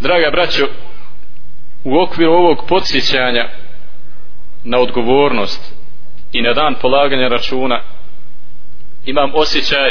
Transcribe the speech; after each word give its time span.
draga 0.00 0.30
braćo 0.30 0.66
u 1.84 1.98
okviru 1.98 2.32
ovog 2.32 2.64
podsjećanja 2.68 3.48
na 4.64 4.78
odgovornost 4.78 5.74
i 6.32 6.42
na 6.42 6.52
dan 6.52 6.74
polaganja 6.80 7.28
računa 7.28 7.82
imam 9.04 9.30
osjećaj 9.34 9.90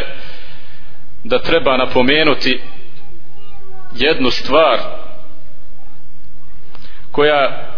da 1.24 1.42
treba 1.42 1.78
napomenuti 1.78 2.62
jednu 3.96 4.32
stvar 4.32 4.80
koja 7.12 7.72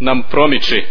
nam 0.00 0.22
promiče 0.22 0.82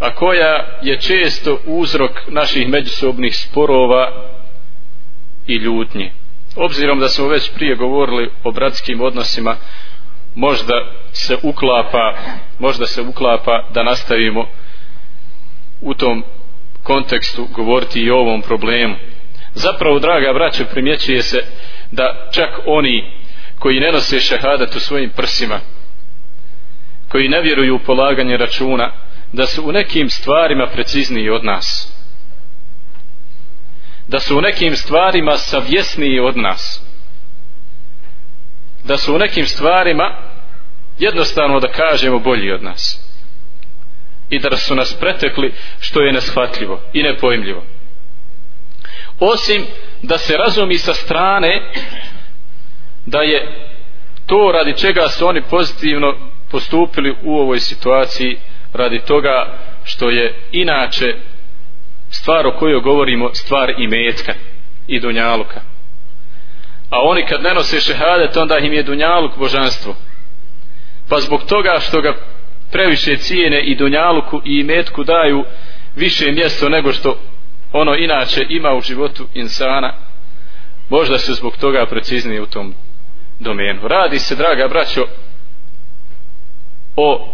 a 0.00 0.14
koja 0.14 0.78
je 0.82 1.00
često 1.00 1.58
uzrok 1.66 2.10
naših 2.28 2.68
međusobnih 2.68 3.36
sporova 3.36 4.12
i 5.46 5.54
ljutnje 5.56 6.12
obzirom 6.56 7.00
da 7.00 7.08
smo 7.08 7.28
već 7.28 7.52
prije 7.54 7.76
govorili 7.76 8.30
o 8.44 8.52
bratskim 8.52 9.00
odnosima 9.00 9.56
možda 10.34 10.74
se 11.12 11.36
uklapa 11.42 12.14
možda 12.58 12.86
se 12.86 13.02
uklapa 13.02 13.68
da 13.74 13.82
nastavimo 13.82 14.46
u 15.80 15.94
tom 15.94 16.24
kontekstu 16.82 17.46
govoriti 17.50 18.00
i 18.00 18.10
o 18.10 18.18
ovom 18.18 18.42
problemu. 18.42 18.94
Zapravo 19.54 19.98
draga 19.98 20.32
braćo 20.32 20.64
primjećuje 20.64 21.22
se 21.22 21.44
da 21.90 22.28
čak 22.32 22.60
oni 22.66 23.12
koji 23.58 23.80
ne 23.80 23.92
nose 23.92 24.20
šehadat 24.20 24.76
u 24.76 24.80
svojim 24.80 25.10
prsima 25.10 25.60
koji 27.08 27.28
ne 27.28 27.40
vjeruju 27.40 27.76
u 27.76 27.78
polaganje 27.86 28.36
računa 28.36 28.92
da 29.32 29.46
su 29.46 29.68
u 29.68 29.72
nekim 29.72 30.10
stvarima 30.10 30.66
precizniji 30.66 31.30
od 31.30 31.44
nas 31.44 31.93
da 34.08 34.20
su 34.20 34.38
u 34.38 34.40
nekim 34.40 34.76
stvarima 34.76 35.36
savjesniji 35.36 36.20
od 36.20 36.36
nas. 36.36 36.82
Da 38.84 38.96
su 38.96 39.14
u 39.14 39.18
nekim 39.18 39.46
stvarima 39.46 40.16
jednostavno 40.98 41.60
da 41.60 41.68
kažemo 41.68 42.18
bolji 42.18 42.52
od 42.52 42.62
nas. 42.62 43.00
I 44.30 44.38
da 44.38 44.56
su 44.56 44.74
nas 44.74 44.96
pretekli 45.00 45.54
što 45.80 46.00
je 46.00 46.12
neshvatljivo 46.12 46.80
i 46.92 47.02
nepojmljivo. 47.02 47.64
Osim 49.20 49.64
da 50.02 50.18
se 50.18 50.36
razumi 50.36 50.78
sa 50.78 50.94
strane 50.94 51.72
da 53.06 53.18
je 53.18 53.68
to 54.26 54.52
radi 54.52 54.74
čega 54.76 55.08
su 55.08 55.26
oni 55.26 55.42
pozitivno 55.42 56.16
postupili 56.50 57.16
u 57.22 57.38
ovoj 57.38 57.60
situaciji 57.60 58.38
radi 58.72 59.00
toga 59.06 59.58
što 59.84 60.10
je 60.10 60.34
inače 60.52 61.14
stvar 62.24 62.46
o 62.46 62.56
kojoj 62.58 62.80
govorimo 62.80 63.34
stvar 63.34 63.70
i 63.78 63.86
metka 63.86 64.32
i 64.86 65.00
dunjaluka. 65.00 65.60
A 66.90 67.00
oni 67.02 67.26
kad 67.26 67.42
ne 67.42 67.54
nose 67.54 67.80
šehadet 67.80 68.36
onda 68.36 68.58
im 68.58 68.72
je 68.72 68.82
dunjaluk 68.82 69.38
božanstvo. 69.38 69.94
Pa 71.08 71.20
zbog 71.20 71.42
toga 71.42 71.78
što 71.80 72.00
ga 72.00 72.14
previše 72.72 73.16
cijene 73.16 73.60
i 73.60 73.76
dunjaluku 73.76 74.40
i 74.44 74.62
metku 74.62 75.04
daju 75.04 75.44
više 75.96 76.32
mjesto 76.32 76.68
nego 76.68 76.92
što 76.92 77.18
ono 77.72 77.94
inače 77.94 78.40
ima 78.48 78.74
u 78.74 78.80
životu 78.80 79.26
insana 79.34 79.94
možda 80.90 81.18
se 81.18 81.32
zbog 81.32 81.56
toga 81.56 81.86
preciznije 81.90 82.42
u 82.42 82.46
tom 82.46 82.74
domenu. 83.40 83.88
Radi 83.88 84.18
se 84.18 84.36
draga 84.36 84.68
braćo 84.68 85.06
o 86.96 87.28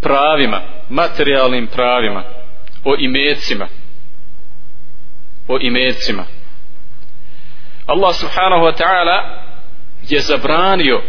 pravima 0.00 0.77
materijalnim 0.89 1.67
pravima 1.67 2.23
o 2.83 2.95
imecima 2.99 3.67
o 5.47 5.57
imecima 5.61 6.25
Allah 7.85 8.15
subhanahu 8.15 8.65
wa 8.65 8.75
ta'ala 8.77 9.43
je 10.09 10.19
zabranio 10.19 11.01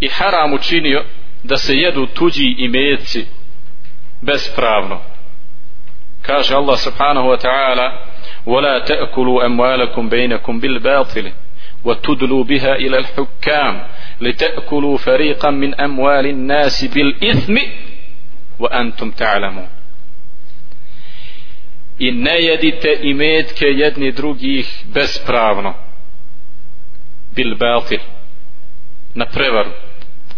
i 0.00 0.08
haram 0.08 0.52
učinio 0.52 1.04
da 1.42 1.56
se 1.56 1.74
jedu 1.74 2.06
tuđi 2.06 2.54
imeci 2.58 3.26
bespravno 4.20 5.00
kaže 6.22 6.54
Allah 6.54 6.78
subhanahu 6.78 7.28
wa 7.28 7.40
ta'ala 7.40 8.12
ولا 8.46 8.78
تأكلوا 8.78 9.46
أموالكم 9.46 10.08
بينكم 10.08 10.60
بالباطل 10.60 11.32
وتدلوا 11.84 12.44
بها 12.44 12.72
إلى 12.74 12.98
الحكام 12.98 13.86
لتأكلوا 14.20 14.96
فريقا 14.96 15.50
من 15.50 15.80
أموال 15.80 16.26
الناس 16.26 16.84
بالإثم 16.84 17.56
wa 18.59 18.67
antum 18.71 19.11
ta'lamu. 19.11 19.67
I 21.99 22.11
ne 22.11 22.41
jedite 22.41 22.99
imetke 23.01 23.65
jedni 23.65 24.11
drugih 24.11 24.83
bespravno. 24.85 25.73
Bil 27.35 27.55
batil. 27.55 27.99
Na 29.15 29.25
prevaru. 29.25 29.71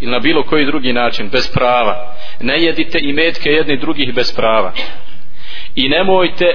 Ili 0.00 0.12
na 0.12 0.18
bilo 0.18 0.42
koji 0.42 0.66
drugi 0.66 0.92
način 0.92 1.28
bez 1.28 1.52
prava. 1.52 2.14
Ne 2.40 2.62
jedite 2.62 2.98
imetke 3.02 3.50
jedni 3.50 3.76
drugih 3.76 4.14
bez 4.14 4.32
prava. 4.34 4.72
I 5.74 5.88
nemojte 5.88 6.46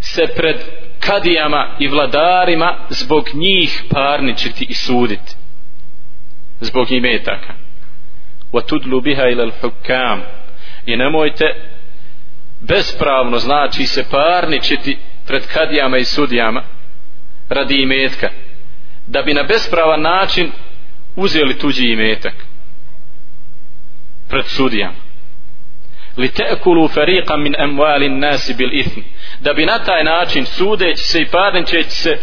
se 0.00 0.26
pred 0.36 0.56
kadijama 1.00 1.76
i 1.78 1.88
vladarima 1.88 2.76
zbog 2.88 3.24
njih 3.34 3.82
parničiti 3.90 4.66
i 4.68 4.74
suditi. 4.74 5.36
Zbog 6.60 6.92
imetaka. 6.92 7.54
Wa 8.52 8.66
tudlu 8.66 9.00
biha 9.00 9.28
ila 9.28 9.44
al-hukam 9.44 10.22
i 10.88 10.96
nemojte 10.96 11.44
bespravno 12.60 13.38
znači 13.38 13.86
se 13.86 14.04
parničiti 14.10 14.98
pred 15.26 15.46
kadijama 15.46 15.98
i 15.98 16.04
sudijama 16.04 16.62
radi 17.48 17.82
imetka 17.82 18.28
da 19.06 19.22
bi 19.22 19.34
na 19.34 19.42
bespravan 19.42 20.02
način 20.02 20.52
uzeli 21.16 21.58
tuđi 21.58 21.86
imetak 21.86 22.34
pred 24.28 24.44
sudijama. 24.46 24.94
Li 26.16 26.28
te'kulu 26.28 26.88
fariqan 26.88 27.42
min 27.42 27.54
amwalin 27.58 28.18
nasi 28.18 28.54
bil 28.54 28.72
ithmi. 28.72 29.04
Da 29.40 29.52
bi 29.52 29.66
na 29.66 29.78
taj 29.78 30.04
način 30.04 30.46
sudeći 30.46 31.02
se 31.02 31.20
i 31.20 31.26
parničeći 31.26 31.90
se 31.90 32.18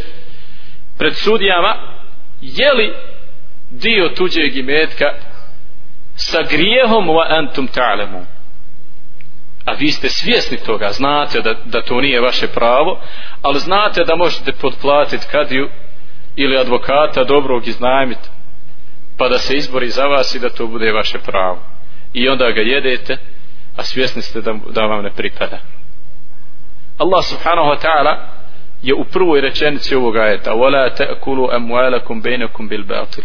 pred 0.98 1.16
sudijama 1.16 1.76
jeli 2.42 2.94
dio 3.70 4.10
tuđeg 4.10 4.58
imetka 4.58 5.06
sa 6.16 6.42
grijehom 6.42 7.08
wa 7.08 7.26
antum 7.30 7.68
ta'lamu 7.68 8.35
a 9.65 9.73
vi 9.73 9.91
ste 9.91 10.09
svjesni 10.09 10.57
toga 10.57 10.89
znate 10.93 11.41
da, 11.41 11.55
da 11.65 11.83
to 11.83 12.01
nije 12.01 12.21
vaše 12.21 12.47
pravo 12.47 13.01
ali 13.43 13.59
znate 13.59 14.05
da 14.05 14.17
možete 14.17 14.53
podplatiti 14.53 15.27
kadiju 15.31 15.69
ili 16.37 16.59
advokata 16.59 17.25
dobrog 17.25 17.69
iznajmiti 17.69 18.29
pa 19.19 19.29
da 19.29 19.39
se 19.39 19.57
izbori 19.57 19.89
za 19.89 20.05
vas 20.05 20.35
i 20.35 20.39
da 20.39 20.49
to 20.49 20.67
bude 20.67 20.93
vaše 20.93 21.19
pravo 21.19 21.59
i 22.13 22.29
onda 22.29 22.51
ga 22.51 22.61
jedete 22.61 23.17
a 23.77 23.83
svjesni 23.83 24.23
ste 24.23 24.41
da, 24.41 24.55
da 24.71 24.83
vam 24.83 25.03
ne 25.03 25.11
pripada 25.11 25.59
Allah 26.99 27.25
subhanahu 27.25 27.69
wa 27.69 27.79
ta'ala 27.83 28.17
je 28.83 28.95
u 28.95 29.05
prvoj 29.05 29.41
rečenici 29.41 29.95
ovog 29.95 30.17
ajeta 30.17 30.53
وَلَا 30.55 30.89
تَأْكُلُوا 30.89 31.57
أَمْوَالَكُمْ 31.57 32.23
بَيْنَكُمْ 32.23 32.69
بِالْبَاطِلِ 32.69 33.23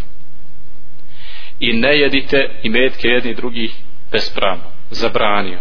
i 1.59 1.73
ne 1.73 1.97
jedite 1.97 2.49
i 2.63 2.69
metke 2.69 3.07
jedni 3.07 3.33
drugih 3.33 3.75
bespravno 4.11 4.63
zabranio 4.89 5.59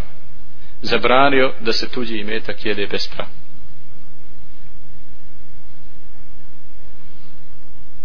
zabranio 0.82 1.52
da 1.60 1.72
se 1.72 1.88
tuđi 1.88 2.16
imetak 2.16 2.66
jede 2.66 2.86
bez 2.86 3.08
prava. 3.08 3.40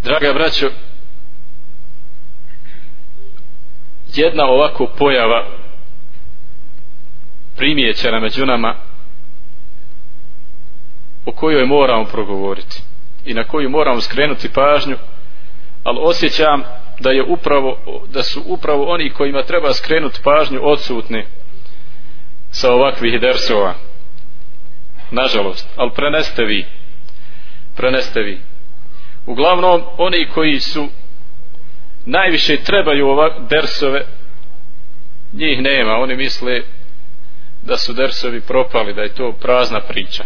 draga 0.05 0.33
braćo 0.33 0.69
jedna 4.13 4.45
ovako 4.45 4.87
pojava 4.97 5.47
primjećena 7.55 8.19
među 8.19 8.45
nama 8.45 8.75
o 11.25 11.31
kojoj 11.31 11.65
moramo 11.65 12.05
progovoriti 12.05 12.81
i 13.25 13.33
na 13.33 13.43
koju 13.43 13.69
moramo 13.69 14.01
skrenuti 14.01 14.49
pažnju 14.53 14.95
ali 15.83 15.99
osjećam 16.01 16.63
da 16.99 17.11
je 17.11 17.23
upravo 17.23 17.77
da 18.09 18.23
su 18.23 18.41
upravo 18.45 18.85
oni 18.85 19.09
kojima 19.09 19.41
treba 19.41 19.73
skrenuti 19.73 20.19
pažnju 20.23 20.59
odsutni 20.63 21.25
sa 22.55 22.73
ovakvih 22.73 23.21
dersova. 23.21 23.73
Nažalost 25.11 25.67
ali 25.75 25.91
preneste 25.95 26.43
vi. 26.43 26.65
Preneste 27.75 28.21
vi. 28.21 28.39
Uglavnom 29.25 29.83
oni 29.97 30.27
koji 30.33 30.59
su 30.59 30.87
najviše 32.05 32.57
trebaju 32.57 33.07
ovak 33.07 33.33
dersove 33.49 34.05
njih 35.33 35.61
nema. 35.61 35.93
Oni 35.93 36.15
misle 36.15 36.61
da 37.61 37.77
su 37.77 37.93
dersovi 37.93 38.41
propali 38.41 38.93
da 38.93 39.01
je 39.01 39.13
to 39.13 39.33
prazna 39.41 39.79
priča. 39.79 40.23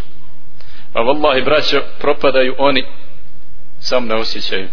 A 0.93 1.01
vallahi 1.01 1.41
braćo 1.41 1.81
propadaju 1.99 2.55
oni 2.57 2.83
sam 3.79 4.05
ne 4.05 4.15
osjećaju. 4.15 4.67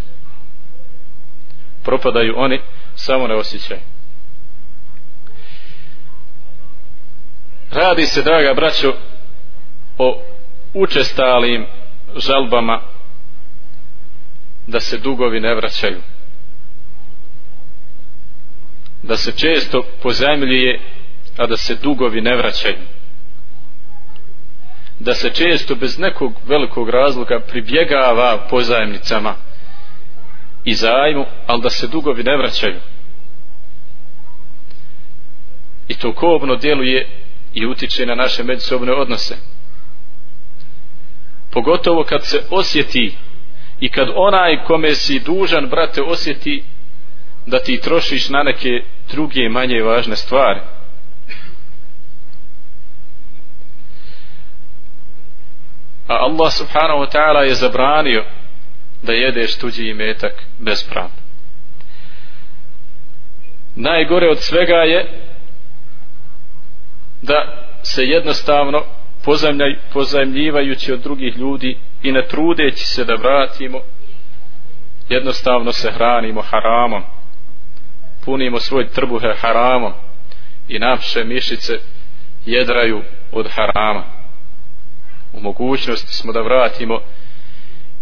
Propadaju 1.85 2.35
oni 2.37 2.61
samo 2.95 3.27
ne 3.27 3.35
osjećaju. 3.35 3.81
Radi 7.71 8.07
se 8.07 8.23
draga 8.23 8.55
braćo 8.55 8.95
o 9.99 10.23
učestalim 10.75 11.67
žalbama 12.17 12.81
da 14.67 14.81
se 14.81 14.99
dugovi 14.99 15.41
ne 15.41 15.55
vraćaju. 15.55 16.01
Da 19.03 19.17
se 19.17 19.33
često 19.33 19.83
pozajmljuje 20.03 20.81
a 21.37 21.47
da 21.47 21.57
se 21.57 21.75
dugovi 21.75 22.21
ne 22.21 22.37
vraćaju. 22.37 22.77
Da 24.99 25.15
se 25.15 25.31
često 25.31 25.75
bez 25.75 25.99
nekog 25.99 26.33
velikog 26.47 26.91
razloga 26.91 27.41
pribjegava 27.41 28.47
pozajemnicama 28.51 29.35
i 30.65 30.75
zajmu, 30.75 31.27
ali 31.47 31.63
da 31.63 31.71
se 31.71 31.87
dugovi 31.87 32.23
ne 32.23 32.37
vraćaju. 32.37 32.81
I 35.89 35.95
to 35.95 36.13
kobno 36.15 36.57
djeluje 36.57 37.26
i 37.57 37.67
utiče 37.67 38.07
na 38.07 38.15
naše 38.15 38.43
međusobne 38.43 38.93
odnose. 38.93 39.37
Pogotovo 41.51 42.05
kad 42.05 42.27
se 42.27 42.43
osjeti 42.51 43.17
i 43.81 43.89
kad 43.91 44.09
onaj 44.15 44.65
kome 44.65 44.95
si 44.95 45.21
dužan 45.21 45.67
brate 45.67 46.03
osjeti 46.03 46.65
da 47.47 47.59
ti 47.59 47.81
trošiš 47.81 48.29
na 48.29 48.43
neke 48.43 48.69
druge 49.11 49.49
manje 49.49 49.83
važne 49.83 50.17
stvari. 50.17 50.61
A 56.09 56.15
Allah 56.15 56.53
subhanahu 56.53 56.99
wa 56.99 57.11
ta'ala 57.13 57.41
je 57.41 57.55
zabranio 57.55 58.25
da 59.03 59.13
jedeš 59.13 59.59
tuđi 59.59 59.89
imetak 59.89 60.33
bespravno. 60.59 61.17
Najgore 63.77 64.31
od 64.31 64.39
svega 64.41 64.77
je 64.77 65.26
da 67.27 67.67
se 67.83 68.03
jednostavno 68.03 68.85
pozajmljaj, 69.25 69.77
pozajmljivajući 69.93 70.93
od 70.93 71.01
drugih 71.01 71.37
ljudi 71.37 71.79
i 72.03 72.13
ne 72.13 72.27
trudeći 72.27 72.87
se 72.87 73.05
da 73.05 73.15
vratimo 73.15 73.81
jednostavno 75.09 75.73
se 75.73 75.91
hranimo 75.91 76.43
haramom. 76.43 77.03
Punimo 78.25 78.61
svoj 78.61 78.89
trbuhe 78.89 79.35
haramom 79.41 79.93
i 80.69 80.79
naše 80.79 81.25
mišice 81.25 81.73
jedraju 82.47 83.03
od 83.33 83.47
harama. 83.51 84.05
U 85.33 85.41
mogućnosti 85.41 86.13
smo 86.13 86.33
da 86.33 86.41
vratimo 86.41 87.01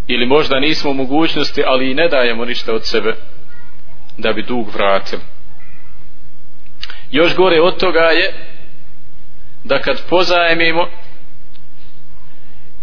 ili 0.09 0.27
možda 0.27 0.61
nismo 0.61 0.91
u 0.91 0.95
mogućnosti 0.95 1.63
ali 1.67 1.91
i 1.91 1.95
ne 1.95 2.09
dajemo 2.09 2.45
ništa 2.45 2.75
od 2.75 2.87
sebe 2.87 3.15
da 4.19 4.33
bi 4.33 4.43
dug 4.43 4.69
vratili. 4.75 5.23
Još 7.11 7.37
gore 7.37 7.61
od 7.61 7.77
toga 7.81 8.01
je 8.01 8.54
da 9.65 9.79
kad 9.79 10.09
pozajmimo 10.09 10.89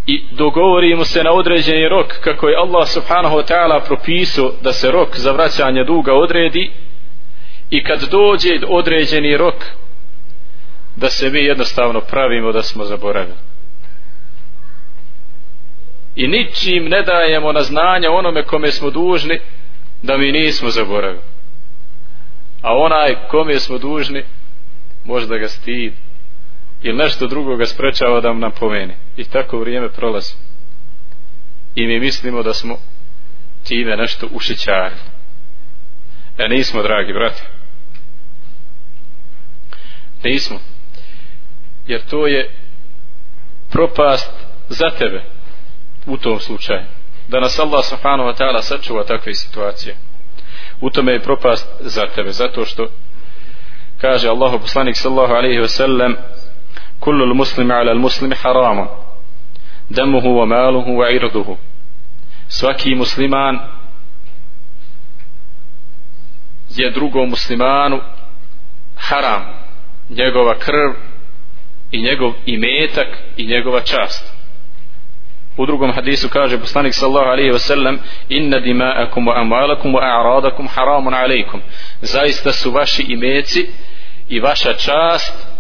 i 0.07 0.24
dogovorimo 0.31 1.06
se 1.06 1.24
na 1.24 1.31
određeni 1.31 1.89
rok 1.89 2.07
kako 2.24 2.48
je 2.48 2.57
Allah 2.57 2.88
subhanahu 2.88 3.36
wa 3.36 3.51
ta'ala 3.51 3.86
propisao 3.86 4.51
da 4.62 4.74
se 4.74 4.92
rok 4.92 5.18
za 5.18 5.31
vraćanje 5.31 5.83
duga 5.83 6.13
odredi 6.13 6.72
i 7.69 7.83
kad 7.83 8.10
dođe 8.10 8.50
određeni 8.68 9.38
rok 9.38 9.56
da 10.95 11.10
se 11.10 11.30
mi 11.30 11.39
jednostavno 11.39 12.01
pravimo 12.01 12.51
da 12.51 12.63
smo 12.63 12.83
zaboravili. 12.83 13.38
I 16.16 16.28
ničim 16.28 16.86
ne 16.86 17.01
dajemo 17.01 17.51
na 17.51 17.62
znanje 17.62 18.07
onome 18.10 18.44
kome 18.44 18.72
smo 18.72 18.89
dužni 18.89 19.39
da 20.01 20.18
mi 20.18 20.31
nismo 20.31 20.69
zaboravili. 20.69 21.24
A 22.62 22.78
onaj 22.78 23.16
kome 23.30 23.60
smo 23.60 23.78
dužni 23.78 24.24
možda 25.06 25.38
ga 25.38 25.48
stidi 25.48 25.94
ili 26.83 26.98
nešto 26.98 27.28
drugo 27.28 27.56
ga 27.56 27.66
sprečava 27.66 28.22
da 28.22 28.28
nam 28.28 28.39
napomeni. 28.39 28.94
I 29.18 29.24
tako 29.24 29.60
vrijeme 29.60 29.89
prolazi. 29.89 30.33
I 31.75 31.88
mi 31.88 32.00
mislimo 32.00 32.44
da 32.44 32.54
smo 32.54 32.78
time 33.63 33.98
nešto 33.98 34.28
ušićari 34.31 34.95
e 36.38 36.48
nismo 36.48 36.83
dragi 36.83 37.13
brate 37.13 37.44
nismo. 40.24 40.60
Jer 41.88 42.01
to 42.10 42.28
je 42.28 42.51
propast 43.69 44.31
za 44.69 44.89
tebe 44.89 45.24
u 46.06 46.18
tom 46.18 46.39
slučaju. 46.39 46.81
Da 47.28 47.39
nas 47.39 47.60
Allah 47.60 47.86
subhanahu 47.86 48.30
wa 48.30 48.38
ta'ala 48.38 48.62
sačuva 48.62 49.04
takve 49.04 49.33
situacije. 49.33 49.95
U 50.81 50.89
tome 50.89 51.12
je 51.12 51.22
propast 51.22 51.68
za 51.80 52.07
tebe. 52.16 52.31
Zato 52.31 52.66
što 52.66 52.88
kaže 53.98 54.30
Allahu 54.30 54.60
poslanik 54.60 54.98
sallahu 54.98 55.33
alaihi 55.33 55.60
wa 55.60 55.68
sallam 55.68 56.16
كل 57.01 57.21
المسلم 57.24 57.71
على 57.71 57.92
المسلم 57.92 58.33
حرام 58.33 58.88
دمه 59.92 60.25
وماله 60.25 60.88
وعرضه 60.88 61.57
svaki 62.51 62.95
musliman 62.95 63.59
je 66.75 66.92
drugom 66.92 67.30
muslimanu 67.30 68.01
haram. 68.95 69.42
Njegova 70.09 70.56
krv 70.59 70.92
i 71.92 72.01
njegov 72.01 72.33
imetak 72.45 73.07
i 73.38 73.45
njegova 73.45 73.81
čast. 73.81 74.33
U 75.57 75.65
drugom 75.65 75.92
hadisu 75.94 76.30
kaže 76.30 76.59
poslanik 76.59 76.94
sallahu 76.94 77.27
alaihi 77.27 77.51
wasallam 77.51 77.97
inna 78.30 78.59
dima'akum 78.59 79.27
wa 79.27 79.42
amalakum 79.42 79.94
wa 79.95 80.01
a'radakum 80.01 80.68
haramun 80.68 81.13
alaikum. 81.13 81.62
Zaista 82.01 82.51
su 82.51 82.71
vaši 82.71 83.06
imeci 83.07 83.69
i 84.30 84.39
vaša 84.39 84.74
čast 84.74 85.50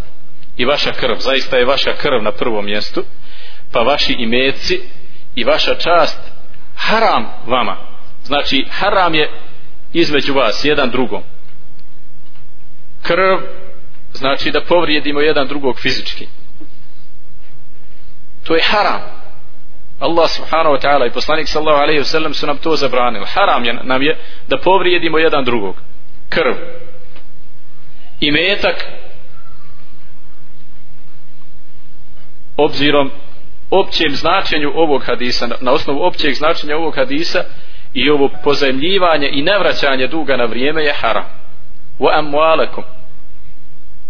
i 0.61 0.65
vaša 0.65 0.91
krv. 0.91 1.15
Zaista 1.19 1.57
je 1.57 1.65
vaša 1.65 1.93
krv 1.93 2.21
na 2.23 2.31
prvom 2.31 2.65
mjestu 2.65 3.03
pa 3.71 3.79
vaši 3.79 4.15
imeci 4.19 4.81
i 5.35 5.43
vaša 5.43 5.75
čast 5.75 6.19
haram 6.75 7.33
vama. 7.45 7.77
Znači 8.23 8.65
haram 8.71 9.15
je 9.15 9.31
između 9.93 10.33
vas 10.33 10.65
jedan 10.65 10.89
drugom. 10.89 11.23
Krv 13.01 13.37
znači 14.13 14.51
da 14.51 14.61
povrijedimo 14.61 15.19
jedan 15.19 15.47
drugog 15.47 15.79
fizički. 15.79 16.27
To 18.43 18.55
je 18.55 18.61
haram. 18.61 19.01
Allah 19.99 20.29
subhanahu 20.29 20.75
wa 20.75 20.81
ta'ala 20.81 21.07
i 21.07 21.13
poslanik 21.13 21.47
sallahu 21.47 21.81
alaihi 21.81 22.01
wa 22.01 22.33
su 22.33 22.47
nam 22.47 22.57
to 22.57 22.75
zabranili. 22.75 23.25
Haram 23.27 23.65
je, 23.65 23.73
nam 23.83 24.01
je 24.01 24.17
da 24.47 24.57
povrijedimo 24.57 25.17
jedan 25.17 25.43
drugog. 25.43 25.75
Krv. 26.29 26.53
I 28.19 28.31
metak 28.31 29.00
obzirom 32.65 33.11
općem 33.69 34.11
značenju 34.11 34.71
ovog 34.75 35.03
hadisa 35.05 35.47
na 35.61 35.71
osnovu 35.71 36.03
općeg 36.03 36.33
značenja 36.33 36.77
ovog 36.77 36.95
hadisa 36.95 37.43
i 37.93 38.09
ovo 38.09 38.29
pozajemljivanje 38.43 39.29
i 39.33 39.41
nevraćanje 39.41 40.07
duga 40.07 40.37
na 40.37 40.45
vrijeme 40.45 40.83
je 40.83 40.93
haram. 40.93 41.25
Wa 41.99 42.19
amualakum 42.19 42.83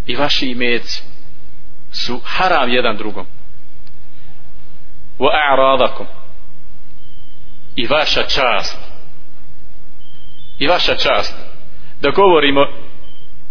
i 0.07 0.15
vaši 0.15 0.47
imeci 0.47 1.03
su 1.91 2.21
haram 2.25 2.69
jedan 2.69 2.97
drugom. 2.97 3.25
Wa 5.19 5.29
a'radakum. 5.51 6.05
I 7.75 7.87
vaša 7.87 8.23
čast. 8.23 8.77
I 10.59 10.67
vaša 10.67 10.95
čast. 10.95 11.35
Da 12.01 12.09
govorimo 12.09 12.67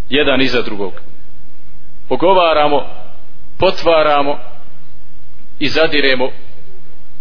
jedan 0.08 0.40
iza 0.40 0.62
drugog. 0.62 0.92
Ogovaramo 2.08 2.86
potvaramo 3.58 4.38
i 5.60 5.68
zadiremo 5.68 6.30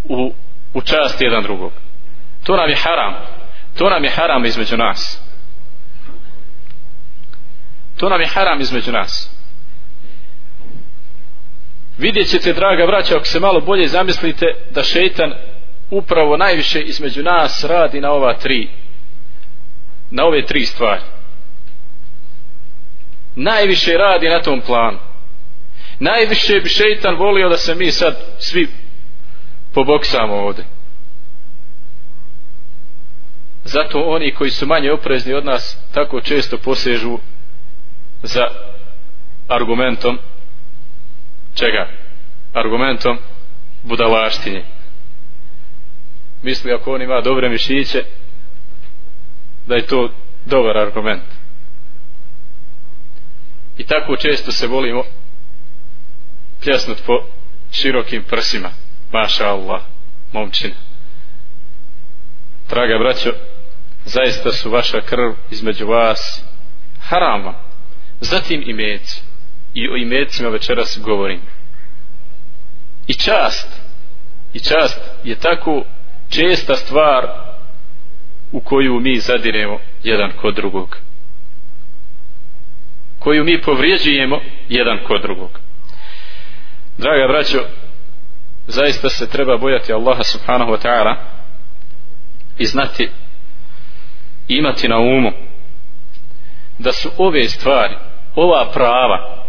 u, 0.03 0.33
u 0.73 0.81
čast 0.81 1.21
jedan 1.21 1.43
drugog. 1.43 1.71
To 2.43 2.55
nam 2.55 2.69
je 2.69 2.75
haram. 2.75 3.13
To 3.77 3.89
nam 3.89 4.03
je 4.03 4.09
haram 4.09 4.45
između 4.45 4.77
nas. 4.77 5.21
To 7.97 8.09
nam 8.09 8.21
je 8.21 8.27
haram 8.27 8.61
između 8.61 8.91
nas. 8.91 9.31
Vidjet 11.97 12.29
ćete 12.29 12.53
draga 12.53 12.85
braća 12.85 13.15
ako 13.15 13.25
se 13.25 13.39
malo 13.39 13.59
bolje 13.59 13.87
zamislite 13.87 14.45
da 14.71 14.83
šeitan 14.83 15.33
upravo 15.89 16.37
najviše 16.37 16.81
između 16.81 17.23
nas 17.23 17.63
radi 17.63 18.01
na 18.01 18.11
ova 18.11 18.33
tri 18.33 18.69
na 20.11 20.25
ove 20.25 20.45
tri 20.45 20.65
stvari. 20.65 21.01
Najviše 23.35 23.93
radi 23.97 24.29
na 24.29 24.41
tom 24.41 24.61
planu 24.61 24.97
najviše 25.99 26.59
bi 26.59 26.69
šeitan 26.69 27.15
volio 27.15 27.49
da 27.49 27.57
se 27.57 27.75
mi 27.75 27.91
sad 27.91 28.15
svi 28.39 28.67
poboksamo 29.73 30.33
ovde 30.33 30.63
zato 33.63 33.99
oni 33.99 34.33
koji 34.33 34.51
su 34.51 34.67
manje 34.67 34.91
oprezni 34.91 35.33
od 35.33 35.45
nas 35.45 35.77
tako 35.93 36.21
često 36.21 36.57
posežu 36.57 37.19
za 38.23 38.47
argumentom 39.47 40.17
čega? 41.55 41.87
argumentom 42.53 43.17
budalaštinje 43.83 44.63
misli 46.43 46.73
ako 46.73 46.93
on 46.93 47.01
ima 47.01 47.21
dobre 47.21 47.49
mišiće 47.49 48.03
da 49.67 49.75
je 49.75 49.85
to 49.85 50.09
dobar 50.45 50.77
argument. 50.77 51.23
I 53.77 53.85
tako 53.85 54.17
često 54.17 54.51
se 54.51 54.67
volimo 54.67 55.03
pljesnut 56.63 56.97
po 57.05 57.13
širokim 57.71 58.23
prsima. 58.23 58.69
Maša 59.11 59.47
Allah 59.47 59.81
momčina 60.33 60.89
draga 62.69 62.97
braćo 62.97 63.29
zaista 64.05 64.51
su 64.51 64.69
vaša 64.69 65.01
krv 65.01 65.31
između 65.51 65.87
vas 65.87 66.43
harama. 67.01 67.53
Zatim 68.21 68.63
imeci 68.65 69.21
i 69.73 69.89
o 69.89 69.95
imecima 69.95 70.49
večeras 70.49 70.99
govorim. 71.03 71.41
I 73.07 73.13
čast 73.13 73.67
i 74.53 74.59
čast 74.59 74.99
je 75.23 75.35
tako 75.35 75.83
česta 76.29 76.75
stvar 76.75 77.27
u 78.51 78.59
koju 78.61 78.99
mi 78.99 79.19
zadiremo 79.19 79.79
jedan 80.03 80.31
kod 80.41 80.55
drugog. 80.55 80.97
Koju 83.19 83.43
mi 83.43 83.61
povrijeđujemo 83.61 84.39
jedan 84.69 84.99
kod 85.07 85.21
drugog 85.21 85.59
draga 86.99 87.27
braćo 87.27 87.59
zaista 88.67 89.09
se 89.09 89.29
treba 89.29 89.57
bojati 89.57 89.93
Allaha 89.93 90.23
subhanahu 90.23 90.71
wa 90.71 90.77
ta'ala 90.81 91.15
i 92.57 92.65
znati 92.65 93.09
imati 94.47 94.87
na 94.87 94.97
umu 94.97 95.31
da 96.77 96.91
su 96.91 97.11
ove 97.17 97.43
stvari 97.43 97.95
ova 98.35 98.71
prava 98.73 99.45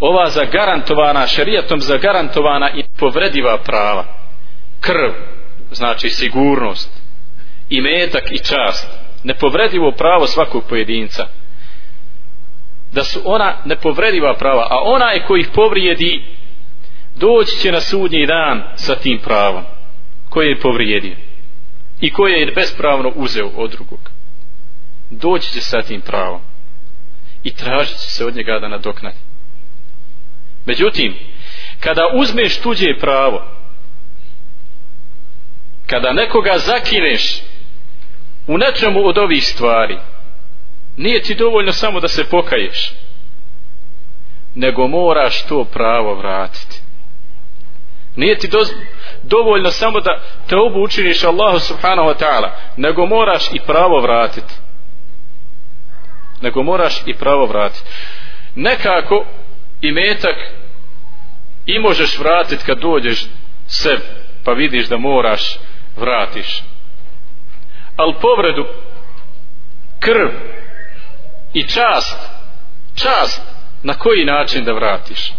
ova 0.00 0.30
zagarantovana 0.30 1.26
šerijatom 1.26 1.80
zagarantovana 1.80 2.70
i 2.70 2.84
povrediva 2.98 3.58
prava 3.58 4.04
krv 4.80 5.12
znači 5.70 6.10
sigurnost 6.10 6.90
i 7.68 7.80
metak 7.80 8.24
i 8.30 8.38
čast 8.38 8.88
nepovredivo 9.24 9.92
pravo 9.92 10.26
svakog 10.26 10.64
pojedinca 10.68 11.26
da 12.92 13.04
su 13.04 13.20
ona 13.24 13.56
nepovrediva 13.64 14.34
prava 14.34 14.66
a 14.70 14.82
onaj 14.84 15.24
koji 15.26 15.40
ih 15.40 15.48
povrijedi 15.54 16.24
doći 17.16 17.58
će 17.58 17.72
na 17.72 17.80
sudnji 17.80 18.26
dan 18.26 18.62
sa 18.76 18.94
tim 18.94 19.18
pravom 19.18 19.64
koje 20.28 20.48
je 20.48 20.60
povrijedio 20.60 21.16
i 22.00 22.12
koje 22.12 22.40
je 22.40 22.52
bespravno 22.52 23.12
uzeo 23.14 23.50
od 23.56 23.70
drugog. 23.70 24.10
Doći 25.10 25.52
će 25.52 25.60
sa 25.60 25.82
tim 25.82 26.00
pravom 26.00 26.40
i 27.42 27.54
tražit 27.54 27.96
će 27.96 28.10
se 28.10 28.24
od 28.26 28.36
njega 28.36 28.58
da 28.58 28.68
nadoknadi. 28.68 29.18
Međutim 30.66 31.14
kada 31.80 32.02
uzmeš 32.14 32.60
tuđe 32.60 32.98
pravo 33.00 33.44
kada 35.86 36.12
nekoga 36.12 36.58
zakineš 36.58 37.42
u 38.46 38.58
nečemu 38.58 39.06
od 39.06 39.18
ovih 39.18 39.46
stvari 39.46 39.98
nije 40.96 41.22
ti 41.22 41.34
dovoljno 41.34 41.72
samo 41.72 42.00
da 42.00 42.08
se 42.08 42.24
pokaješ 42.24 42.92
nego 44.54 44.86
moraš 44.88 45.46
to 45.46 45.64
pravo 45.64 46.14
vratiti 46.14 46.83
nije 48.16 48.38
ti 48.38 48.48
doz, 48.48 48.68
dovoljno 49.22 49.70
samo 49.70 50.00
da 50.00 50.20
te 50.48 50.56
obu 50.56 50.82
učiniš 50.82 51.24
Allahu 51.24 51.58
subhanahu 51.58 52.08
wa 52.08 52.24
ta'ala 52.24 52.50
nego 52.76 53.06
moraš 53.06 53.42
i 53.52 53.60
pravo 53.66 54.00
vratiti 54.00 54.54
nego 56.40 56.62
moraš 56.62 57.02
i 57.06 57.14
pravo 57.14 57.46
vratiti 57.46 57.90
nekako 58.54 59.24
i 59.80 59.92
metak 59.92 60.36
i 61.66 61.78
možeš 61.78 62.18
vratiti 62.18 62.64
kad 62.64 62.78
dođeš 62.78 63.26
se 63.66 63.96
pa 64.44 64.52
vidiš 64.52 64.88
da 64.88 64.96
moraš 64.96 65.58
vratiš. 65.96 66.62
Al 67.96 68.12
povredu 68.20 68.66
krv 70.00 70.28
i 71.52 71.62
čast 71.62 72.18
čast 72.94 73.42
na 73.82 73.94
koji 73.94 74.24
način 74.24 74.64
da 74.64 74.72
vratiš? 74.72 75.32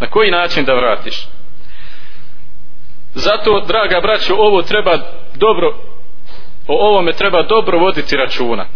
Na 0.00 0.10
koji 0.10 0.30
način 0.30 0.64
da 0.64 0.74
vratiš? 0.74 1.26
Zato 3.14 3.64
draga 3.66 4.00
braćo 4.00 4.34
ovo 4.34 4.62
treba 4.62 4.98
dobro 5.34 5.68
o 6.66 6.88
ovome 6.88 7.12
treba 7.12 7.42
dobro 7.42 7.78
voditi 7.78 8.16
računa. 8.16 8.66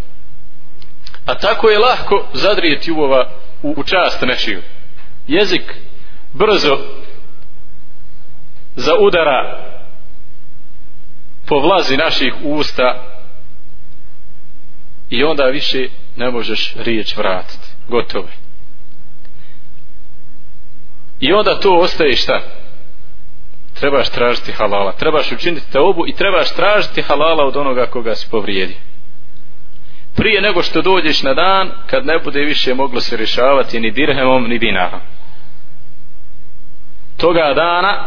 A 1.27 1.35
tako 1.35 1.71
je 1.71 1.79
lahko 1.79 2.27
zadrijeti 2.33 2.93
u, 2.93 3.01
ova, 3.01 3.31
u, 3.63 3.75
u 3.77 3.85
čast 3.85 4.23
nečiju. 4.23 4.63
Jezik 5.27 5.75
brzo 6.33 6.79
za 8.77 8.93
udara 9.01 9.67
po 11.47 11.59
vlazi 11.59 11.97
naših 11.97 12.35
usta 12.45 13.03
i 15.11 15.25
onda 15.25 15.45
više 15.45 15.89
ne 16.17 16.31
možeš 16.31 16.75
riječ 16.77 17.17
vratiti. 17.17 17.69
Gotovo 17.89 18.29
i 21.21 21.33
onda 21.33 21.61
to 21.61 21.79
ostaje 21.79 22.17
šta? 22.17 22.43
Trebaš 23.81 24.09
tražiti 24.11 24.53
halala. 24.53 24.93
Trebaš 24.93 25.33
učiniti 25.33 25.73
te 25.73 25.79
obu 25.81 26.07
i 26.09 26.13
trebaš 26.13 26.55
tražiti 26.55 27.03
halala 27.03 27.45
od 27.45 27.57
onoga 27.57 27.87
koga 27.87 28.15
si 28.15 28.31
povrijedi. 28.31 28.77
Prije 30.17 30.41
nego 30.41 30.63
što 30.63 30.83
dođeš 30.83 31.23
na 31.23 31.35
dan 31.35 31.71
kad 31.87 32.07
ne 32.07 32.19
bude 32.19 32.41
više 32.41 32.75
moglo 32.75 33.01
se 33.01 33.17
rješavati 33.17 33.81
ni 33.81 33.91
dirhemom 33.91 34.49
ni 34.49 34.59
dinarom 34.59 35.01
toga 37.17 37.55
dana 37.55 38.07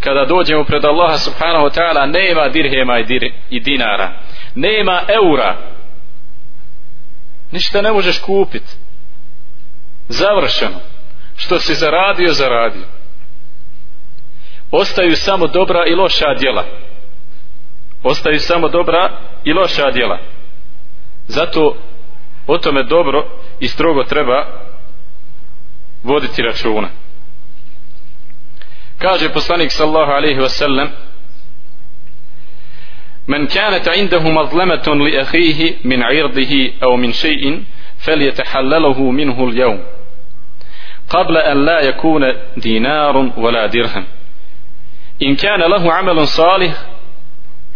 kada 0.00 0.24
dođemo 0.24 0.64
pred 0.64 0.84
Allaha 0.84 1.18
subhanahu 1.18 1.64
wa 1.64 1.74
ta'ala 1.74 2.06
nema 2.06 2.48
dirhema 2.48 2.98
i, 2.98 3.04
dir, 3.04 3.32
i 3.50 3.60
dinara. 3.60 4.12
Nema 4.54 5.00
eura. 5.08 5.56
Ništa 7.52 7.82
ne 7.82 7.92
možeš 7.92 8.20
kupiti 8.20 8.72
završeno. 10.08 10.80
Što 11.36 11.58
si 11.58 11.74
zaradio 11.74 12.32
zaradio 12.32 12.84
ostaju 14.71 15.15
samo 15.15 15.47
dobra 15.47 15.85
i 15.85 15.95
loša 15.95 16.33
djela 16.39 16.65
ostaju 18.03 18.39
samo 18.39 18.67
dobra 18.69 19.09
i 19.43 19.53
loša 19.53 19.91
djela 19.91 20.19
zato 21.27 21.77
o 22.47 22.57
tome 22.57 22.83
dobro 22.83 23.25
i 23.59 23.67
strogo 23.67 24.03
treba 24.03 24.45
voditi 26.03 26.41
računa 26.41 26.89
kaže 28.97 29.29
poslanik 29.29 29.71
sallahu 29.71 30.11
alaihi 30.11 30.39
wasallam 30.39 30.87
من 33.27 33.47
كانت 33.47 33.89
عنده 33.89 34.29
مظلمة 34.29 34.95
لأخيه 34.95 35.75
من 35.83 36.03
عرضه 36.03 36.71
أو 36.83 36.95
من 36.95 37.11
شيء 37.11 37.63
فليتحلله 37.97 39.11
منه 39.11 39.47
اليوم 39.47 39.83
قبل 41.09 41.37
أن 41.37 41.65
لا 41.65 41.81
يكون 41.81 42.33
دينار 42.57 43.17
ولا 43.37 43.65
درهم 43.65 44.05
إن 45.21 45.35
كان 45.35 45.59
له 45.59 45.93
عمل 45.93 46.27
صالح 46.27 46.73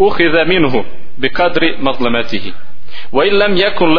أخذ 0.01 0.45
منه 0.45 0.85
بقدر 1.17 1.77
مظلمته 1.79 2.53
وإن 3.11 3.31
لم 3.33 3.57
يكن 3.57 3.93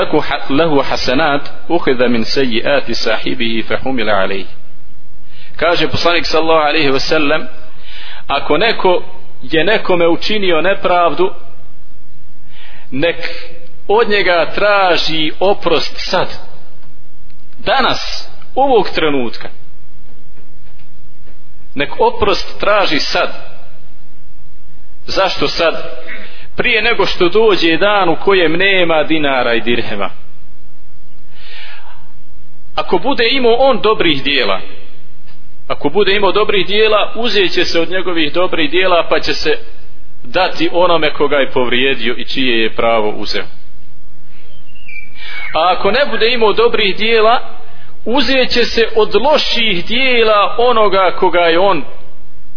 له 0.51 0.83
حسنات 0.83 1.49
أخذ 1.71 2.09
من 2.09 2.23
سيئات 2.23 2.93
صاحبه 2.93 3.65
فحمل 3.69 4.11
عليه 4.11 4.47
kaže 5.57 5.87
poslanik 5.89 6.27
sallallahu 6.27 6.69
alaihi 6.69 6.91
ve 6.91 7.01
sellem 7.01 7.49
ako 8.29 8.57
neko 8.59 9.03
je 9.43 9.65
nekome 9.65 10.07
učinio 10.09 10.61
nepravdu 10.61 11.31
nek 12.91 13.17
od 13.89 14.09
njega 14.09 14.51
traži 14.55 15.33
oprost 15.41 15.95
sad 15.97 16.29
danas 17.59 18.29
ovog 18.55 18.89
trenutka 18.91 19.49
nek 21.78 21.90
oprost 22.00 22.60
traži 22.60 23.00
sad. 23.00 23.30
Zašto 25.06 25.48
sad? 25.48 25.76
Prije 26.56 26.82
nego 26.82 27.06
što 27.06 27.30
dođe 27.30 27.78
dan 27.78 28.10
u 28.10 28.16
kojem 28.16 28.52
nema 28.52 29.04
dinara 29.04 29.54
i 29.54 29.62
dirhema. 29.62 30.10
Ako 32.76 32.98
bude 32.98 33.30
imao 33.32 33.54
on 33.54 33.82
dobrih 33.82 34.24
dijela 34.24 34.62
ako 35.68 35.90
bude 35.90 36.16
imao 36.16 36.32
dobrih 36.32 36.68
dijela 36.68 37.14
uzet 37.16 37.52
će 37.52 37.66
se 37.66 37.82
od 37.82 37.90
njegovih 37.90 38.34
dobrih 38.34 38.72
dijela 38.72 39.08
pa 39.10 39.20
će 39.20 39.34
se 39.34 39.58
dati 40.24 40.70
onome 40.72 41.14
koga 41.14 41.36
je 41.36 41.52
povrijedio 41.52 42.16
i 42.18 42.26
čije 42.26 42.62
je 42.62 42.76
pravo 42.76 43.10
uzeo. 43.10 43.44
A 45.54 45.76
ako 45.78 45.92
ne 45.92 46.06
bude 46.12 46.34
imao 46.34 46.54
dobrih 46.54 46.98
dijela 46.98 47.57
uzet 48.10 48.50
će 48.50 48.66
se 48.66 48.82
od 48.96 49.16
loših 49.16 49.86
dijela 49.86 50.56
onoga 50.58 51.16
koga 51.20 51.40
je 51.40 51.60
on 51.60 51.84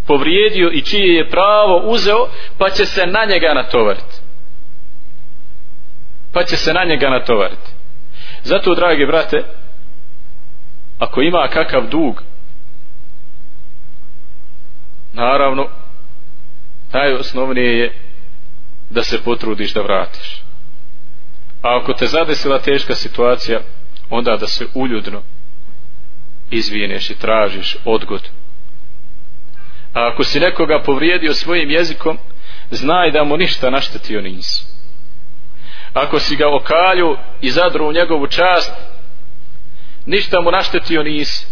povrijedio 0.07 0.71
i 0.73 0.83
čije 0.83 1.15
je 1.15 1.31
pravo 1.31 1.83
uzeo 1.85 2.29
pa 2.59 2.71
će 2.71 2.85
se 2.85 3.07
na 3.07 3.25
njega 3.25 3.55
natovariti. 3.55 4.17
Pa 6.33 6.45
će 6.45 6.57
se 6.57 6.73
na 6.73 6.85
njega 6.85 7.11
natovariti. 7.11 7.71
Zato 8.43 8.75
dragi 8.75 9.07
brate 9.07 9.45
ako 10.99 11.23
ima 11.23 11.49
kakav 11.53 11.87
dug 11.89 12.23
naravno 15.13 15.69
najosnovnije 16.93 17.79
je 17.79 17.93
da 18.91 19.03
se 19.03 19.23
potrudiš 19.25 19.75
da 19.75 19.83
vratiš. 19.83 20.43
A 21.63 21.79
ako 21.81 21.93
te 21.93 22.07
zadesila 22.07 22.59
teška 22.59 22.95
situacija 22.95 23.61
onda 24.11 24.37
da 24.37 24.47
se 24.47 24.67
uljudno 24.75 25.23
izvijeneš 26.51 27.11
i 27.11 27.19
tražiš 27.19 27.77
odgod. 27.85 28.29
A 29.95 30.11
ako 30.13 30.25
si 30.25 30.41
nekoga 30.41 30.83
povrijedio 30.83 31.35
svojim 31.35 31.71
jezikom 31.71 32.19
znaj 32.71 33.11
da 33.11 33.25
mu 33.25 33.37
ništa 33.37 33.71
naštetio 33.71 34.21
nisi. 34.21 34.65
Ako 35.93 36.19
si 36.19 36.37
ga 36.37 36.49
okalju 36.49 37.17
i 37.41 37.51
zadru 37.51 37.89
u 37.89 37.93
njegovu 37.93 38.27
čast 38.27 38.73
ništa 40.07 40.41
mu 40.41 40.51
naštetio 40.51 41.03
nisi. 41.03 41.47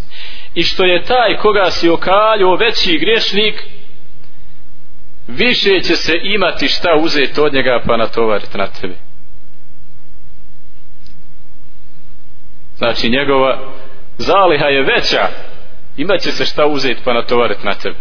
I 0.55 0.62
što 0.62 0.85
je 0.85 1.05
taj 1.05 1.37
koga 1.37 1.71
si 1.71 1.88
okalju 1.88 2.57
veći 2.61 2.99
griješnik 2.99 3.64
više 5.26 5.81
će 5.81 5.97
se 5.97 6.12
imati 6.23 6.69
šta 6.69 6.88
uzeti 7.00 7.40
od 7.40 7.55
njega 7.55 7.83
pa 7.87 7.97
natovariti 7.97 8.59
na 8.59 8.67
tebe. 8.67 8.95
Znači 12.76 13.11
njegova 13.11 13.73
zaliha 14.18 14.66
je 14.66 14.82
veća. 14.82 15.28
Imat 15.96 16.20
će 16.20 16.32
se 16.32 16.44
šta 16.44 16.66
uzeti 16.66 17.00
pa 17.04 17.12
natovariti 17.12 17.66
na 17.66 17.75
tebe 17.75 17.96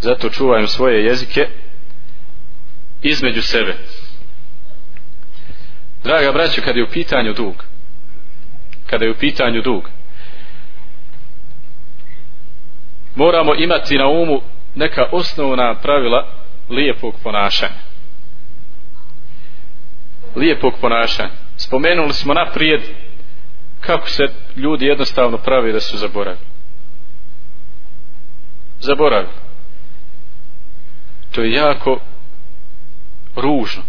zato 0.00 0.28
čuvajem 0.28 0.66
svoje 0.66 1.04
jezike 1.04 1.48
između 3.02 3.42
sebe. 3.42 3.74
Draga 6.04 6.32
braćo 6.32 6.62
kada 6.62 6.78
je 6.78 6.84
u 6.84 6.90
pitanju 6.90 7.32
dug 7.32 7.64
kada 8.86 9.04
je 9.04 9.10
u 9.10 9.14
pitanju 9.14 9.62
dug 9.62 9.88
moramo 13.14 13.54
imati 13.54 13.98
na 13.98 14.08
umu 14.08 14.40
neka 14.74 15.06
osnovna 15.12 15.74
pravila 15.82 16.28
lijepog 16.70 17.14
ponašanja. 17.22 17.80
Lijepog 20.36 20.74
ponašanja. 20.80 21.30
Spomenuli 21.56 22.12
smo 22.12 22.34
naprijed 22.34 22.80
kako 23.80 24.08
se 24.08 24.22
ljudi 24.56 24.86
jednostavno 24.86 25.38
pravi 25.38 25.72
da 25.72 25.80
su 25.80 25.98
zaboravili? 25.98 26.46
Zaboravili. 28.80 29.34
To 31.32 31.42
je 31.42 31.52
jako 31.52 32.00
ružno. 33.36 33.82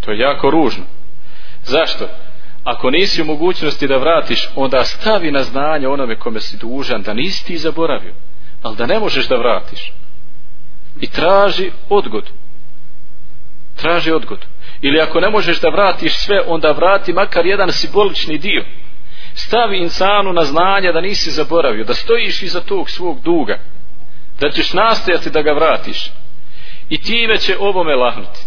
To 0.00 0.10
je 0.12 0.18
jako 0.18 0.50
ružno. 0.50 0.84
Zašto? 1.62 2.08
Ako 2.64 2.90
nisi 2.90 3.22
u 3.22 3.24
mogućnosti 3.24 3.86
da 3.86 3.96
vratiš 3.96 4.48
onda 4.56 4.84
stavi 4.84 5.32
na 5.32 5.42
znanje 5.42 5.88
onome 5.88 6.18
kome 6.18 6.40
si 6.40 6.56
dužan 6.56 7.02
da 7.02 7.14
nisi 7.14 7.44
ti 7.46 7.58
zaboravio 7.58 8.14
ali 8.62 8.76
da 8.76 8.86
ne 8.86 8.98
možeš 8.98 9.28
da 9.28 9.36
vratiš. 9.36 9.92
I 11.00 11.06
traži 11.06 11.70
odgodu. 11.88 12.30
Traži 13.76 14.12
odgodu 14.12 14.46
ili 14.80 15.00
ako 15.00 15.20
ne 15.20 15.30
možeš 15.30 15.60
da 15.60 15.68
vratiš 15.68 16.16
sve 16.16 16.40
onda 16.46 16.70
vrati 16.70 17.12
makar 17.12 17.46
jedan 17.46 17.72
simbolični 17.72 18.38
dio. 18.38 18.64
Stavi 19.34 19.78
insanu 19.78 20.32
na 20.32 20.44
znanje 20.44 20.92
da 20.92 21.00
nisi 21.00 21.30
zaboravio 21.30 21.84
da 21.84 21.94
stojiš 21.94 22.42
iza 22.42 22.60
tog 22.60 22.90
svog 22.90 23.20
duga 23.22 23.58
da 24.40 24.50
ćeš 24.50 24.72
nastojati 24.72 25.30
da 25.30 25.42
ga 25.42 25.52
vratiš. 25.52 26.10
I 26.88 27.02
time 27.02 27.36
će 27.36 27.56
ovome 27.60 27.94
lahnuti 27.94 28.40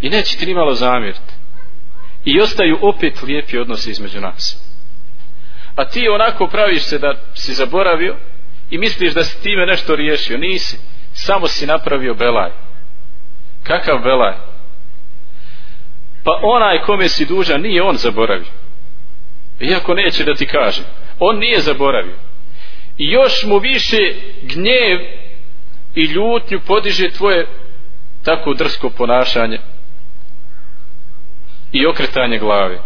i 0.00 0.10
neće 0.10 0.36
ti 0.36 0.46
nimalo 0.46 0.74
zamjeriti. 0.74 1.32
I 2.24 2.40
ostaju 2.40 2.78
opet 2.82 3.22
lijepi 3.22 3.58
odnosi 3.58 3.90
između 3.90 4.20
nas. 4.20 4.68
A 5.76 5.84
ti 5.84 6.08
onako 6.08 6.46
praviš 6.46 6.82
se 6.82 6.98
da 6.98 7.14
si 7.34 7.54
zaboravio 7.54 8.16
i 8.70 8.78
misliš 8.78 9.14
da 9.14 9.24
si 9.24 9.42
time 9.42 9.66
nešto 9.66 9.96
riješio. 9.96 10.38
Nisi, 10.38 10.78
samo 11.12 11.46
si 11.46 11.66
napravio 11.66 12.14
belaj. 12.14 12.50
Kakav 13.62 13.98
belaj? 13.98 14.34
Pa 16.28 16.40
onaj 16.42 16.78
kome 16.78 17.08
si 17.08 17.26
dužan 17.26 17.60
nije 17.60 17.82
on 17.82 17.96
zaboravio. 17.96 18.52
Iako 19.60 19.94
neće 19.94 20.24
da 20.24 20.34
ti 20.34 20.46
kaže. 20.46 20.82
On 21.18 21.38
nije 21.38 21.60
zaboravio. 21.60 22.16
I 22.98 23.10
još 23.10 23.44
mu 23.44 23.58
više 23.58 23.96
gnjev 24.42 25.00
i 25.94 26.04
ljutnju 26.04 26.60
podiže 26.66 27.10
tvoje 27.10 27.46
tako 28.24 28.54
drsko 28.54 28.90
ponašanje 28.90 29.58
i 31.72 31.86
okretanje 31.86 32.38
glave. 32.38 32.78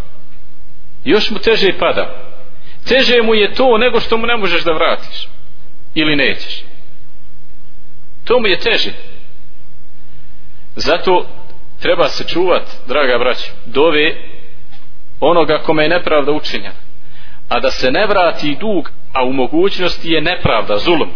Još 1.05 1.31
mu 1.31 1.38
teže 1.38 1.78
pada. 1.78 2.33
Teže 2.88 3.22
mu 3.22 3.35
je 3.35 3.55
to 3.55 3.78
nego 3.78 4.00
što 4.00 4.16
mu 4.16 4.26
ne 4.26 4.37
možeš 4.37 4.64
da 4.64 4.72
vratiš. 4.72 5.28
Ili 5.94 6.16
nećeš. 6.16 6.64
To 8.24 8.40
mu 8.40 8.46
je 8.46 8.59
teže. 8.59 8.90
Zato 10.76 11.26
treba 11.83 12.09
se 12.09 12.25
čuvat 12.25 12.62
draga 12.87 13.18
braća 13.18 13.53
dove 13.66 14.14
onoga 15.21 15.59
kome 15.59 15.83
je 15.83 15.88
nepravda 15.88 16.33
učinjena 16.33 16.75
a 17.49 17.61
da 17.61 17.71
se 17.71 17.90
ne 17.90 18.07
vrati 18.07 18.57
dug 18.61 18.90
a 19.12 19.25
u 19.25 19.33
mogućnosti 19.33 20.11
je 20.11 20.21
nepravda 20.21 20.77
zulm. 20.77 21.11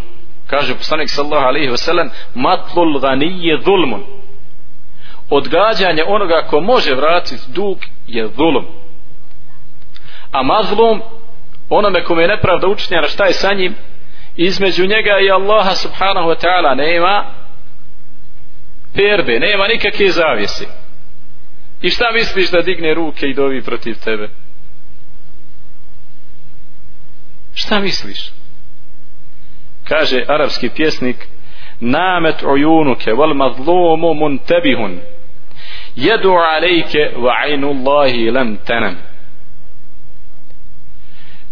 kaže 0.47 0.75
poslanik 0.75 1.09
sallahu 1.09 1.45
alaihi 1.45 1.69
wasallam 1.69 2.09
matlul 2.35 2.99
ganije 2.99 3.61
zulmun 3.65 4.03
odgađanje 5.29 6.03
onoga 6.07 6.47
ko 6.49 6.59
može 6.59 6.95
vratiti 6.95 7.43
dug 7.47 7.77
je 8.07 8.27
zulm. 8.27 8.65
a 10.31 10.43
mazlum 10.43 11.01
onome 11.69 12.03
kome 12.03 12.21
je 12.21 12.27
nepravda 12.27 12.67
učinjena 12.67 13.07
šta 13.07 13.25
je 13.25 13.33
sa 13.33 13.53
njim 13.53 13.75
između 14.35 14.85
njega 14.85 15.19
i 15.19 15.31
Allaha 15.31 15.75
subhanahu 15.75 16.29
wa 16.29 16.45
ta'ala 16.45 16.75
nema 16.75 17.25
perde, 18.97 19.39
nema 19.39 19.67
nikakve 19.67 20.09
zavjese. 20.09 20.65
I 21.81 21.89
šta 21.89 22.11
misliš 22.11 22.51
da 22.51 22.61
digne 22.61 22.93
ruke 22.93 23.25
i 23.27 23.33
dovi 23.33 23.61
protiv 23.61 23.95
tebe? 24.03 24.29
Šta 27.53 27.79
misliš? 27.79 28.31
Kaže 29.83 30.25
arapski 30.27 30.69
pjesnik 30.69 31.27
namet 31.79 32.43
ujunuke 32.43 33.11
wal 33.11 33.33
mazlumu 33.33 34.13
muntebihun. 34.13 34.99
Jedu 35.95 36.31
alejke 36.31 36.99
wa 37.17 37.33
ainu 37.45 37.69
Allahi 37.69 38.31
lam 38.31 38.57
tanam. 38.65 38.95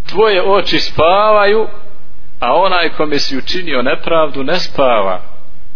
Tvoje 0.09 0.41
oči 0.43 0.79
spavaju 0.79 1.67
a 2.39 2.53
onaj 2.53 2.89
kome 2.89 3.19
si 3.19 3.37
učinio 3.37 3.81
nepravdu 3.81 4.43
ne 4.43 4.59
spava. 4.59 5.21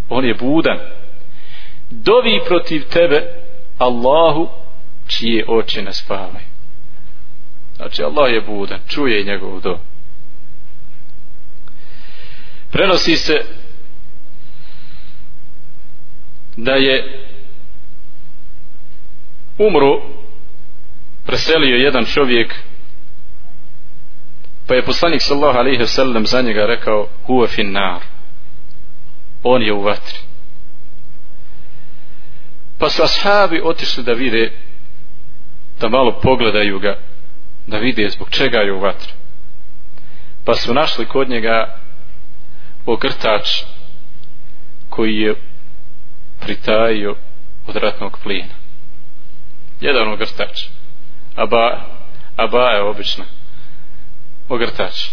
On 0.09 0.25
je 0.25 0.33
budan 0.33 0.77
dovi 1.89 2.39
protiv 2.47 2.83
tebe 2.89 3.33
Allahu 3.77 4.47
čije 5.07 5.45
oči 5.47 5.81
ne 5.81 5.93
spavaju. 5.93 6.45
Znači 7.75 8.03
Allah 8.03 8.33
je 8.33 8.41
budan 8.41 8.79
čuje 8.87 9.23
njegov 9.23 9.61
do. 9.61 9.79
Prenosi 12.71 13.15
se 13.15 13.33
da 16.57 16.71
je 16.71 17.25
umro 19.57 20.01
preselio 21.25 21.75
jedan 21.75 22.05
čovjek 22.05 22.55
pa 24.67 24.75
je 24.75 24.85
poslanik 24.85 25.21
sallahu 25.21 25.57
alaihi 25.57 25.85
sallam 25.85 26.25
za 26.25 26.41
njega 26.41 26.65
rekao 26.65 27.07
huwa 27.27 27.47
finnar. 27.47 28.01
On 29.43 29.61
je 29.61 29.73
u 29.73 29.81
vatri 29.81 30.28
pa 32.79 32.89
su 32.89 33.03
ashabi 33.03 33.61
otišli 33.63 34.03
da 34.03 34.13
vide 34.13 34.51
da 35.79 35.89
malo 35.89 36.19
pogledaju 36.19 36.79
ga 36.79 36.97
da 37.67 37.77
vide 37.77 38.09
zbog 38.09 38.29
čega 38.29 38.57
je 38.57 38.73
u 38.73 38.79
vatri. 38.79 39.11
Pa 40.45 40.53
su 40.53 40.73
našli 40.73 41.05
kod 41.05 41.29
njega 41.29 41.79
ogrtač 42.85 43.47
koji 44.89 45.15
je 45.15 45.35
pritajio 46.39 47.15
od 47.67 47.75
ratnog 47.75 48.19
plina 48.23 48.59
jedan 49.81 50.07
ogrtač. 50.07 50.65
Aba, 51.35 51.81
aba 52.35 52.69
je 52.69 52.81
obično 52.81 53.25
ogrtač. 54.49 55.09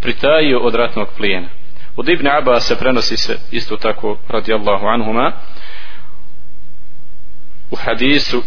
Pritajio 0.00 0.58
od 0.58 0.74
ratnog 0.74 1.08
plijena. 1.16 1.48
Od 1.96 2.08
Ibn 2.08 2.28
Abba 2.28 2.60
se 2.60 2.78
prenosi 2.78 3.16
se 3.16 3.38
isto 3.50 3.76
tako 3.76 4.18
radijallahu 4.28 4.86
anhuma 4.86 5.32
u 7.72 7.76
hadisu 7.76 8.42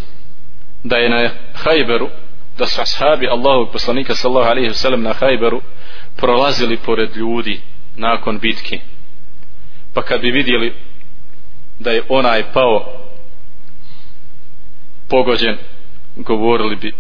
da 0.84 0.98
je 0.98 1.10
na 1.10 1.30
Hajberu 1.54 2.10
da 2.58 2.66
su 2.66 2.82
ashabi 2.82 3.28
Allahovog 3.28 3.72
poslanika 3.72 4.16
sallahu 4.16 4.50
alaihi 4.50 4.70
wasallam 4.70 5.02
na 5.02 5.14
Hajberu 5.14 5.62
prolazili 6.16 6.78
pored 6.78 7.16
ljudi 7.16 7.62
nakon 7.96 8.40
bitke. 8.40 8.80
Pa 9.94 10.02
kad 10.02 10.22
bi 10.22 10.32
vidjeli 10.32 10.74
da 11.80 11.92
je 11.92 12.04
onaj 12.10 12.44
pao 12.54 13.06
pogođen 15.10 15.58
govorili 16.16 16.76
bi 16.76 16.94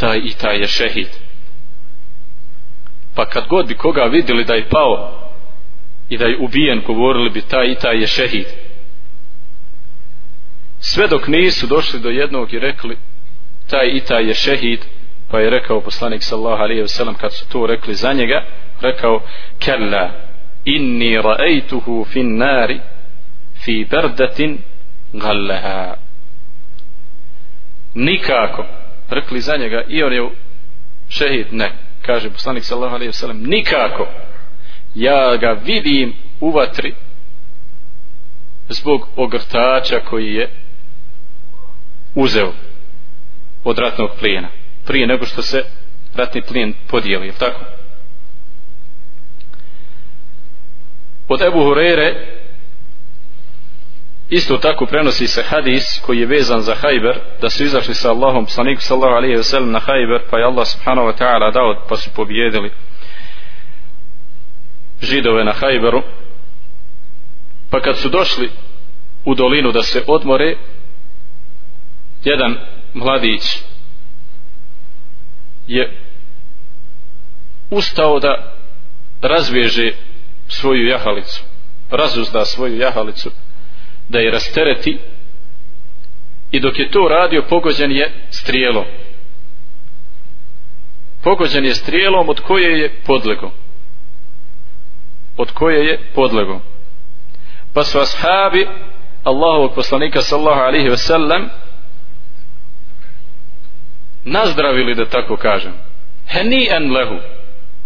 taj 0.00 0.18
i 0.18 0.30
taj 0.40 0.56
je 0.60 0.66
šehid. 0.66 1.08
Pa 3.14 3.26
kad 3.26 3.46
god 3.48 3.66
bi 3.66 3.74
koga 3.74 4.04
vidjeli 4.04 4.44
da 4.44 4.54
je 4.54 4.68
pao 4.68 5.20
i 6.08 6.18
da 6.18 6.24
je 6.24 6.38
ubijen 6.40 6.82
govorili 6.86 7.30
bi 7.30 7.40
taj 7.40 7.66
i 7.66 7.74
taj 7.74 8.00
je 8.00 8.06
šehid 8.06 8.46
sve 10.84 11.08
dok 11.08 11.28
nisu 11.28 11.66
došli 11.66 12.00
do 12.00 12.10
jednog 12.10 12.52
i 12.52 12.58
rekli 12.58 12.96
taj 13.70 13.86
i 13.86 14.00
taj 14.00 14.28
je 14.28 14.34
šehid 14.34 14.80
pa 15.30 15.40
je 15.40 15.50
rekao 15.50 15.80
poslanik 15.80 16.22
sallahu 16.22 16.62
alaihi 16.62 16.82
wa 16.82 16.88
sallam 16.88 17.14
kad 17.14 17.32
su 17.32 17.48
to 17.48 17.66
rekli 17.66 17.94
za 17.94 18.12
njega 18.12 18.44
rekao 18.80 19.20
kella 19.58 20.10
inni 20.64 21.22
raeituhu 21.22 22.04
fin 22.04 22.36
nari 22.36 22.80
fi 23.64 23.86
berdatin 23.90 24.58
galleha 25.12 25.96
nikako. 27.94 28.64
Rekli 29.10 29.40
za 29.40 29.56
njega 29.56 29.82
i 29.88 30.02
on 30.02 30.12
je 30.12 30.30
šehid. 31.08 31.46
Ne. 31.52 31.72
Kaže 32.02 32.30
poslanik 32.30 32.64
sallallahu 32.64 32.94
alaihi 32.94 33.12
sellem 33.12 33.42
nikako. 33.46 34.06
Ja 34.94 35.36
ga 35.36 35.50
vidim 35.64 36.14
u 36.40 36.50
vatri 36.50 36.94
zbog 38.68 39.08
ogrtača 39.16 40.00
koji 40.00 40.34
je 40.34 40.50
uzeo 42.14 42.52
od 43.64 43.78
ratnog 43.78 44.10
plijena 44.18 44.48
prije 44.86 45.06
nego 45.06 45.26
što 45.26 45.42
se 45.42 45.64
ratni 46.14 46.42
plijen 46.42 46.74
podijeli, 46.88 47.26
je 47.26 47.32
tako? 47.32 47.64
Od 51.28 51.42
Ebu 51.42 51.64
Hurere 51.64 52.34
isto 54.28 54.56
tako 54.56 54.86
prenosi 54.86 55.26
se 55.26 55.42
hadis 55.42 56.00
koji 56.06 56.18
je 56.18 56.26
vezan 56.26 56.60
za 56.60 56.74
Hajber 56.74 57.20
da 57.40 57.50
su 57.50 57.64
izašli 57.64 57.94
sa 57.94 58.10
Allahom 58.10 58.44
poslaniku 58.44 58.82
sallahu 58.82 59.14
alaihi 59.14 59.36
wasallam 59.36 59.70
na 59.70 59.78
Hajber 59.78 60.22
pa 60.30 60.38
je 60.38 60.44
Allah 60.44 60.66
subhanahu 60.66 61.08
wa 61.08 61.18
ta'ala 61.18 61.52
dao 61.52 61.86
pa 61.88 61.96
su 61.96 62.10
pobjedili 62.10 62.70
židove 65.02 65.44
na 65.44 65.52
Hajberu 65.52 66.02
pa 67.70 67.80
kad 67.80 67.96
su 67.96 68.08
došli 68.08 68.50
u 69.24 69.34
dolinu 69.34 69.72
da 69.72 69.82
se 69.82 70.04
odmore 70.06 70.56
jedan 72.24 72.56
mladić 72.94 73.42
je 75.66 75.92
ustao 77.70 78.20
da 78.20 78.52
razveže 79.22 79.92
svoju 80.48 80.86
jahalicu 80.86 81.42
razuzda 81.90 82.44
svoju 82.44 82.78
jahalicu 82.78 83.30
da 84.08 84.18
je 84.18 84.30
rastereti 84.30 84.98
i 86.50 86.60
dok 86.60 86.78
je 86.78 86.90
to 86.90 87.08
radio 87.08 87.44
pogođen 87.48 87.92
je 87.92 88.12
strijelom. 88.30 88.84
Pogođen 91.22 91.64
je 91.64 91.74
strijelom 91.74 92.28
od 92.28 92.40
koje 92.40 92.80
je 92.80 92.94
podlego 93.06 93.50
od 95.36 95.50
koje 95.50 95.86
je 95.86 96.00
podlego 96.14 96.60
pa 97.72 97.84
su 97.84 97.98
ashabi 97.98 98.68
Allahovog 99.24 99.74
poslanika 99.74 100.20
sallahu 100.20 100.60
alaihi 100.60 100.88
ve 100.88 100.96
sellem 100.96 101.48
nazdravili 104.25 104.95
da 104.95 105.05
tako 105.05 105.37
kažem 105.37 105.73
heni 106.27 106.67
en 106.71 106.91
lehu 106.91 107.15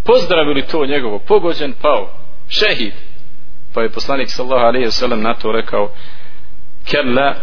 pozdravili 0.04 0.62
to 0.62 0.86
njegovo 0.86 1.18
pogođen 1.18 1.72
pao 1.82 2.10
šehid 2.48 2.92
pa 3.74 3.82
je 3.82 3.90
poslanik 3.90 4.30
sallahu 4.30 4.66
alaihi 4.66 4.86
wa 4.86 4.90
sallam 4.90 5.22
na 5.22 5.34
to 5.34 5.52
rekao 5.52 5.90
kella 6.90 7.34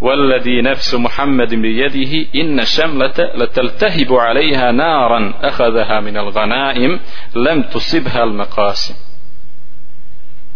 والذي 0.00 0.62
نفس 0.62 0.94
محمد 0.94 1.54
بيده 1.54 2.28
إن 2.34 2.64
شملة 2.64 3.14
لتلتهب 3.34 4.12
عليها 4.12 4.72
نارا 4.72 5.34
أخذها 5.42 6.00
من 6.00 6.16
الغنائم 6.16 7.00
لم 7.34 7.62
تصبها 7.62 8.24
المقاسم 8.24 8.94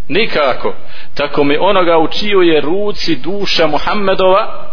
nikako 0.08 0.74
tako 1.14 1.44
mi 1.44 1.56
onoga 1.60 1.98
u 1.98 2.08
čijoj 2.08 2.54
je 2.54 2.60
ruci 2.60 3.16
duša 3.16 3.66
Muhammedova 3.66 4.70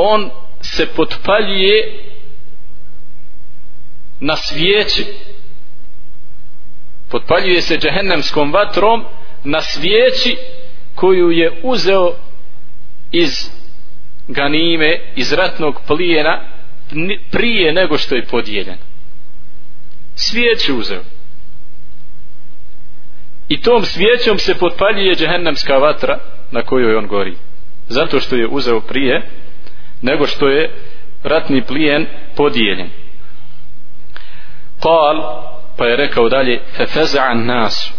on 0.00 0.30
se 0.60 0.86
potpaljuje 0.86 2.02
na 4.20 4.36
svijeći 4.36 5.04
potpaljuje 7.10 7.62
se 7.62 7.78
džehennemskom 7.78 8.52
vatrom 8.52 9.04
na 9.44 9.60
svijeći 9.60 10.36
koju 10.94 11.30
je 11.30 11.60
uzeo 11.62 12.12
iz 13.12 13.50
ganime 14.28 15.00
iz 15.16 15.32
ratnog 15.32 15.80
plijena 15.86 16.40
prije 17.30 17.72
nego 17.72 17.98
što 17.98 18.14
je 18.14 18.26
podijeljen. 18.26 18.78
Svijeću 20.14 20.78
uzeo. 20.78 21.02
I 23.48 23.60
tom 23.60 23.84
svijećom 23.84 24.38
se 24.38 24.54
potpaljuje 24.54 25.14
džehennemska 25.14 25.74
vatra 25.74 26.18
na 26.50 26.62
kojoj 26.62 26.96
on 26.96 27.06
gori. 27.06 27.34
Zato 27.88 28.20
što 28.20 28.36
je 28.36 28.48
uzeo 28.48 28.80
prije 28.80 29.30
nego 30.01 30.27
što 30.27 30.47
je 30.47 30.73
ratni 31.23 31.63
plijen 31.63 32.05
podijeljen 32.35 32.89
Kal, 34.83 35.43
pa 35.77 35.85
je 35.85 35.95
rekao 35.95 36.29
dalje, 36.29 36.61
fefeza'an 36.77 37.45
nas, 37.45 37.93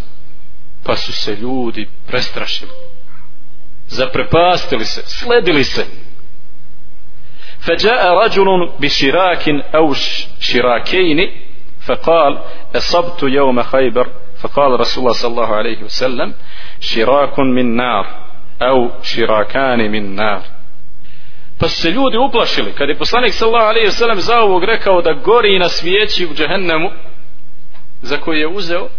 pa 0.84 0.96
su 0.96 1.12
se 1.12 1.36
ljudi 1.36 1.88
prestrašili. 2.06 2.70
Zaprepastili 3.86 4.84
se, 4.84 5.02
sledili 5.06 5.64
se. 5.64 5.84
فجاء 7.66 8.24
رجل 8.24 8.72
بشراك 8.80 9.48
أو 9.74 9.92
شراكين 10.40 11.30
فقال 11.80 12.38
أصبت 12.76 13.22
يوم 13.22 13.62
خيبر 13.62 14.08
فقال 14.36 14.80
رسول 14.80 15.02
الله 15.02 15.12
صلى 15.12 15.30
الله 15.30 15.54
عليه 15.56 15.82
وسلم 15.82 16.34
شراك 16.80 17.38
من 17.38 17.76
نار 17.76 18.06
أو 18.62 18.90
شراكان 19.02 19.90
من 19.90 20.14
نار 20.14 20.42
pa 21.61 21.67
su 21.67 21.81
se 21.81 21.91
ljudi 21.91 22.17
uplašili. 22.17 22.73
Kad 22.73 22.89
je 22.89 22.97
poslanik 22.97 23.33
sallallahu 23.33 23.69
alejhi 23.69 23.87
ve 23.87 23.91
sellem 23.91 24.21
za 24.21 24.39
ovog 24.39 24.63
rekao 24.63 25.01
da 25.01 25.13
gori 25.13 25.59
na 25.59 25.69
svijeći 25.69 26.25
u 26.25 26.33
džehennemu 26.33 26.89
za 28.01 28.17
koji 28.17 28.39
je 28.39 28.47
uzeo 28.47 28.89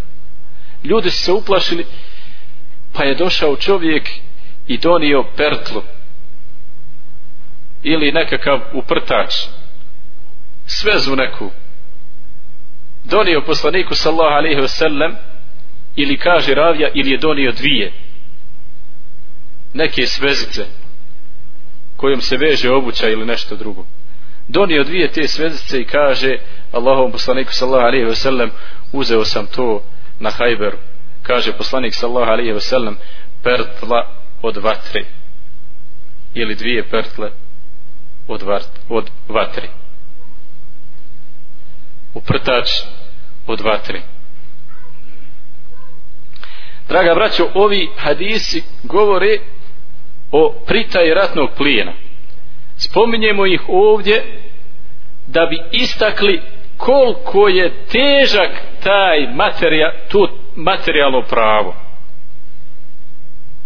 ljudi 0.84 1.10
su 1.10 1.24
se 1.24 1.32
uplašili 1.32 1.86
pa 2.92 3.04
je 3.04 3.14
došao 3.14 3.56
čovjek 3.56 4.08
i 4.66 4.78
donio 4.78 5.24
pertlu 5.36 5.82
ili 7.82 8.12
nekakav 8.12 8.60
uprtač 8.72 9.34
svezu 10.66 11.16
neku. 11.16 11.50
Donio 13.04 13.42
poslaniku 13.46 13.94
sallallahu 13.94 14.36
alejhi 14.36 14.60
ve 14.60 14.68
sellem 14.68 15.16
ili 15.96 16.18
kaže 16.18 16.54
ravija 16.54 16.88
ili 16.94 17.10
je 17.10 17.18
donio 17.18 17.52
dvije 17.52 17.92
neke 19.74 20.06
svezice 20.06 20.81
kojom 22.02 22.20
se 22.20 22.36
veže 22.36 22.70
obuća 22.70 23.08
ili 23.08 23.26
nešto 23.26 23.56
drugo. 23.56 23.86
Donio 24.48 24.84
dvije 24.84 25.12
te 25.12 25.28
svezice 25.28 25.80
i 25.80 25.84
kaže 25.84 26.38
Allahom 26.72 27.12
poslaniku 27.12 27.52
sallahu 27.52 27.86
alaihi 27.86 28.04
ve 28.04 28.14
sellem 28.14 28.50
uzeo 28.92 29.24
sam 29.24 29.46
to 29.46 29.82
na 30.18 30.30
hajberu. 30.30 30.78
Kaže 31.22 31.52
poslanik 31.52 31.94
sallahu 31.94 32.30
alaihi 32.30 32.52
ve 32.52 32.60
sellem 32.60 32.96
pertla 33.42 34.08
od 34.42 34.56
vatre. 34.56 35.04
Ili 36.34 36.54
dvije 36.54 36.88
pertle 36.88 37.30
od, 38.28 38.42
vart, 38.42 38.70
od 38.88 39.10
vatre. 39.28 39.68
Uprtač 42.14 42.68
od 43.46 43.60
vatre. 43.60 44.02
Draga 46.88 47.14
braćo 47.14 47.50
ovi 47.54 47.90
hadisi 47.96 48.62
govore 48.82 49.38
o 50.32 50.54
pritaji 50.66 51.14
ratnog 51.14 51.50
plijena. 51.56 51.92
Spominjemo 52.76 53.46
ih 53.46 53.60
ovdje 53.68 54.24
da 55.26 55.46
bi 55.46 55.62
istakli 55.72 56.42
koliko 56.76 57.48
je 57.48 57.72
težak 57.86 58.50
taj 58.82 59.26
materija, 59.34 59.92
tu 60.08 60.28
materijalno 60.56 61.22
pravo. 61.22 61.74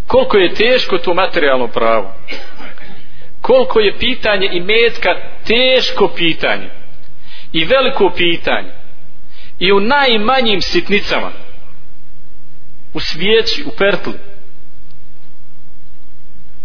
Koliko 0.07 0.37
je 0.37 0.55
teško 0.55 0.99
to 0.99 1.15
materijalno 1.15 1.69
pravo. 1.69 2.15
Koliko 3.43 3.81
je 3.81 3.99
pitanje 3.99 4.49
i 4.53 4.61
metka 4.61 5.11
teško 5.47 6.09
pitanje 6.17 6.69
i 7.53 7.65
veliko 7.65 8.11
pitanje 8.17 8.71
i 9.59 9.73
u 9.73 9.81
najmanjim 9.81 10.61
sitnicama 10.61 11.31
u 12.95 13.01
svijeći, 13.01 13.65
u 13.67 13.71
pertli 13.79 14.13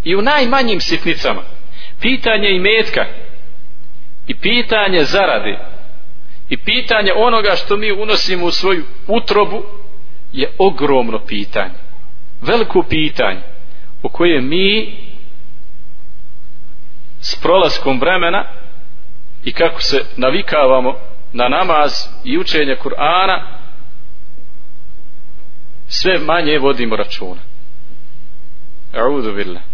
i 0.04 0.16
u 0.16 0.22
najmanjim 0.22 0.80
sitnicama. 0.80 1.42
Pitanje 2.00 2.60
metka 2.60 3.06
i 4.28 4.36
pitanje 4.36 5.04
zarade. 5.04 5.60
I 6.50 6.58
pitanje 6.58 7.12
onoga 7.16 7.56
što 7.56 7.78
mi 7.78 7.92
unosimo 7.92 8.46
u 8.46 8.52
svoju 8.52 8.84
utrobu 9.08 9.64
je 10.34 10.52
ogromno 10.58 11.20
pitanje. 11.28 11.74
Veliko 12.42 12.84
pitanje 12.90 13.42
u 14.04 14.10
koje 14.10 14.42
mi 14.42 14.98
s 17.22 17.36
prolaskom 17.36 18.00
vremena 18.00 18.46
i 19.44 19.54
kako 19.54 19.82
se 19.82 20.06
navikavamo 20.18 20.96
na 21.34 21.48
namaz 21.48 21.92
i 22.24 22.38
učenje 22.38 22.76
Kur'ana 22.84 23.42
sve 25.88 26.20
manje 26.20 26.60
vodimo 26.60 26.96
računa. 26.96 27.42
A'udhu 28.94 29.36
billah 29.36 29.71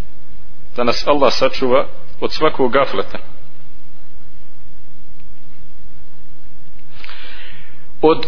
da 0.77 0.83
nas 0.83 1.07
Allah 1.07 1.33
sačuva 1.33 1.85
od 2.21 2.33
svakog 2.33 2.73
gafleta. 2.73 3.17
Od 8.01 8.25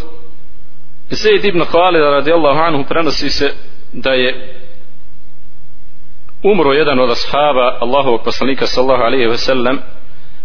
Zaid 1.10 1.46
ibn 1.46 1.66
Khalid 1.66 2.02
radijallahu 2.02 2.60
anhu 2.60 2.84
prenosi 2.90 3.30
se 3.30 3.54
da 3.94 4.12
je 4.14 4.56
umro 6.44 6.74
jedan 6.74 7.00
od 7.00 7.12
ashaba 7.12 7.78
Allahovog 7.82 8.24
poslanika 8.24 8.68
sallahu 8.68 9.04
alaihi 9.04 9.28
ve 9.28 9.38
sellem 9.38 9.80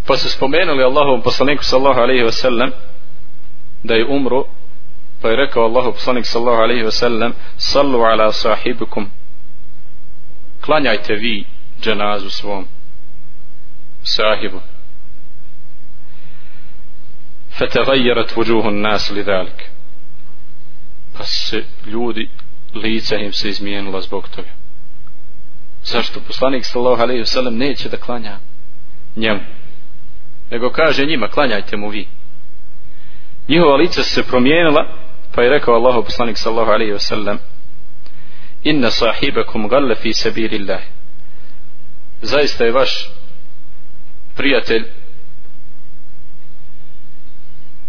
pa 0.07 0.17
su 0.17 0.29
spomenuli 0.31 0.83
Allahovom 0.85 1.23
poslaniku 1.23 1.64
sallahu 1.64 2.01
alaihi 2.01 2.25
ve 2.25 2.33
sellem 2.33 2.73
da 3.83 3.95
je 3.95 4.07
umro 4.07 4.45
pa 5.23 5.29
je 5.29 5.37
rekao 5.37 5.64
Allahov 5.64 5.93
poslanik 5.93 6.27
sallahu 6.27 6.62
alaihi 6.62 6.83
ve 6.85 6.90
sellem 6.90 7.33
sallu 7.57 8.03
ala 8.03 8.33
sahibikum 8.33 9.11
klanjajte 10.61 11.14
vi 11.14 11.45
dženazu 11.85 12.31
svom 12.31 12.66
sahibu. 14.03 14.61
Fetagajerat 17.59 18.37
vuđuhun 18.37 18.81
nas 18.81 19.11
li 19.11 19.25
dalik 19.25 19.70
pa 21.18 21.25
se 21.25 21.64
ljudi 21.87 22.29
lica 22.75 23.16
im 23.16 23.33
se 23.33 23.49
izmijenila 23.49 24.01
zbog 24.01 24.29
toga. 24.29 24.49
Zašto? 25.85 26.20
Poslanik 26.20 26.64
sallahu 26.64 27.03
alaihi 27.03 27.23
wasallam 27.23 27.57
neće 27.57 27.88
da 27.88 27.97
klanja 27.97 28.38
njemu 29.16 29.40
nego 30.51 30.70
kaže 30.70 31.07
njima 31.07 31.29
klanjajte 31.29 31.77
mu 31.77 31.88
vi. 31.88 32.07
Njihova 33.49 33.77
lica 33.77 34.03
se 34.03 34.23
promijenila 34.23 34.88
pa 35.35 35.42
je 35.42 35.51
rekao 35.51 35.75
Allahu 35.75 36.05
poslanik 36.05 36.37
sallahu 36.37 36.70
alaihi 36.70 36.92
wasallam 36.92 37.37
inna 38.62 38.90
sahibakum 38.90 39.68
galle 39.68 39.94
fi 39.94 40.12
sabiri 40.12 40.59
zaista 42.24 42.64
je 42.64 42.72
vaš 42.72 43.08
prijatelj 44.37 44.84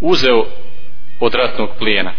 uzeo 0.00 0.46
od 1.20 1.34
ratnog 1.34 1.70
plijena. 1.78 2.12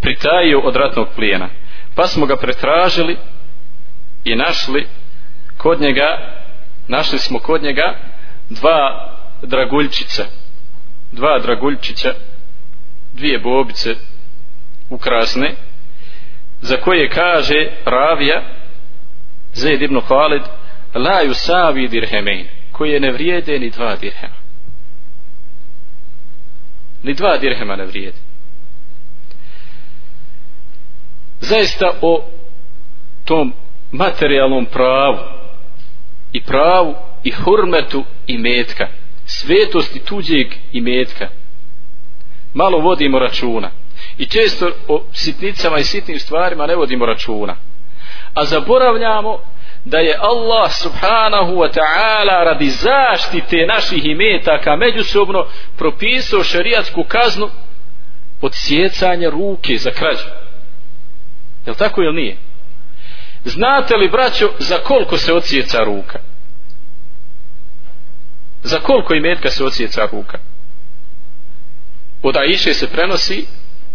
Pritajio 0.00 0.60
od 0.60 0.76
ratnog 0.76 1.08
plijena. 1.16 1.48
Pa 1.94 2.06
smo 2.06 2.26
ga 2.26 2.36
pretražili 2.36 3.16
i 4.24 4.36
našli 4.36 4.86
kod 5.56 5.80
njega 5.80 6.34
našli 6.88 7.18
smo 7.18 7.38
kod 7.38 7.62
njega 7.62 7.98
dva 8.50 9.10
draguljčica 9.42 10.24
dva 11.12 11.38
draguljčića 11.38 12.14
dvije 13.12 13.38
bobice 13.38 13.94
ukrasne 14.90 15.54
za 16.60 16.76
koje 16.76 17.08
kaže 17.08 17.70
ravija 17.84 18.42
Zaid 19.54 19.82
ibn 19.82 20.00
Khalid 20.00 20.42
la 20.94 21.22
yusavi 21.22 21.88
dirhemein 21.88 22.46
koje 22.72 23.00
ne 23.00 23.12
vrijede 23.12 23.58
ni 23.58 23.70
dva 23.70 23.96
dirhema. 23.96 24.34
Ni 27.02 27.14
dva 27.14 27.38
dirhema 27.38 27.76
ne 27.76 27.84
vrijede. 27.84 28.18
Zaista 31.40 31.98
o 32.02 32.24
tom 33.24 33.52
materijalnom 33.92 34.66
pravu 34.66 35.18
i 36.32 36.40
pravu 36.42 36.94
i 37.24 37.30
hurmetu 37.30 38.04
i 38.26 38.38
metka 38.38 38.88
svetosti 39.26 39.98
tuđeg 39.98 40.46
i 40.72 40.80
metka 40.80 41.28
malo 42.54 42.78
vodimo 42.78 43.18
računa. 43.18 43.70
I 44.18 44.26
često 44.26 44.70
o 44.88 45.04
sitnicama 45.12 45.78
i 45.78 45.84
sitnim 45.84 46.18
stvarima 46.18 46.66
ne 46.66 46.76
vodimo 46.76 47.06
računa 47.06 47.56
a 48.34 48.44
zaboravljamo 48.44 49.38
da 49.84 49.98
je 49.98 50.18
Allah 50.20 50.72
subhanahu 50.72 51.52
wa 51.52 51.68
ta'ala 51.68 52.44
radi 52.44 52.70
zaštite 52.70 53.66
naših 53.66 54.04
imetaka 54.04 54.76
međusobno 54.76 55.46
propisao 55.76 56.42
šariatsku 56.42 57.04
kaznu 57.08 57.50
od 58.40 58.52
sjecanja 58.54 59.30
ruke 59.30 59.76
za 59.76 59.90
krađu. 59.90 60.28
Je 61.66 61.70
li 61.70 61.76
tako 61.76 62.02
ili 62.02 62.14
nije? 62.14 62.36
Znate 63.44 63.96
li 63.96 64.08
braćo 64.08 64.50
za 64.58 64.78
koliko 64.78 65.18
se 65.18 65.32
odsjeca 65.32 65.84
ruka? 65.84 66.18
Za 68.62 68.78
koliko 68.78 69.14
imetka 69.14 69.50
se 69.50 69.64
odsjeca 69.64 70.08
ruka? 70.12 70.38
Od 72.22 72.36
Aisha 72.36 72.74
se 72.74 72.90
prenosi 72.90 73.46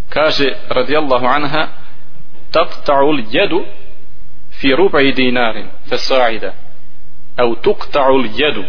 kaže 0.09 0.45
radijallahu 0.69 1.25
anha 1.25 1.67
taqta'ul 2.51 3.23
jedu 3.31 3.65
fi 4.59 4.75
rubai 4.75 5.11
dinarin 5.11 5.67
fasa'ida 5.89 6.53
au 7.37 7.55
tuqta'ul 7.55 8.27
jedu 8.37 8.63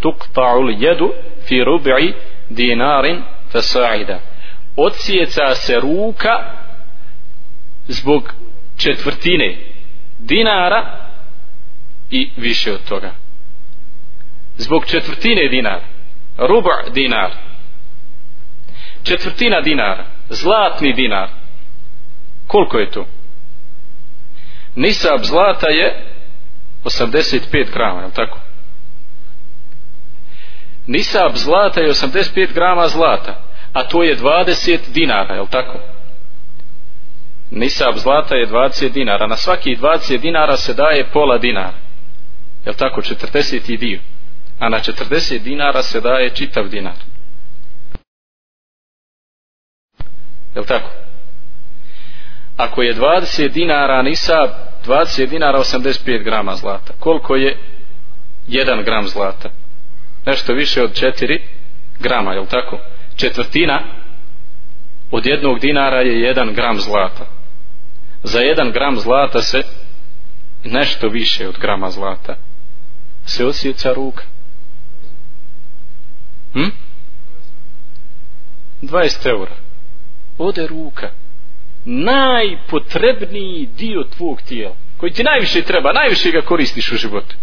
tuqta'ul 0.00 0.70
jedu 0.82 1.12
fi 1.46 1.64
rub'i 1.64 2.14
dinarin 2.50 3.22
fasa'ida 3.52 4.20
odsjeca 4.76 5.54
se 5.54 5.80
ruka 5.80 6.34
zbog 7.88 8.32
četvrtine 8.76 9.56
dinara 10.18 11.02
i 12.12 12.30
više 12.36 12.72
od 12.72 12.84
toga. 12.88 13.14
Zbog 14.56 14.86
četvrtine 14.86 15.48
dinara. 15.48 15.84
Ruba 16.38 16.82
dinar. 16.94 17.30
Četvrtina 19.02 19.60
dinara. 19.60 20.04
Zlatni 20.28 20.92
dinar. 20.92 21.28
Koliko 22.46 22.78
je 22.78 22.90
to? 22.90 23.06
Nisab 24.74 25.24
zlata 25.24 25.68
je 25.68 26.06
85 26.84 27.72
grama 27.72 28.00
je 28.00 28.06
li 28.06 28.12
tako? 28.12 28.38
Nisab 30.86 31.36
zlata 31.36 31.80
je 31.80 31.90
85 31.90 32.52
grama 32.54 32.88
zlata 32.88 33.42
a 33.72 33.84
to 33.84 34.02
je 34.02 34.16
20 34.16 34.78
dinara 34.92 35.34
je 35.34 35.40
li 35.40 35.48
tako? 35.50 35.78
Nisab 37.50 37.96
zlata 37.96 38.36
je 38.36 38.46
20 38.46 38.92
dinara 38.92 39.26
na 39.26 39.36
svaki 39.36 39.76
20 39.76 40.20
dinara 40.20 40.56
se 40.56 40.74
daje 40.74 41.06
pola 41.12 41.38
dinara 41.38 41.78
je 42.66 42.72
tako 42.72 43.00
40 43.00 43.76
dio 43.78 44.00
a 44.58 44.68
na 44.68 44.78
40 44.78 45.38
dinara 45.38 45.82
se 45.82 46.00
daje 46.00 46.30
čitav 46.30 46.68
dinar. 46.68 46.94
Je 50.54 50.64
tako? 50.66 51.01
Ako 52.64 52.82
je 52.82 52.94
20 52.94 53.48
dinara 53.48 54.02
nisab 54.02 54.50
20 54.86 55.26
dinara 55.26 55.58
85 55.58 56.24
grama 56.24 56.56
zlata. 56.56 56.92
Koliko 56.98 57.36
je 57.36 57.56
1 58.48 58.84
gram 58.84 59.08
zlata? 59.08 59.48
Nešto 60.26 60.52
više 60.52 60.82
od 60.82 60.90
4 60.90 61.38
grama 61.98 62.32
je 62.32 62.46
tako? 62.46 62.78
Četvrtina 63.16 63.80
od 65.10 65.26
jednog 65.26 65.58
dinara 65.60 66.00
je 66.00 66.34
1 66.34 66.54
gram 66.54 66.80
zlata. 66.80 67.24
Za 68.22 68.38
1 68.40 68.72
gram 68.72 68.96
zlata 68.96 69.42
se 69.42 69.62
nešto 70.64 71.08
više 71.08 71.48
od 71.48 71.58
grama 71.58 71.90
zlata 71.90 72.36
se 73.26 73.46
osjeća 73.46 73.92
ruka. 73.92 74.24
Hm? 76.52 76.70
20 78.82 79.26
eura. 79.28 79.54
Ode 80.38 80.66
ruka 80.66 81.10
najpotrebniji 81.84 83.68
dio 83.78 84.04
tvog 84.16 84.42
tijela 84.42 84.74
koji 84.96 85.12
ti 85.12 85.22
najviše 85.22 85.62
treba, 85.62 85.92
najviše 85.92 86.30
ga 86.30 86.40
koristiš 86.42 86.92
u 86.92 86.96
životu. 86.96 87.36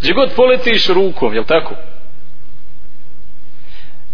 Gdje 0.00 0.12
god 0.12 0.30
poletiš 0.36 0.88
rukom, 0.88 1.34
jel 1.34 1.44
tako? 1.44 1.74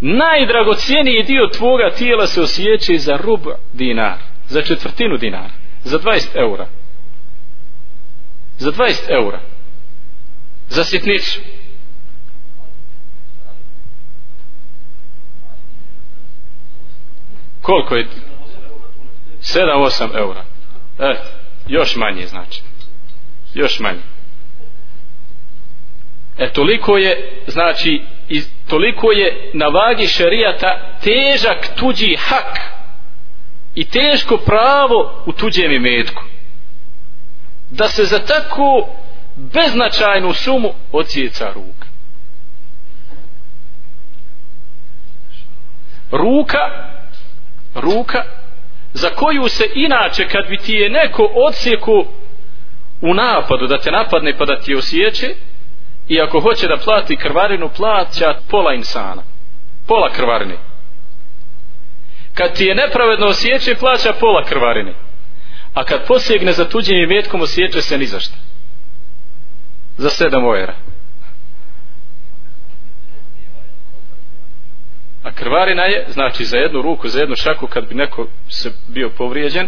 najdragocijeniji 0.05 1.23
dio 1.23 1.47
tvoga 1.47 1.89
tijela 1.97 2.27
se 2.27 2.41
osjeća 2.41 2.93
za 2.97 3.17
rub 3.17 3.41
dinar 3.73 4.17
za 4.47 4.61
četvrtinu 4.61 5.17
dinara 5.17 5.53
za 5.83 5.99
20 5.99 6.27
eura. 6.35 6.67
Za 8.57 8.71
20 8.71 8.93
eura. 9.09 9.39
Za 10.69 10.83
sitnicu. 10.83 11.39
Koliko 17.61 17.95
je 17.95 18.07
7-8 19.43 20.17
eura. 20.17 20.43
E, 20.99 21.15
još 21.67 21.95
manje 21.95 22.27
znači. 22.27 22.61
Još 23.53 23.79
manje. 23.79 24.01
E 26.37 26.51
toliko 26.51 26.97
je 26.97 27.41
znači 27.47 28.01
i 28.29 28.43
toliko 28.67 29.11
je 29.11 29.51
na 29.53 29.67
vagi 29.67 30.07
šerijata 30.07 30.97
težak 31.03 31.75
tuđi 31.79 32.15
hak 32.19 32.59
i 33.75 33.85
teško 33.85 34.37
pravo 34.37 35.23
u 35.25 35.31
tuđem 35.31 35.71
imetku. 35.71 36.23
Da 37.69 37.87
se 37.87 38.03
za 38.05 38.19
takvu 38.19 38.87
beznačajnu 39.35 40.33
sumu 40.33 40.73
ocijeca 40.91 41.51
ruka. 41.53 41.87
Ruka 46.11 46.93
ruka 47.75 48.23
za 48.93 49.09
koju 49.09 49.47
se 49.47 49.63
inače 49.75 50.27
kad 50.27 50.47
bi 50.49 50.57
ti 50.57 50.73
je 50.73 50.89
neko 50.89 51.31
odsjeku 51.47 52.05
u 53.01 53.13
napadu 53.13 53.67
da 53.67 53.77
te 53.77 53.91
napadne 53.91 54.37
pa 54.37 54.45
da 54.45 54.59
ti 54.59 54.75
osjeće 54.75 55.35
i 56.07 56.21
ako 56.21 56.39
hoće 56.39 56.67
da 56.67 56.77
plati 56.77 57.15
krvarinu 57.15 57.69
plaća 57.69 58.35
pola 58.49 58.73
insana. 58.73 59.21
Pola 59.87 60.09
krvarine. 60.09 60.57
Kad 62.33 62.55
ti 62.55 62.65
je 62.65 62.75
nepravedno 62.75 63.25
osjeće 63.27 63.75
plaća 63.75 64.13
pola 64.19 64.43
krvarine. 64.43 64.93
A 65.73 65.83
kad 65.83 66.07
posegne 66.07 66.51
za 66.51 66.69
tuđim 66.69 66.97
imetkom 66.97 67.41
osjeće 67.41 67.81
se 67.81 67.97
ni 67.97 68.05
zašto 68.05 68.35
za 69.97 70.09
sedam 70.09 70.45
ojera. 70.45 70.73
A 75.23 75.31
krvarina 75.31 75.83
je 75.83 76.05
znači 76.09 76.45
za 76.45 76.57
jednu 76.57 76.81
ruku 76.81 77.07
za 77.07 77.19
jednu 77.19 77.35
šaku 77.35 77.67
kad 77.67 77.87
bi 77.87 77.95
neko 77.95 78.27
se 78.49 78.71
bio 78.87 79.09
povrijeđen 79.09 79.67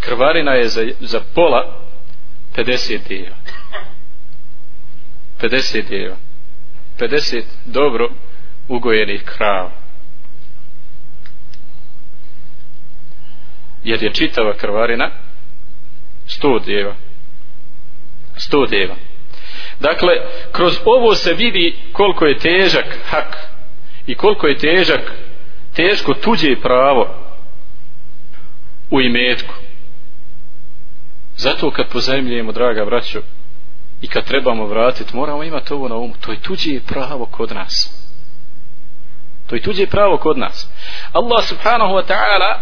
krvarina 0.00 0.52
je 0.52 0.68
za, 0.68 0.86
za 1.00 1.20
pola 1.34 1.78
50 2.56 3.08
djeva. 3.08 3.36
50 5.40 5.88
djeva. 5.88 6.16
50 6.98 7.42
dobro 7.64 8.08
ugojenih 8.68 9.22
krava. 9.24 9.70
Jer 13.84 14.02
je 14.02 14.14
čitava 14.14 14.56
krvarina 14.56 15.10
100 16.26 16.64
djeva. 16.64 16.94
100 18.36 18.70
djeva. 18.70 18.94
Dakle 19.80 20.12
kroz 20.52 20.78
ovo 20.84 21.14
se 21.14 21.34
vidi 21.34 21.76
koliko 21.92 22.26
je 22.26 22.38
težak 22.38 22.98
hak 23.04 23.51
i 24.06 24.14
koliko 24.14 24.46
je 24.46 24.58
težak 24.58 25.12
teško 25.74 26.14
tuđe 26.14 26.56
pravo 26.62 27.08
u 28.90 29.00
imetku. 29.00 29.54
Zato 31.36 31.70
kad 31.70 31.88
pozajemljujemo 31.88 32.52
draga 32.52 32.84
braćo 32.84 33.20
i 34.02 34.06
kad 34.06 34.24
trebamo 34.24 34.66
vratiti 34.66 35.16
moramo 35.16 35.44
imati 35.44 35.72
ovo 35.72 35.88
na 35.88 35.96
umu. 35.96 36.14
To 36.20 36.32
je 36.32 36.40
tuđe 36.40 36.80
pravo 36.86 37.26
kod 37.26 37.52
nas. 37.52 38.02
To 39.46 39.54
je 39.54 39.62
tuđe 39.62 39.86
pravo 39.86 40.16
kod 40.16 40.38
nas. 40.38 40.68
Allah 41.12 41.44
subhanahu 41.44 41.94
wa 41.94 42.06
ta'ala 42.06 42.58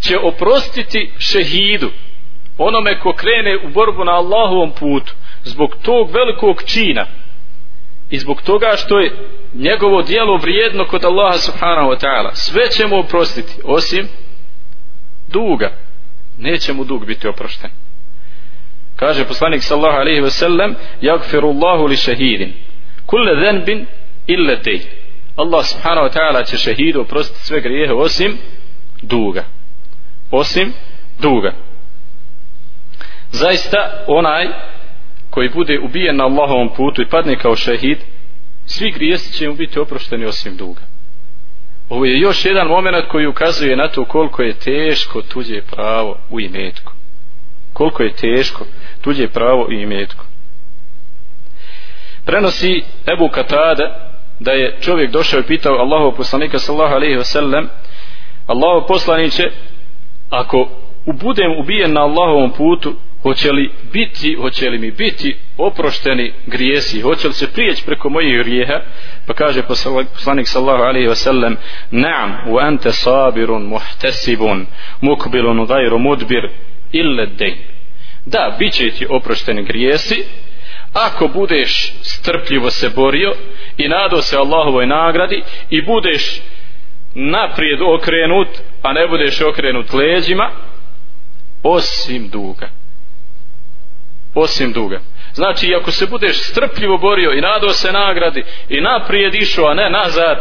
će 0.00 0.18
oprostiti 0.18 1.12
šehidu 1.18 1.90
onome 2.58 3.00
ko 3.00 3.12
krene 3.12 3.56
u 3.64 3.68
borbu 3.68 4.04
na 4.04 4.12
Allahovom 4.12 4.72
putu 4.72 5.14
zbog 5.44 5.76
tog 5.82 6.10
velikog 6.10 6.62
čina 6.62 7.06
i 8.10 8.18
zbog 8.18 8.42
toga 8.42 8.72
što 8.76 8.98
je 8.98 9.12
njegovo 9.54 10.02
dijelo 10.02 10.36
vrijedno 10.36 10.86
kod 10.86 11.04
Allaha 11.04 11.38
subhanahu 11.38 11.90
wa 11.90 12.00
ta'ala. 12.00 12.30
Sve 12.34 12.70
će 12.70 12.86
mu 12.86 12.98
oprostiti 12.98 13.52
osim 13.64 14.08
duga. 15.28 15.72
Neće 16.38 16.72
mu 16.72 16.84
dug 16.84 17.06
biti 17.06 17.28
oprošten. 17.28 17.70
Kaže 18.96 19.24
poslanik 19.24 19.62
sallahu 19.62 19.96
alaihi 19.96 20.20
ve 20.20 20.30
sellem 20.30 20.74
jagfiru 21.00 21.48
Allahu 21.48 21.86
li 21.86 21.96
šehidin 21.96 22.52
kulle 23.06 23.40
dhenbin 23.40 23.86
ille 24.26 24.62
tej. 24.62 24.80
Allah 25.36 25.64
subhanahu 25.64 26.06
wa 26.06 26.12
ta'ala 26.12 26.44
će 26.44 26.56
šehidu 26.56 27.00
oprostiti 27.00 27.46
sve 27.46 27.60
grijehe 27.60 27.92
osim 27.92 28.38
duga. 29.02 29.44
Osim 30.30 30.72
duga. 31.20 31.52
Zaista 33.30 34.04
onaj 34.06 34.46
koji 35.36 35.48
bude 35.48 35.78
ubijen 35.78 36.16
na 36.16 36.24
Allahovom 36.24 36.68
putu 36.76 37.02
i 37.02 37.08
padne 37.08 37.38
kao 37.38 37.56
šehid 37.56 37.98
svi 38.66 38.90
grijesi 38.90 39.32
će 39.32 39.48
mu 39.48 39.54
biti 39.54 39.78
oprošteni 39.78 40.24
osim 40.24 40.56
duga. 40.56 40.80
Ovo 41.88 42.04
je 42.04 42.20
još 42.20 42.44
jedan 42.44 42.66
moment 42.66 43.08
koji 43.08 43.26
ukazuje 43.26 43.76
na 43.76 43.88
to 43.88 44.04
koliko 44.04 44.42
je 44.42 44.58
teško 44.58 45.22
tuđe 45.22 45.60
pravo 45.62 46.18
u 46.30 46.40
imetku. 46.40 46.92
Koliko 47.72 48.02
je 48.02 48.12
teško 48.12 48.64
tuđe 49.00 49.28
pravo 49.28 49.66
u 49.68 49.72
imetku. 49.72 50.24
Prenosi 52.24 52.82
Ebu 53.14 53.28
Katada 53.28 54.10
da 54.40 54.52
je 54.52 54.78
čovjek 54.80 55.10
došao 55.10 55.40
i 55.40 55.46
pitao 55.46 55.74
Allahov 55.74 56.12
poslanika 56.16 56.58
sallahu 56.58 56.94
alaihi 56.94 57.16
wasallam 57.16 57.66
Allahov 58.46 58.86
poslaniće 58.86 59.42
ako 60.30 60.68
budem 61.06 61.58
ubijen 61.60 61.92
na 61.92 62.00
Allahovom 62.00 62.52
putu 62.52 62.94
hoće 63.22 63.52
li 63.52 63.70
biti, 63.92 64.34
hoće 64.34 64.70
li 64.70 64.78
mi 64.78 64.90
biti 64.90 65.36
oprošteni 65.56 66.32
grijesi, 66.46 67.00
hoće 67.00 67.28
li 67.28 67.34
se 67.34 67.52
prijeći 67.52 67.84
preko 67.86 68.08
mojih 68.08 68.38
grijeha, 68.38 68.80
pa 69.26 69.34
kaže 69.34 69.62
poslanik 70.12 70.48
sallahu 70.48 70.82
alaihi 70.82 71.08
wasallam, 71.08 71.56
naam, 71.90 72.36
u 72.48 72.58
ante 72.58 72.92
sabirun, 72.92 73.62
muhtesibun, 73.62 74.66
mukbilun, 75.00 75.66
gajru 75.66 75.98
mudbir, 75.98 76.50
ille 76.92 77.26
dejn. 77.26 77.56
Da, 78.26 78.56
bit 78.58 78.72
će 78.72 78.90
ti 78.90 79.06
oprošteni 79.10 79.64
grijesi, 79.64 80.24
ako 80.92 81.28
budeš 81.28 81.92
strpljivo 82.02 82.70
se 82.70 82.90
borio 82.96 83.32
i 83.76 83.88
nadao 83.88 84.22
se 84.22 84.36
Allahovoj 84.36 84.86
nagradi 84.86 85.42
i 85.70 85.82
budeš 85.82 86.40
naprijed 87.14 87.80
okrenut, 87.82 88.48
a 88.82 88.92
ne 88.92 89.08
budeš 89.08 89.40
okrenut 89.40 89.92
leđima, 89.92 90.50
osim 91.62 92.28
duga 92.28 92.75
osim 94.36 94.72
duga. 94.72 95.00
Znači 95.34 95.74
ako 95.74 95.90
se 95.90 96.06
budeš 96.06 96.50
strpljivo 96.50 96.98
borio 96.98 97.32
i 97.32 97.40
nadao 97.40 97.72
se 97.72 97.92
nagradi 97.92 98.44
i 98.68 98.80
naprijed 98.80 99.34
išao 99.34 99.66
a 99.66 99.74
ne 99.74 99.90
nazad 99.90 100.38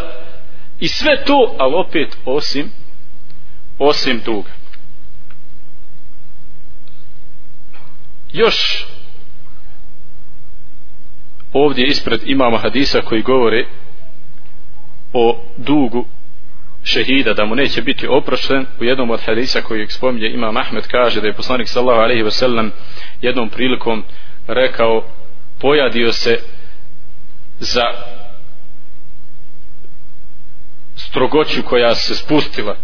i 0.80 0.88
sve 0.88 1.24
to 1.24 1.56
ali 1.60 1.74
opet 1.76 2.18
osim 2.26 2.72
osim 3.80 4.22
duga. 4.26 4.50
Još 8.34 8.86
ovdje 11.54 11.88
ispred 11.88 12.22
imamo 12.26 12.58
hadisa 12.58 13.02
koji 13.02 13.22
govore 13.22 13.66
o 15.14 15.44
dugu 15.58 16.06
šehida 16.86 17.34
da 17.34 17.46
mu 17.46 17.56
neće 17.56 17.82
biti 17.82 18.08
oprošten. 18.08 18.66
U 18.80 18.84
jednom 18.84 19.10
od 19.10 19.22
hadisa 19.26 19.62
koji 19.62 19.88
spominje 19.88 20.30
Imam 20.30 20.58
Ahmed 20.58 20.88
kaže 20.88 21.22
da 21.22 21.28
je 21.28 21.34
poslanik 21.34 21.68
sallahu 21.68 22.02
alaihi 22.02 22.24
wasallam 22.24 22.70
jednom 23.25 23.49
prilikom 23.49 24.05
rekao 24.47 25.05
pojadio 25.61 26.13
se 26.13 26.39
za 27.59 27.85
strogoću 30.97 31.63
koja 31.63 31.95
se 31.95 32.15
spustila 32.15 32.77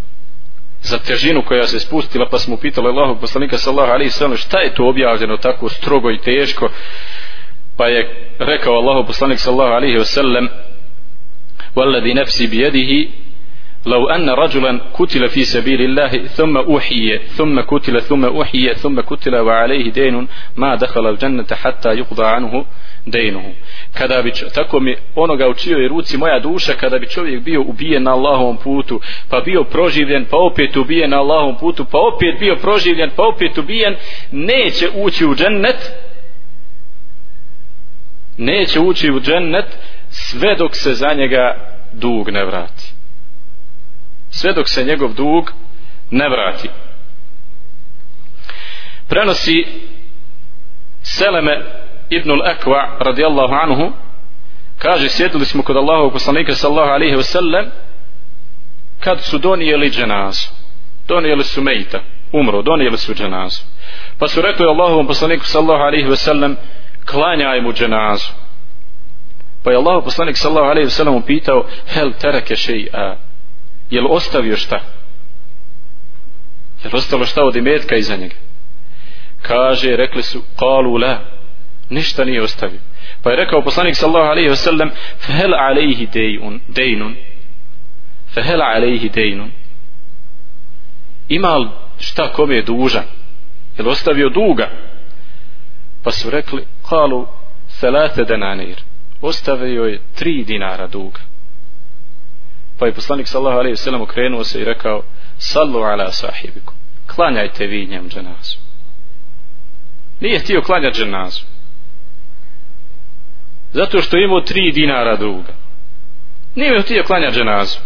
za 0.81 0.99
težinu 0.99 1.43
koja 1.43 1.67
se 1.67 1.81
spustila 1.81 2.29
pa 2.31 2.39
smo 2.39 2.57
pitali 2.57 2.89
Allahu 2.89 3.21
poslanika 3.21 3.59
sallahu 3.59 3.93
alaihi 3.93 4.11
wa 4.11 4.15
sallam 4.19 4.37
šta 4.37 4.61
je 4.61 4.75
to 4.75 4.89
objavljeno 4.89 5.37
tako 5.37 5.69
strogo 5.69 6.11
i 6.11 6.19
teško 6.19 6.69
pa 7.77 7.87
je 7.87 8.31
rekao 8.39 8.75
Allahu 8.75 9.07
poslanik 9.07 9.39
sallahu 9.39 9.73
alaihi 9.73 9.99
wa 9.99 10.05
sallam 10.05 10.49
والذي 11.77 12.15
نفسي 12.15 12.47
بيده 12.47 13.11
لو 13.87 14.09
أن 14.09 14.31
رجلا 14.31 14.81
قتل 14.95 15.29
في 15.29 15.45
سبيل 15.45 15.81
الله 15.81 16.09
ثم 16.27 16.57
أوحي 16.57 17.19
ثم 17.19 17.61
قتل 17.61 18.03
ثم 18.03 18.25
أوحي 18.25 18.75
ثم 18.75 19.01
قتل 19.01 19.37
وعليه 19.37 19.91
دين 19.91 20.29
ما 20.57 20.75
دخل 20.75 21.07
الجنة 21.07 21.47
حتى 21.53 21.89
يقضى 21.89 22.25
عنه 22.25 22.65
dejnuhu. 23.07 23.55
Kada 23.93 24.23
bi, 24.23 24.33
tako 24.55 24.81
mi 24.81 24.97
onoga 25.15 25.49
u 25.49 25.55
čijoj 25.55 25.89
ruci 25.89 26.17
moja 26.17 26.39
duša, 26.39 26.73
kada 26.73 26.99
bi 26.99 27.09
čovjek 27.09 27.43
bio 27.43 27.63
ubijen 27.63 28.03
na 28.03 28.13
Allahovom 28.13 28.57
putu, 28.57 29.01
pa 29.31 29.41
bio 29.41 29.65
proživljen, 29.65 30.25
pa 30.31 30.37
opet 30.37 30.77
ubijen 30.77 31.11
na 31.11 31.19
Allahovom 31.19 31.59
putu, 31.59 31.85
pa 31.85 31.99
opet 31.99 32.41
bio 32.41 32.57
proživljen, 32.57 33.11
pa 33.17 33.23
opet 33.23 33.59
ubijen, 33.59 33.97
neće 34.31 34.89
ući 34.95 35.27
u 35.27 35.35
džennet, 35.35 35.93
neće 38.37 38.81
ući 38.81 39.11
u 39.11 39.21
džennet, 39.21 39.79
sve 40.09 40.55
dok 40.59 40.77
se 40.77 40.95
za 40.95 41.15
njega 41.15 41.55
dug 41.93 42.31
ne 42.31 42.45
vrati 42.45 42.90
sve 44.32 44.54
dok 44.54 44.70
se 44.70 44.84
njegov 44.84 45.14
dug 45.14 45.52
ne 46.12 46.30
vrati. 46.30 46.70
Prenosi 49.08 49.66
Seleme 51.04 51.62
ibn 52.10 52.32
al-Akwa 52.32 52.98
radijallahu 53.00 53.54
anhu 53.54 53.94
kaže 54.78 55.10
sjedili 55.10 55.46
smo 55.46 55.64
kod 55.64 55.78
Allahov 55.78 56.12
poslanika 56.12 56.54
sallahu 56.54 56.90
alaihi 56.90 57.16
ve 57.16 57.24
sellem 57.24 57.72
kad 59.00 59.22
su 59.22 59.38
donijeli 59.38 59.90
dženazu. 59.90 60.48
Donijeli 61.08 61.44
su 61.44 61.62
mejta 61.62 62.00
umro, 62.32 62.62
donijeli 62.62 62.98
su 62.98 63.14
dženazu. 63.14 63.64
Pa 64.20 64.28
su 64.28 64.42
rekli 64.42 64.66
Allahovom 64.66 65.08
poslaniku 65.08 65.46
sallahu 65.46 65.82
alaihi 65.84 66.10
ve 66.10 66.16
sellem 66.16 66.58
klanjaj 67.06 67.62
mu 67.62 67.74
dženazu. 67.74 68.32
Pa 69.64 69.72
je 69.72 69.78
Allahov 69.78 70.04
poslanik 70.04 70.38
sallahu 70.38 70.66
alaihi 70.66 70.86
ve 70.86 70.92
sellem 70.92 71.16
upitao 71.16 71.66
hel 71.88 72.12
terake 72.14 72.56
še'a? 72.56 73.16
Je 73.92 74.02
li 74.02 74.08
ostavio 74.10 74.58
šta? 74.58 74.76
Je 76.84 76.90
li 76.94 76.98
ostalo 76.98 77.26
šta 77.26 77.44
od 77.44 77.56
imetka 77.56 77.96
iza 77.96 78.16
njega? 78.16 78.36
Kaže 79.42 79.96
rekli 79.96 80.24
su 80.24 80.44
kalu 80.60 80.98
la. 80.98 81.20
Ništa 81.90 82.26
nije 82.26 82.44
ostavio. 82.44 82.80
Pa 83.24 83.30
je 83.30 83.36
rekao 83.36 83.64
poslanik 83.64 83.96
sallahu 83.96 84.30
alaihi 84.30 84.50
wa 84.50 84.56
sallam 84.56 84.90
fahel 85.20 85.54
alaihi 85.54 86.08
dejnun. 86.68 87.16
Fahel 88.34 88.62
alaihi 88.62 89.10
dejnun. 89.10 89.52
Ima 91.30 91.58
li 91.58 91.68
šta 92.00 92.32
kome 92.32 92.56
je 92.56 92.62
dužan? 92.62 93.06
Je 93.78 93.84
li 93.84 93.90
ostavio 93.90 94.30
duga? 94.30 94.70
Pa 96.04 96.12
su 96.12 96.30
rekli 96.30 96.66
kalu 96.90 97.28
salate 97.68 98.24
denanir 98.24 98.76
ostavio 99.22 99.84
je 99.84 100.02
tri 100.16 100.44
dinara 100.44 100.88
duga 100.88 101.20
pa 102.82 102.88
je 102.88 102.94
poslanik 102.94 103.28
sallahu 103.28 103.58
alaihi 103.58 103.76
sallam 103.76 104.02
okrenuo 104.02 104.44
se 104.44 104.62
i 104.62 104.66
rekao 104.66 105.02
sallu 105.38 105.80
ala 105.80 106.12
sahibiku 106.12 106.74
klanjajte 107.16 107.68
vi 107.68 107.86
njem 107.86 108.10
dženazu. 108.10 108.58
Nije 110.20 110.40
htio 110.40 110.62
klanjati 110.62 110.98
dženazu. 110.98 111.42
Zato 113.74 114.02
što 114.02 114.18
imao 114.18 114.42
tri 114.42 114.72
dinara 114.72 115.16
duga. 115.16 115.54
Nije 116.56 116.82
htio 116.82 117.04
klanjati 117.04 117.36
dženazu. 117.38 117.80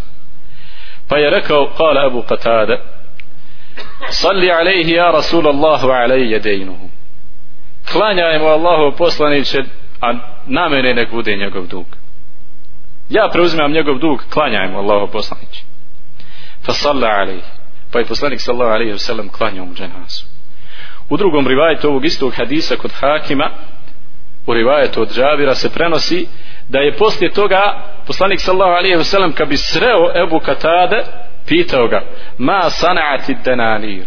Pa 1.07 1.17
je 1.17 1.29
rekao 1.29 1.73
kala 1.77 2.05
Abu 2.05 2.21
Qatada 2.21 2.77
salli 4.09 4.51
alaihi 4.51 4.91
ja 4.91 5.11
Rasul 5.11 5.47
Allahu 5.47 5.87
alaihi 5.87 6.39
dejnuhu 6.39 6.89
klanjajmo 7.91 8.47
Allahu 8.47 8.97
poslaniće 8.97 9.63
a 10.01 10.13
na 10.45 10.69
mene 10.69 10.93
nek 10.93 11.11
bude 11.11 11.35
njegov 11.35 11.67
dug 11.67 11.85
ja 13.09 13.29
preuzimam 13.33 13.71
njegov 13.71 13.97
dug 13.99 14.23
klanjajmo 14.29 14.79
Allaho 14.79 15.07
poslanić 15.07 15.63
fa 16.65 16.73
salla 16.73 17.07
alaihi 17.07 17.41
pa 17.91 17.99
je 17.99 18.05
poslanik 18.05 18.41
sallahu 18.41 18.71
alaihi 18.71 18.93
wa 18.93 18.97
sallam 18.97 19.29
klanjao 19.29 19.65
mu 19.65 19.73
dženazu. 19.73 20.25
U 21.09 21.17
drugom 21.17 21.47
rivajetu 21.47 21.87
ovog 21.87 22.05
istog 22.05 22.33
hadisa 22.33 22.75
kod 22.75 22.91
Hakima 22.91 23.49
u 24.45 24.53
rivajetu 24.53 25.01
od 25.01 25.13
Džabira 25.15 25.55
se 25.55 25.69
prenosi 25.69 26.27
da 26.69 26.79
je 26.79 26.97
poslije 26.97 27.31
toga 27.31 27.83
poslanik 28.07 28.39
sallahu 28.39 28.71
alaihi 28.71 28.97
wa 28.97 29.03
sallam 29.03 29.31
kad 29.31 29.47
bi 29.47 29.57
sreo 29.57 30.23
Ebu 30.23 30.39
Katade 30.39 31.03
pitao 31.47 31.87
ga 31.87 32.01
ma 32.37 32.69
sanati 32.69 33.35
denanir? 33.43 34.05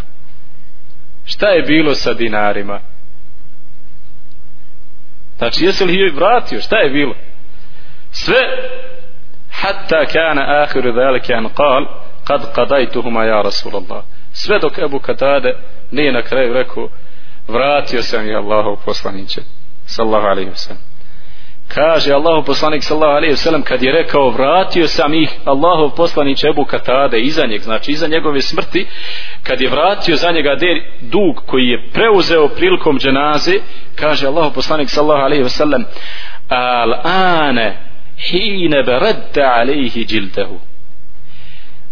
Šta 1.25 1.49
je 1.49 1.63
bilo 1.63 1.95
sa 1.95 2.15
dinarima? 2.15 2.81
Znači 5.39 5.65
jesi 5.65 5.85
li 5.85 5.93
ih 5.93 6.15
vratio? 6.15 6.61
Šta 6.61 6.77
je 6.77 6.91
bilo? 6.91 7.15
Sve 8.11 8.39
hatta 9.61 10.07
kana 10.07 10.63
ahiru 10.63 10.93
dhalike 10.93 11.35
an 11.35 11.49
qal 11.49 11.87
kad 12.25 12.55
qadajtuhuma 12.55 13.25
ja 13.25 13.43
Rasulallah. 13.43 14.03
Sve 14.33 14.59
dok 14.59 14.79
Ebu 14.79 14.99
Katade 14.99 15.55
nije 15.91 16.13
na 16.13 16.23
kraju 16.23 16.53
rekao 16.53 16.89
vratio 17.49 18.03
sam 18.03 18.27
je 18.27 18.37
Allahov 18.37 18.77
poslaniće. 18.85 19.41
Sallahu 19.87 20.27
alaihi 20.27 20.51
wasallam. 20.51 20.89
Kaže 21.69 22.13
Allahu 22.13 22.47
poslanik 22.47 22.83
sallallahu 22.83 23.17
alejhi 23.17 23.33
ve 23.33 23.37
sellem 23.37 23.63
kad 23.63 23.83
je 23.83 23.93
rekao 23.93 24.31
vratio 24.31 24.89
sam 24.89 25.15
ih 25.15 25.31
Allahov 25.45 25.91
poslanik 25.97 26.45
Ebu 26.45 26.65
Katade 26.65 27.21
iza 27.21 27.47
njeg 27.47 27.61
znači 27.61 27.93
iza 27.93 28.07
njegove 28.07 28.41
smrti 28.41 28.87
kad 29.43 29.61
je 29.61 29.71
vratio 29.71 30.17
za 30.17 30.31
njega 30.31 30.57
dug 31.01 31.43
koji 31.47 31.65
je 31.65 31.91
preuzeo 31.93 32.49
prilikom 32.49 32.99
dženaze 32.99 33.53
kaže 33.95 34.27
Allahu 34.27 34.55
poslanik 34.55 34.91
sallallahu 34.91 35.25
alejhi 35.25 35.43
ve 35.43 35.49
sellem 35.49 35.85
al 36.49 36.95
ane 37.05 37.88
hine 38.19 38.83
beradda 38.83 39.53
alejhi 39.55 40.05
džildehu. 40.05 40.59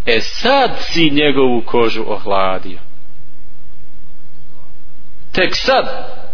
E 0.06 0.20
sad 0.20 0.70
si 0.80 1.10
njegovu 1.10 1.62
kožu 1.62 2.04
ohladio. 2.06 2.78
Tek 5.32 5.54
sad 5.54 5.86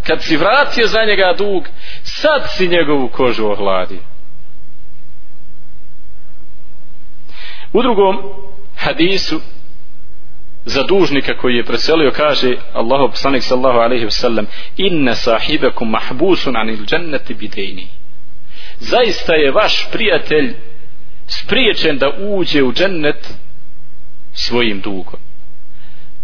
kad 0.07 0.22
si 0.22 0.36
vratio 0.36 0.86
za 0.86 1.05
njega 1.05 1.34
dug 1.38 1.68
sad 2.03 2.43
si 2.57 2.68
njegovu 2.68 3.09
kožu 3.09 3.47
ohladio. 3.47 4.01
U 7.72 7.82
drugom 7.82 8.18
hadisu 8.76 9.40
za 10.64 10.82
dužnika 10.82 11.36
koji 11.36 11.55
je 11.55 11.64
preselio 11.64 12.11
kaže 12.11 12.57
Allahu 12.72 13.11
poslanik 13.11 13.43
sallahu 13.43 13.78
ve 14.05 14.11
sellem 14.11 14.47
inna 14.76 15.14
sahibakum 15.14 15.90
mahbusun 15.90 16.57
anil 16.57 16.84
jannati 16.90 17.34
bidejni 17.34 17.88
zaista 18.83 19.35
je 19.35 19.51
vaš 19.51 19.91
prijatelj 19.93 20.55
spriječen 21.26 21.99
da 21.99 22.11
uđe 22.18 22.62
u 22.62 22.72
džennet 22.72 23.35
svojim 24.33 24.80
dugom. 24.80 25.20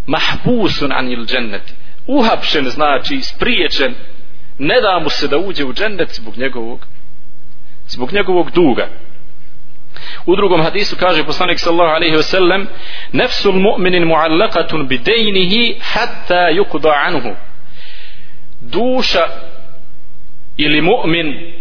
Mahbusun 0.07 0.93
anil 0.93 1.25
dženneti 1.27 1.73
uhapšen 2.07 2.65
znači 2.65 3.21
spriječen. 3.21 3.95
Ne 4.59 4.81
da 4.81 4.99
mu 5.03 5.11
se 5.11 5.29
da 5.29 5.39
uđe 5.39 5.65
u 5.65 5.73
džennet 5.73 6.15
zbog 6.15 6.37
njegovog 6.37 6.87
zbog 7.89 8.13
njegovog 8.13 8.51
duga. 8.51 8.89
U 10.27 10.37
drugom 10.37 10.63
hadisu 10.63 10.97
kaže 10.97 11.25
poslanik 11.25 11.59
sallallahu 11.59 11.95
alejhi 11.95 12.17
ve 12.17 12.23
sellem 12.23 12.69
nefsul 13.13 13.53
mu'minin 13.53 14.05
mu'allaqatun 14.05 14.89
bi 14.89 14.99
daynihi 14.99 15.77
hatta 15.81 16.51
yuqda 16.51 16.93
anhu. 17.07 17.37
Duša 18.61 19.25
ili 20.57 20.81
mu'min 20.81 21.53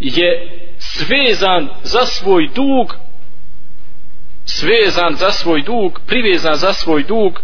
je 0.00 0.58
svezan 0.78 1.68
za 1.82 2.06
svoj 2.06 2.48
dug 2.54 2.96
svezan 4.44 5.14
za 5.14 5.30
svoj 5.30 5.62
dug 5.62 6.00
privezan 6.06 6.54
za 6.54 6.72
svoj 6.72 7.02
dug 7.02 7.40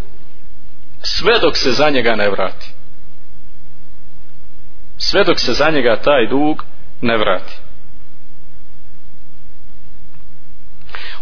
sve 1.02 1.38
dok 1.38 1.57
se 1.57 1.72
za 1.72 1.90
njega 1.90 2.14
ne 2.16 2.30
vrati. 2.30 2.66
Sve 4.96 5.24
dok 5.24 5.38
se 5.40 5.52
za 5.52 5.70
njega 5.70 5.96
taj 5.96 6.26
dug 6.26 6.64
ne 7.00 7.16
vrati. 7.16 7.52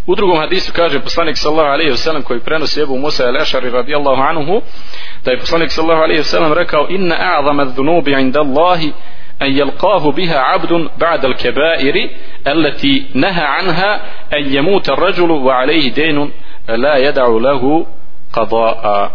U 0.06 0.14
drugom 0.14 0.38
hadisu 0.38 0.72
kaže 0.72 1.00
poslanik 1.00 1.36
sallahu 1.36 1.68
alaihi 1.68 1.90
wasallam 1.92 2.22
koji 2.22 2.40
prenosi 2.40 2.80
Ebu 2.80 2.98
Musa 2.98 3.24
al-Ashari 3.24 3.70
radijallahu 3.70 4.22
anhu 4.22 4.62
da 5.24 5.30
je 5.30 5.38
poslanik 5.38 5.70
sallahu 5.70 6.02
alaihi 6.02 6.22
wasallam 6.22 6.52
rekao 6.52 6.86
inna 6.90 7.16
a'zama 7.18 7.64
dhunubi 7.64 8.12
inda 8.12 8.40
Allahi 8.40 8.92
أن 9.41 9.51
يلقاه 9.51 10.11
بها 10.11 10.38
عبد 10.38 10.89
بعد 10.97 11.25
الكبائر 11.25 12.09
التي 12.47 13.05
نهى 13.13 13.43
عنها 13.43 14.01
أن 14.33 14.55
يموت 14.55 14.89
الرجل 14.89 15.31
وعليه 15.31 15.91
دين 15.91 16.31
لا 16.69 16.97
يدع 16.97 17.27
له 17.27 17.85
قضاء 18.33 19.11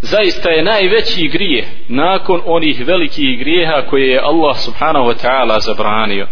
zaista 0.00 0.50
je 0.50 0.62
najveći 0.62 1.28
grijeh 1.28 1.64
nakon 1.88 2.40
onih 2.44 2.86
velikih 2.86 3.38
grijeha 3.38 3.82
koje 3.90 4.08
je 4.08 4.20
Allah 4.20 4.56
subhanahu 4.58 5.06
wa 5.06 5.14
ta'ala 5.24 5.60
zabranio 5.60 6.26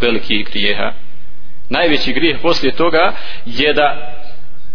velikih 0.00 0.46
grijeha 0.50 0.92
najveći 1.68 2.12
grijeh 2.12 2.38
poslije 2.42 2.72
toga 2.72 3.12
je 3.46 3.72
da 3.72 4.14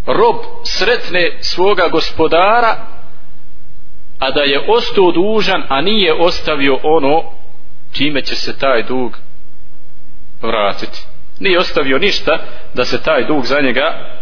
rob 0.05 0.35
sretne 0.63 1.31
svoga 1.41 1.87
gospodara 1.87 2.88
a 4.20 4.30
da 4.30 4.40
je 4.40 4.60
ostao 4.68 5.12
dužan 5.12 5.62
a 5.68 5.80
nije 5.80 6.14
ostavio 6.14 6.78
ono 6.82 7.22
čime 7.92 8.22
će 8.22 8.34
se 8.34 8.58
taj 8.58 8.82
dug 8.82 9.16
vratiti. 10.42 10.98
Nije 11.40 11.58
ostavio 11.58 11.98
ništa 11.98 12.38
da 12.74 12.84
se 12.84 13.02
taj 13.02 13.24
dug 13.24 13.46
za 13.46 13.60
njega 13.60 14.16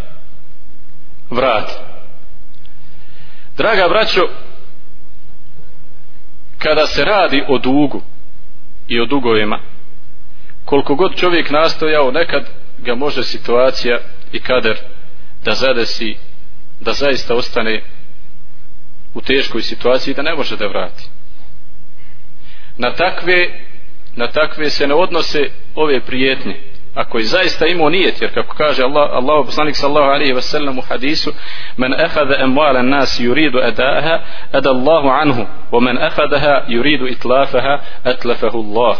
vrati. 1.30 1.72
Draga 3.56 3.88
braćo, 3.88 4.20
kada 6.58 6.86
se 6.86 7.04
radi 7.04 7.44
o 7.48 7.58
dugu 7.58 8.02
i 8.88 9.00
o 9.00 9.06
dugovima, 9.06 9.60
koliko 10.64 10.94
god 10.94 11.16
čovjek 11.16 11.50
nastojao, 11.50 12.10
nekad 12.10 12.46
ga 12.78 12.94
može 12.94 13.22
situacija 13.22 13.98
i 14.32 14.40
kader 14.40 14.76
da 15.44 15.52
zadesi, 15.52 16.16
da 16.80 16.92
zaista 16.92 17.34
ostane 17.34 17.82
u 19.14 19.20
teškoj 19.20 19.62
situaciji 19.62 20.14
da 20.14 20.22
ne 20.22 20.34
može 20.34 20.56
da 20.56 20.66
vrati. 20.66 21.10
Na 22.76 22.92
takve, 22.94 23.48
na 24.16 24.26
takve 24.26 24.70
se 24.70 24.86
ne 24.86 24.94
odnose 24.94 25.50
ove 25.74 26.00
prijetnje 26.00 26.56
ako 26.98 27.18
je 27.18 27.24
zaista 27.24 27.66
imao 27.66 27.90
nijet 27.90 28.22
jer 28.22 28.34
kako 28.34 28.56
kaže 28.56 28.82
Allah 28.82 29.10
Allahu 29.12 29.44
poslanik 29.44 29.76
sallahu 29.76 30.10
alaihi 30.10 30.32
ve 30.32 30.42
sellem 30.42 30.78
u 30.78 30.82
hadisu 30.82 31.32
men 31.76 31.92
akhadha 31.92 32.34
amwala 32.42 32.78
an-nas 32.78 33.20
yuridu 33.20 33.58
edaha, 33.58 34.20
ada 34.52 34.70
Allahu 34.70 35.08
anhu 35.08 35.46
wa 35.72 35.80
men 35.80 35.98
akhadaha 35.98 36.64
yuridu 36.68 37.06
itlafaha 37.06 37.78
atlafahu 38.04 38.58
Allah 38.58 38.96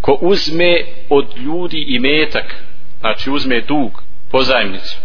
ko 0.00 0.18
uzme 0.20 0.78
od 1.10 1.26
ljudi 1.36 1.84
i 1.88 1.98
metak 1.98 2.54
znači 3.00 3.30
uzme 3.30 3.60
dug 3.60 4.02
pozajmnicu 4.30 4.98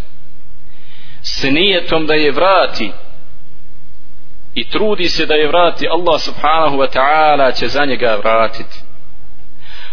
s 1.22 1.44
nijetom 1.44 2.06
da 2.06 2.14
je 2.14 2.32
vrati 2.32 2.92
i 4.60 4.70
trudi 4.70 5.10
se 5.10 5.26
da 5.26 5.34
je 5.34 5.48
vrati 5.48 5.88
Allah 5.88 6.22
subhanahu 6.22 6.78
wa 6.78 6.88
ta'ala 6.94 7.56
će 7.56 7.68
za 7.68 7.86
njega 7.86 8.16
vratiti. 8.24 8.80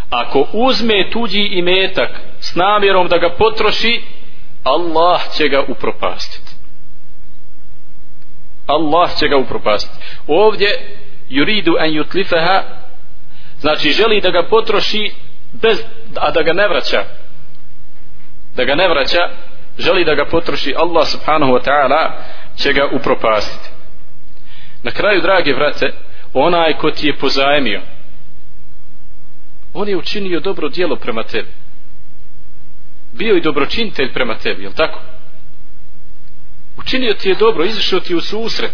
Ako 0.09 0.47
uzme 0.53 1.09
tuđi 1.11 1.41
imetak 1.41 2.09
s 2.39 2.55
namjerom 2.55 3.07
da 3.07 3.17
ga 3.17 3.29
potroši 3.29 4.01
Allah 4.63 5.21
će 5.37 5.47
ga 5.47 5.63
upropastiti. 5.67 6.51
Allah 8.65 9.15
će 9.19 9.27
ga 9.27 9.37
upropastiti. 9.37 9.95
Ovdje 10.27 10.69
yuridu 11.29 11.73
an 11.79 11.89
yutlifaha 11.89 12.61
znači 13.59 13.91
želi 13.91 14.21
da 14.21 14.29
ga 14.29 14.47
potroši 14.49 15.11
bez, 15.53 15.83
a 16.15 16.31
da 16.31 16.41
ga 16.41 16.53
ne 16.53 16.67
vraća. 16.67 17.03
Da 18.55 18.63
ga 18.63 18.75
ne 18.75 18.87
vraća 18.87 19.29
želi 19.77 20.05
da 20.05 20.15
ga 20.15 20.25
potroši 20.25 20.73
Allah 20.77 21.07
subhanahu 21.07 21.51
wa 21.51 21.63
ta'ala 21.63 22.11
će 22.55 22.73
ga 22.73 22.89
upropastiti 22.95 23.76
na 24.87 24.91
kraju 24.91 25.21
drage 25.21 25.53
vrate 25.53 25.87
onaj 26.33 26.73
ko 26.73 26.91
ti 26.91 27.07
je 27.07 27.17
pozajemio 27.17 27.81
on 29.73 29.89
je 29.89 29.97
učinio 29.97 30.39
dobro 30.39 30.69
dijelo 30.69 30.95
prema 30.95 31.23
tebi 31.23 31.51
bio 33.17 33.37
i 33.37 33.41
dobročinitelj 33.41 34.13
prema 34.13 34.37
tebi, 34.37 34.63
je 34.63 34.73
tako? 34.73 34.99
Učinio 36.77 37.13
ti 37.13 37.29
je 37.29 37.35
dobro, 37.35 37.65
izašao 37.65 37.99
ti 37.99 38.15
u 38.15 38.21
susret. 38.21 38.73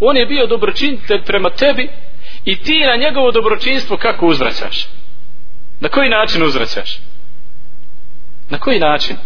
On 0.00 0.16
je 0.16 0.26
bio 0.26 0.46
dobročinitelj 0.46 1.22
prema 1.22 1.50
tebi 1.50 1.88
i 2.44 2.56
ti 2.56 2.80
na 2.80 2.96
njegovo 2.96 3.32
dobročinstvo 3.32 3.96
kako 3.96 4.26
uzvraćaš? 4.26 4.88
Na 5.80 5.88
koji 5.88 6.10
način 6.10 6.42
uzvraćaš? 6.42 6.98
Na 8.50 8.58
koji 8.58 8.78
način? 8.78 9.16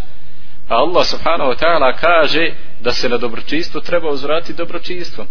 A 0.68 0.74
Allah 0.74 1.06
subhanahu 1.06 1.50
wa 1.50 1.58
ta'ala 1.58 1.96
kaže 2.00 2.52
da 2.80 2.92
se 2.92 3.08
na 3.08 3.16
dobročinstvo 3.16 3.80
treba 3.80 4.10
uzvratiti 4.10 4.58
dobročinstvom. 4.58 5.26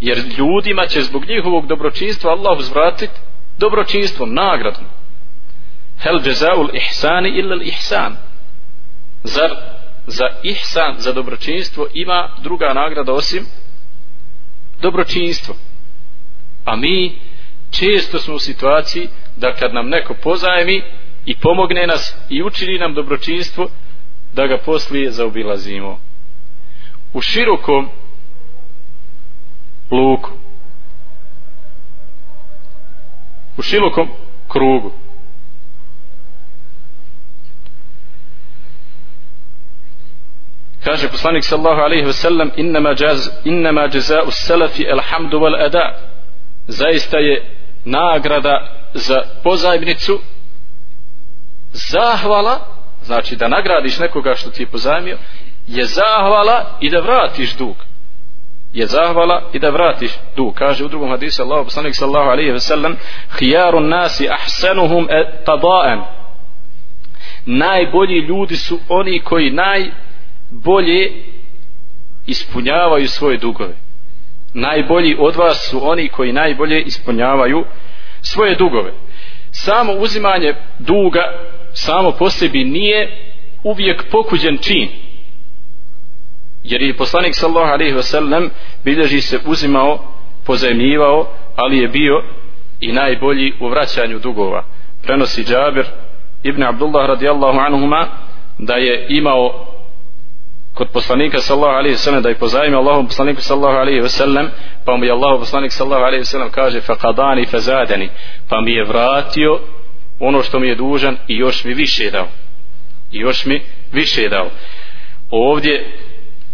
Jer 0.00 0.18
ljudima 0.38 0.86
će 0.86 1.02
zbog 1.02 1.24
njihovog 1.28 1.66
dobročinstva 1.66 2.30
Allah 2.30 2.58
uzvratiti 2.58 3.12
dobročinstvom, 3.58 4.34
nagradom. 4.34 4.84
Hel 5.98 6.20
jazaul 6.26 6.68
ihsani 6.72 7.28
illa 7.28 7.62
ihsan. 7.62 8.16
Zar 9.24 9.50
za 10.06 10.24
ihsan, 10.42 10.94
za 10.98 11.12
dobročinstvo 11.12 11.86
ima 11.94 12.28
druga 12.42 12.72
nagrada 12.74 13.12
osim 13.12 13.46
dobročinstvo. 14.82 15.54
A 16.64 16.76
mi 16.76 17.18
često 17.70 18.18
smo 18.18 18.34
u 18.34 18.38
situaciji 18.38 19.08
da 19.36 19.54
kad 19.54 19.74
nam 19.74 19.88
neko 19.88 20.14
pozajmi 20.22 20.82
i 21.26 21.36
pomogne 21.36 21.86
nas 21.86 22.16
i 22.30 22.42
učini 22.42 22.78
nam 22.78 22.94
dobročinstvo 22.94 23.68
da 24.32 24.46
ga 24.46 24.58
poslije 24.58 25.10
zaobilazimo 25.10 25.98
u 27.12 27.20
širokom 27.20 27.88
luku. 29.94 30.30
U 33.56 33.62
širokom 33.62 34.08
krugu. 34.48 34.92
Kaže 40.84 41.08
poslanik 41.08 41.44
sallahu 41.44 41.80
alaihi 41.80 42.06
wasallam 42.06 42.50
innama, 42.56 42.94
jaz, 43.00 43.30
innama 43.44 43.88
jaza'u 43.94 44.30
salafi 44.30 44.86
alhamdu 44.92 45.38
wal 45.40 45.56
ada 45.66 45.94
zaista 46.66 47.18
je 47.18 47.42
nagrada 47.84 48.68
za 48.94 49.22
pozajmnicu 49.44 50.20
zahvala 51.72 52.58
znači 53.02 53.36
da 53.36 53.48
nagradiš 53.48 53.98
nekoga 53.98 54.34
što 54.34 54.50
ti 54.50 54.62
je 54.62 54.66
pozajmio 54.66 55.18
je 55.66 55.84
zahvala 55.84 56.78
i 56.80 56.90
da 56.90 57.00
vratiš 57.00 57.56
dug 57.56 57.76
je 58.74 58.86
zahvala 58.86 59.50
i 59.52 59.58
da 59.58 59.70
vratiš 59.70 60.10
dug. 60.36 60.54
Kaže 60.54 60.84
u 60.84 60.88
drugom 60.88 61.10
hadisu 61.10 61.42
Allah 61.42 61.64
poslanik 61.64 61.94
sallahu 61.94 62.30
alaihi 62.30 62.50
ve 62.50 62.60
sellem 62.60 62.96
hijarun 63.38 63.88
nasi 63.88 64.28
ahsanuhum 64.28 65.06
e 65.10 65.44
tadaen 65.44 66.02
najbolji 67.46 68.18
ljudi 68.18 68.56
su 68.56 68.78
oni 68.88 69.20
koji 69.20 69.50
najbolje 69.50 71.12
ispunjavaju 72.26 73.08
svoje 73.08 73.38
dugove. 73.38 73.74
Najbolji 74.54 75.16
od 75.18 75.36
vas 75.36 75.68
su 75.70 75.88
oni 75.90 76.08
koji 76.08 76.32
najbolje 76.32 76.82
ispunjavaju 76.82 77.64
svoje 78.22 78.54
dugove. 78.54 78.92
Samo 79.50 79.92
uzimanje 79.92 80.54
duga 80.78 81.22
samo 81.72 82.12
po 82.12 82.30
sebi 82.30 82.64
nije 82.64 83.18
uvijek 83.62 84.10
pokuđen 84.10 84.58
čin 84.58 84.88
jer 86.64 86.82
je 86.82 86.96
poslanik 86.96 87.34
sallallahu 87.34 87.72
alaihi 87.72 87.94
wasallam 87.94 88.48
bilježi 88.84 89.20
se 89.20 89.38
uzimao 89.46 89.98
pozajmljivao 90.46 91.28
ali 91.56 91.78
je 91.78 91.88
bio 91.88 92.22
i 92.80 92.92
najbolji 92.92 93.52
u 93.60 93.68
vraćanju 93.68 94.18
dugova. 94.18 94.64
Prenosi 95.02 95.44
Džabir 95.44 95.86
ibn 96.42 96.62
Abdullah 96.62 97.08
radijallahu 97.08 97.58
anhuma 97.58 98.06
da 98.58 98.74
je 98.74 99.06
imao 99.08 99.66
kod 100.74 100.88
poslanika 100.92 101.38
sallallahu 101.38 101.78
alejhi 101.78 101.94
ve 101.94 101.98
sellem 101.98 102.22
da 102.22 102.28
je 102.28 102.34
pozajmio 102.34 102.78
Allahu 102.78 103.06
poslaniku 103.06 103.40
sallallahu 103.40 103.78
alejhi 103.78 104.00
ve 104.00 104.08
sellem 104.08 104.50
pa 104.84 104.96
mu 104.96 105.04
je 105.04 105.12
Allahu 105.12 105.38
poslanik 105.38 105.72
sallallahu 105.72 106.04
alejhi 106.04 106.20
ve 106.20 106.24
sellem 106.24 106.50
kaže 106.50 106.80
faqadani 106.80 107.46
fazadani 107.46 108.08
pa 108.48 108.60
mi 108.60 108.72
je 108.72 108.84
vratio 108.84 109.60
ono 110.18 110.42
što 110.42 110.58
mi 110.58 110.68
je 110.68 110.74
dužan 110.74 111.16
i 111.28 111.36
još 111.36 111.64
mi 111.64 111.74
više 111.74 112.10
dao. 112.10 112.28
I 113.12 113.18
još 113.18 113.46
mi 113.46 113.62
više 113.92 114.28
dao. 114.28 114.50
Ovdje 115.30 115.92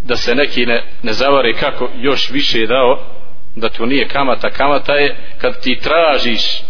da 0.03 0.17
se 0.17 0.35
neki 0.35 0.67
ne, 0.67 0.85
ne 1.03 1.13
zavare 1.13 1.53
kako 1.53 1.89
još 1.97 2.31
više 2.31 2.61
je 2.61 2.67
dao 2.67 3.07
da 3.57 3.69
to 3.69 3.87
nije 3.87 4.09
kamata. 4.09 4.51
Kamata 4.51 4.95
je 4.95 5.17
kad 5.39 5.61
ti 5.61 5.79
tražiš 5.83 6.63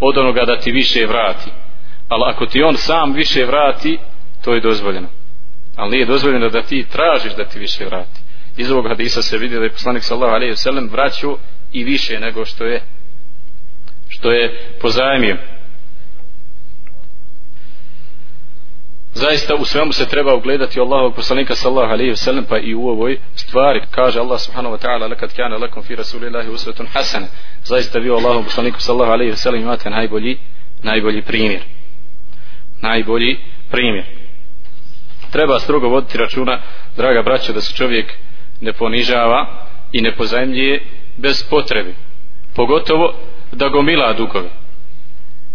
od 0.00 0.18
onoga 0.18 0.44
da 0.44 0.58
ti 0.58 0.72
više 0.72 1.06
vrati. 1.06 1.50
Ali 2.08 2.22
ako 2.26 2.46
ti 2.46 2.62
on 2.62 2.76
sam 2.76 3.12
više 3.12 3.44
vrati 3.44 3.98
to 4.44 4.54
je 4.54 4.60
dozvoljeno. 4.60 5.08
Ali 5.76 5.90
nije 5.90 6.06
dozvoljeno 6.06 6.48
da 6.48 6.62
ti 6.62 6.86
tražiš 6.92 7.34
da 7.36 7.44
ti 7.44 7.58
više 7.58 7.84
vrati. 7.84 8.20
Iz 8.56 8.70
ovog 8.70 8.88
hadisa 8.88 9.22
se 9.22 9.38
vidi 9.38 9.56
da 9.56 9.64
je 9.64 9.70
poslanik 9.70 10.02
sallahu 10.02 10.34
alaihi 10.34 10.56
sellem 10.56 10.88
vraćao 10.92 11.38
i 11.72 11.84
više 11.84 12.20
nego 12.20 12.44
što 12.44 12.64
je 12.64 12.80
što 14.08 14.32
je 14.32 14.58
pozajmio. 14.80 15.36
Zaista 19.14 19.54
u 19.54 19.64
svemu 19.64 19.92
se 19.92 20.08
treba 20.08 20.34
ugledati 20.34 20.80
Allahovog 20.80 21.14
poslanika 21.14 21.54
sallallahu 21.54 21.92
alejhi 21.92 22.10
ve 22.10 22.16
sellem 22.16 22.44
pa 22.44 22.58
i 22.58 22.74
u 22.74 22.88
ovoj 22.88 23.18
stvari. 23.34 23.80
Kaže 23.90 24.20
Allah 24.20 24.40
subhanahu 24.40 24.74
wa 24.74 24.80
ta'ala 24.80 25.08
lekad 25.10 25.36
kana 25.36 25.56
lakum 25.56 25.82
fi 25.82 25.96
rasulillahi 25.96 26.48
uswatun 26.48 26.86
hasana. 26.86 27.26
Zaista 27.64 27.98
vi 27.98 28.10
Allahov 28.10 28.44
poslaniku 28.44 28.80
sallallahu 28.80 29.12
alejhi 29.12 29.30
ve 29.30 29.36
sellem 29.36 29.62
imate 29.62 29.90
najbolji 29.90 30.38
najbolji 30.82 31.22
primjer. 31.22 31.60
Najbolji 32.80 33.38
primjer. 33.70 34.04
Treba 35.30 35.58
strogo 35.58 35.88
voditi 35.88 36.18
računa 36.18 36.60
draga 36.96 37.22
braćo 37.22 37.52
da 37.52 37.60
se 37.60 37.76
čovjek 37.76 38.12
ne 38.60 38.72
ponižava 38.72 39.66
i 39.92 40.00
ne 40.00 40.16
pozajmljuje 40.16 40.82
bez 41.16 41.42
potrebe. 41.50 41.94
Pogotovo 42.54 43.14
da 43.52 43.68
gomila 43.68 44.12
dugove. 44.12 44.48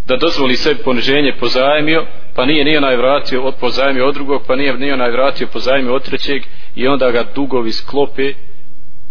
Da 0.05 0.17
dozvoli 0.17 0.55
sebi 0.55 0.83
poniženje 0.83 1.33
pozajmio 1.39 2.05
pa 2.37 2.45
nije 2.45 2.63
nije 2.65 2.77
onaj 2.77 2.95
vratio 2.95 3.43
od 3.43 3.55
pozajmio 3.55 4.07
od 4.07 4.13
drugog 4.13 4.43
pa 4.47 4.55
nije 4.55 4.77
nije 4.77 4.93
onaj 4.93 5.11
vratio 5.11 5.47
pozajmio 5.47 5.95
od 5.95 6.03
trećeg 6.03 6.43
i 6.75 6.87
onda 6.87 7.11
ga 7.11 7.23
dugovi 7.35 7.71
sklope 7.71 8.33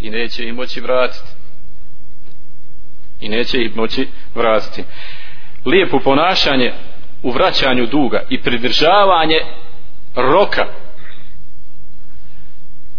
i 0.00 0.10
neće 0.10 0.44
ih 0.44 0.54
moći 0.54 0.80
vratiti. 0.80 1.30
I 3.20 3.28
neće 3.28 3.58
ih 3.62 3.76
moći 3.76 4.08
vratiti. 4.34 4.84
Lijepo 5.64 5.98
ponašanje 5.98 6.72
u 7.22 7.30
vraćanju 7.30 7.86
duga 7.86 8.22
i 8.30 8.42
pridržavanje 8.42 9.38
roka. 10.14 10.66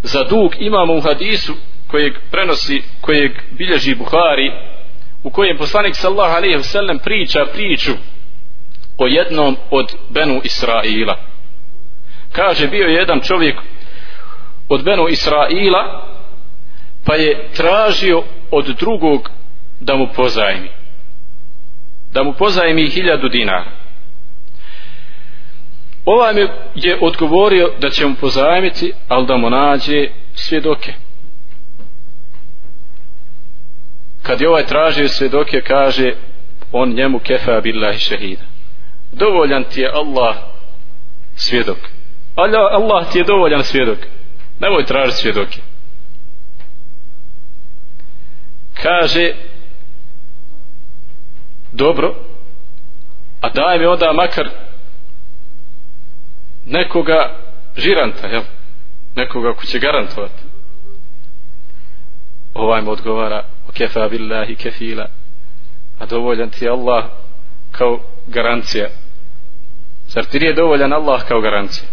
Za 0.03 0.23
dug 0.23 0.55
imamo 0.59 0.93
u 0.93 1.01
hadisu 1.01 1.53
kojeg 1.87 2.13
prenosi 2.31 2.81
kojeg 3.01 3.31
bilježi 3.51 3.95
Buhari 3.95 4.51
u 5.23 5.29
kojem 5.29 5.57
poslanik 5.57 5.95
sallallahu 5.95 6.35
alejhi 6.35 6.55
ve 6.55 6.63
sellem 6.63 6.99
priča 6.99 7.45
priču 7.53 7.91
o 8.97 9.07
jednom 9.07 9.57
od 9.69 9.95
Benu 10.09 10.41
Israila. 10.43 11.17
Kaže 12.31 12.67
bio 12.67 12.87
je 12.87 12.93
jedan 12.93 13.19
čovjek 13.21 13.55
od 14.69 14.83
Benu 14.83 15.07
Israila 15.07 16.07
pa 17.05 17.15
je 17.15 17.49
tražio 17.53 18.23
od 18.51 18.65
drugog 18.65 19.29
da 19.79 19.95
mu 19.95 20.07
pozajmi. 20.15 20.69
Da 22.11 22.23
mu 22.23 22.33
pozajmi 22.33 22.89
hiljadu 22.89 23.29
dinara. 23.29 23.71
Ovaj 26.05 26.33
mi 26.33 26.41
je 26.75 26.97
odgovorio 27.01 27.71
da 27.79 27.89
će 27.89 28.05
mu 28.05 28.15
pozajmiti 28.15 28.93
ali 29.07 29.25
da 29.25 29.37
mu 29.37 29.49
nađe 29.49 30.09
svjedoke. 30.33 30.93
Kad 34.23 34.41
je 34.41 34.49
ovaj 34.49 34.65
tražio 34.65 35.07
svjedoke 35.07 35.61
kaže 35.61 36.13
on 36.71 36.93
njemu 36.93 37.19
kefa 37.19 37.61
billahi 37.61 37.99
šehida 37.99 38.56
dovoljan 39.17 39.63
ti 39.63 39.81
je 39.81 39.91
Allah 39.93 40.35
svjedok. 41.35 41.77
Allah, 42.35 42.61
Allah 42.71 43.11
ti 43.11 43.17
je 43.17 43.23
dovoljan 43.23 43.63
svjedok. 43.63 43.97
Nemoj 44.59 44.85
tražiti 44.85 45.17
svjedoke. 45.17 45.61
Kaže 48.73 49.33
dobro 51.71 52.15
a 53.41 53.49
daj 53.49 53.79
mi 53.79 53.85
onda 53.85 54.13
makar 54.13 54.49
nekoga 56.65 57.35
žiranta 57.77 58.27
jel? 58.27 58.41
nekoga 59.15 59.53
ko 59.53 59.65
će 59.65 59.79
garantovati. 59.79 60.43
Ovaj 62.53 62.81
mu 62.81 62.91
odgovara 62.91 63.43
o 63.67 63.71
kefa 63.71 64.07
billahi 64.09 64.55
kefila. 64.55 65.07
A 65.99 66.05
dovoljan 66.05 66.49
ti 66.49 66.65
je 66.65 66.71
Allah 66.71 67.05
kao 67.71 67.99
garancija 68.27 68.87
zar 70.07 70.25
ti 70.25 70.39
nije 70.39 70.53
dovoljan 70.53 70.93
Allah 70.93 71.27
kao 71.27 71.41
garancija? 71.41 71.87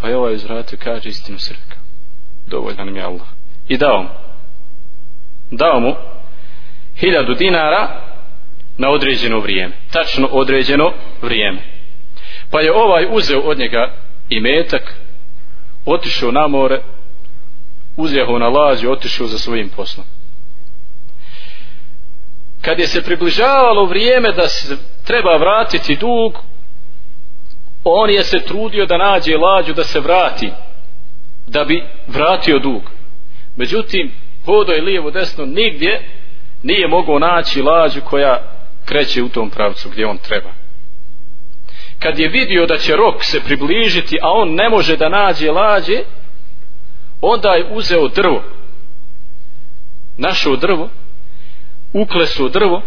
Pa 0.00 0.08
je 0.08 0.16
ovaj 0.16 0.34
uzvratio 0.34 0.78
kaže 0.84 1.08
istinu 1.08 1.38
srka. 1.38 1.76
dovoljan 2.46 2.92
mi 2.92 2.98
je 2.98 3.04
Allah. 3.04 3.26
I 3.68 3.76
dao 3.76 4.02
mu. 4.02 4.08
Dao 5.50 5.80
mu 5.80 5.94
hiljadu 6.96 7.34
dinara 7.34 8.02
na 8.78 8.90
određeno 8.90 9.40
vrijeme. 9.40 9.74
Tačno 9.92 10.28
određeno 10.32 10.92
vrijeme. 11.22 11.62
Pa 12.50 12.60
je 12.60 12.72
ovaj 12.72 13.06
uzeo 13.10 13.40
od 13.40 13.58
njega 13.58 13.92
i 14.28 14.40
metak 14.40 14.94
otišao 15.84 16.32
na 16.32 16.46
more 16.46 16.80
uzeo 17.96 18.38
na 18.38 18.48
lađu 18.48 18.90
otišao 18.90 19.26
za 19.26 19.38
svojim 19.38 19.68
poslom. 19.68 20.06
Kad 22.62 22.78
je 22.78 22.86
se 22.86 23.02
približavalo 23.02 23.84
vrijeme 23.84 24.32
da 24.32 24.48
se 24.48 24.76
treba 25.04 25.36
vratiti 25.36 25.96
dug 25.96 26.42
Pa 27.86 27.90
on 27.92 28.10
je 28.10 28.24
se 28.24 28.38
trudio 28.38 28.86
da 28.86 28.98
nađe 28.98 29.36
lađu 29.36 29.72
da 29.72 29.84
se 29.84 30.00
vrati 30.00 30.50
da 31.46 31.64
bi 31.64 31.84
vratio 32.06 32.58
dug. 32.58 32.82
Međutim 33.56 34.12
hodo 34.44 34.72
je 34.72 34.82
lijevo 34.82 35.10
desno 35.10 35.44
nigdje 35.44 36.02
nije 36.62 36.88
mogao 36.88 37.18
naći 37.18 37.62
lađu 37.62 38.00
koja 38.00 38.42
kreće 38.84 39.22
u 39.22 39.28
tom 39.28 39.50
pravcu 39.50 39.90
gdje 39.90 40.06
on 40.06 40.18
treba. 40.18 40.50
Kad 41.98 42.18
je 42.18 42.28
vidio 42.28 42.66
da 42.66 42.78
će 42.78 42.96
rok 42.96 43.24
se 43.24 43.40
približiti 43.40 44.18
a 44.22 44.30
on 44.32 44.54
ne 44.54 44.68
može 44.68 44.96
da 44.96 45.08
nađe 45.08 45.50
lađe 45.50 45.98
onda 47.20 47.48
je 47.48 47.68
uzeo 47.70 48.08
drvo. 48.08 48.42
Našao 50.16 50.56
drvo 50.56 50.88
ukleso 51.92 52.48
drvo 52.48 52.82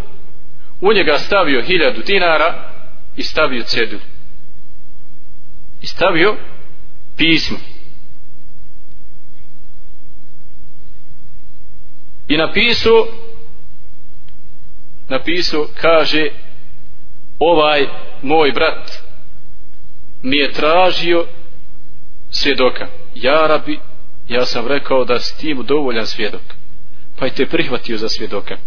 u 0.81 0.93
njega 0.93 1.17
stavio 1.17 1.61
hiljadu 1.61 2.01
dinara 2.01 2.71
i 3.15 3.23
stavio 3.23 3.63
cedulju 3.63 4.18
i 5.81 5.87
stavio 5.87 6.35
pismo. 7.17 7.57
I 12.27 12.37
napisao 12.37 13.07
napisao 15.09 15.67
kaže 15.81 16.29
ovaj 17.39 17.87
moj 18.21 18.51
brat 18.51 18.91
mi 20.21 20.37
je 20.37 20.51
tražio 20.51 21.25
svjedoka. 22.31 22.87
Ja 23.15 23.47
rabi 23.47 23.79
ja 24.27 24.45
sam 24.45 24.67
rekao 24.67 25.05
da 25.05 25.19
si 25.19 25.37
tim 25.37 25.65
dovoljan 25.65 26.07
svjedok 26.07 26.41
pa 27.19 27.25
je 27.25 27.33
te 27.33 27.45
prihvatio 27.45 27.97
za 27.97 28.09
svjedoka. 28.09 28.57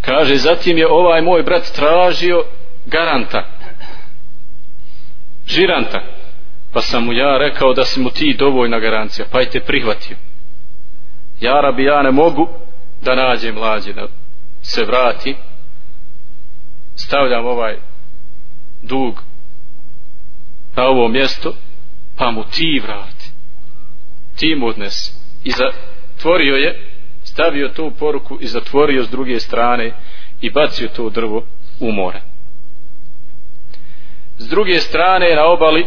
Kaže 0.00 0.36
zatim 0.36 0.78
je 0.78 0.88
ovaj 0.88 1.22
moj 1.22 1.42
brat 1.42 1.72
tražio 1.74 2.44
garanta 2.86 3.53
žiranta. 5.46 6.02
Pa 6.72 6.80
sam 6.80 7.04
mu 7.04 7.12
ja 7.12 7.38
rekao 7.38 7.74
da 7.74 7.84
si 7.84 8.00
mu 8.00 8.10
ti 8.10 8.36
dovoljna 8.38 8.78
garancija 8.78 9.26
pa 9.32 9.40
je 9.40 9.50
te 9.50 9.60
prihvatio. 9.60 10.16
Ja 11.40 11.60
rabi 11.60 11.84
ja 11.84 12.02
ne 12.02 12.10
mogu 12.10 12.48
da 13.02 13.14
nađem 13.14 13.54
mlađe 13.54 13.92
da 13.92 14.06
se 14.62 14.84
vrati. 14.84 15.36
Stavljam 16.94 17.46
ovaj 17.46 17.76
dug 18.82 19.22
na 20.76 20.84
ovo 20.84 21.08
mjesto 21.08 21.54
pa 22.16 22.30
mu 22.30 22.44
ti 22.44 22.80
vrati. 22.86 23.30
Ti 24.36 24.54
mu 24.54 24.66
odnesi. 24.66 25.12
I 25.44 25.50
zatvorio 25.50 26.56
je 26.56 26.90
stavio 27.24 27.68
tu 27.68 27.92
poruku 27.98 28.38
i 28.40 28.46
zatvorio 28.46 29.02
s 29.02 29.10
druge 29.10 29.40
strane 29.40 29.92
i 30.40 30.50
bacio 30.50 30.88
to 30.88 31.10
drvo 31.10 31.46
u 31.80 31.92
more 31.92 32.20
s 34.38 34.48
druge 34.48 34.80
strane 34.80 35.34
na 35.34 35.44
obali 35.44 35.86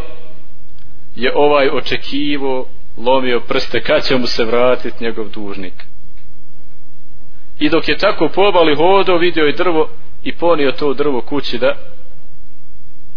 je 1.16 1.32
ovaj 1.34 1.68
očekivo 1.68 2.68
lomio 2.96 3.40
prste 3.40 3.82
kad 3.82 4.04
će 4.04 4.16
mu 4.16 4.26
se 4.26 4.44
vratiti 4.44 5.04
njegov 5.04 5.28
dužnik. 5.28 5.84
I 7.58 7.68
dok 7.68 7.88
je 7.88 7.98
tako 7.98 8.28
po 8.28 8.42
obali 8.42 8.76
hodo 8.76 9.16
vidio 9.16 9.44
je 9.44 9.52
drvo 9.52 9.88
i 10.22 10.36
ponio 10.36 10.72
to 10.72 10.94
drvo 10.94 11.20
kući 11.20 11.58
da 11.58 11.74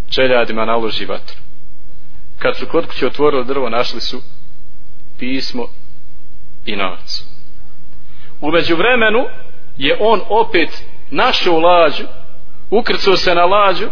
čeljadima 0.09 0.65
naloži 0.65 1.05
vatru. 1.05 1.37
Kad 2.39 2.57
su 2.57 2.65
kod 2.65 2.85
kuće 2.85 3.07
otvorili 3.07 3.45
drvo 3.45 3.69
našli 3.69 4.01
su 4.01 4.21
pismo 5.19 5.67
i 6.65 6.75
novac. 6.75 7.25
Umeđu 8.41 8.75
vremenu 8.75 9.25
je 9.77 9.97
on 9.99 10.21
opet 10.29 10.85
našao 11.09 11.59
lađu 11.59 12.03
ukrcao 12.69 13.15
se 13.15 13.35
na 13.35 13.45
lađu 13.45 13.87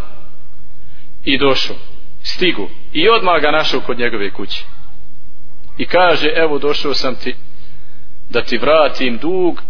i 1.23 1.37
došao. 1.37 1.75
Stigu. 2.23 2.69
I 2.93 3.09
odmah 3.09 3.41
ga 3.41 3.51
našao 3.51 3.81
kod 3.81 3.99
njegove 3.99 4.31
kuće. 4.31 4.63
I 5.77 5.85
kaže 5.85 6.29
evo 6.35 6.59
došao 6.59 6.93
sam 6.93 7.15
ti 7.15 7.35
da 8.29 8.41
ti 8.41 8.57
vratim 8.57 9.17
dug 9.17 9.61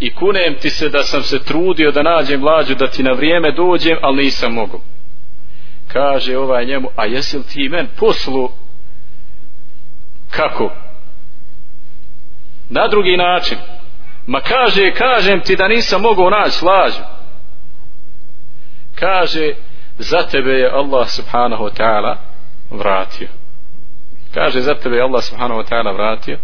i 0.00 0.14
kunem 0.14 0.54
ti 0.60 0.70
se 0.70 0.88
da 0.88 1.02
sam 1.02 1.22
se 1.22 1.44
trudio 1.44 1.90
da 1.90 2.02
nađem 2.02 2.40
mlađu 2.40 2.74
da 2.74 2.86
ti 2.86 3.02
na 3.02 3.12
vrijeme 3.12 3.52
dođem 3.52 3.98
ali 4.02 4.24
nisam 4.24 4.52
mogu 4.52 4.80
kaže 5.94 6.38
ovaj 6.38 6.66
njemu 6.66 6.88
a 6.96 7.04
jesi 7.04 7.38
li 7.38 7.44
ti 7.44 7.68
men 7.68 7.88
poslu? 7.96 8.50
Kako? 10.30 10.72
Na 12.68 12.88
drugi 12.88 13.16
način. 13.16 13.58
Ma 14.26 14.40
kaže 14.40 14.92
kažem 14.94 15.40
ti 15.40 15.56
da 15.56 15.68
nisam 15.68 16.02
mogao 16.02 16.30
naći 16.30 16.64
lađu 16.64 17.02
kaže 18.94 19.52
za 19.98 20.22
tebe 20.22 20.50
je 20.50 20.70
Allah 20.70 21.08
subhanahu 21.08 21.64
wa 21.64 21.72
ta'ala 21.76 22.16
vratio. 22.70 23.28
Kaže 24.34 24.60
za 24.60 24.74
tebe 24.74 24.96
je 24.96 25.02
Allah 25.02 25.22
subhanahu 25.24 25.60
wa 25.60 25.66
ta'ala 25.68 25.92
vratio 25.92 26.38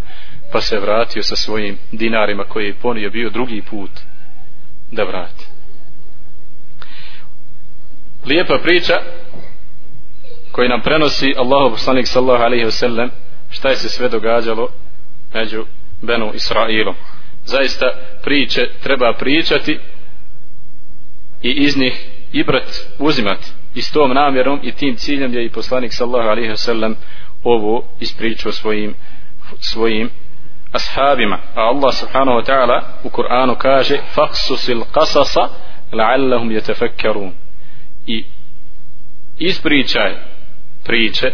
pa 0.53 0.61
se 0.61 0.79
vratio 0.79 1.23
sa 1.23 1.37
svojim 1.37 1.79
dinarima 1.93 2.45
koji 2.45 2.67
je 2.67 2.75
ponio 2.75 3.11
bio 3.11 3.31
drugi 3.31 3.63
put 3.71 3.91
da 4.91 5.05
vrati. 5.05 5.47
Lijepa 8.27 8.59
priča 8.63 8.95
koji 10.53 10.69
nam 10.69 10.81
prenosi 10.83 11.35
Allahu 11.39 11.71
poslanik 11.71 12.07
sallallahu 12.07 12.45
alejhi 12.45 12.65
ve 12.65 12.71
sellem 12.71 13.11
šta 13.51 13.69
je 13.69 13.77
se 13.77 13.89
sve 13.89 14.09
događalo 14.09 14.69
među 15.35 15.65
Benu 16.03 16.33
Israilom. 16.35 16.95
Zaista 17.45 17.87
priče 18.23 18.69
treba 18.83 19.15
pričati 19.19 19.79
i 21.43 21.51
iz 21.51 21.77
njih 21.77 22.20
i 22.33 22.45
brat 22.45 22.87
uzimati 22.99 23.51
i 23.75 23.83
s 23.83 23.93
tom 23.93 24.13
namjerom 24.15 24.61
i 24.63 24.73
tim 24.73 24.97
ciljem 24.97 25.35
je 25.35 25.45
i 25.45 25.51
poslanik 25.51 25.93
sallahu 25.93 26.29
alaihi 26.29 26.51
wasallam 26.51 26.95
ovo 27.45 27.85
ispričao 28.01 28.53
svojim 28.53 28.95
svojim 29.61 30.11
ashabima. 30.73 31.39
A 31.55 31.61
Allah 31.61 31.95
subhanahu 31.95 32.39
wa 32.39 32.45
ta'ala 32.45 32.83
u 33.05 33.11
Kur'anu 33.11 33.55
kaže 33.59 33.99
faksusil 34.15 34.85
qasasa 34.93 35.49
la'allahum 35.93 36.51
yatafakkarun. 36.51 37.33
I 38.07 38.25
ispričaj 39.39 40.15
priče 40.85 41.33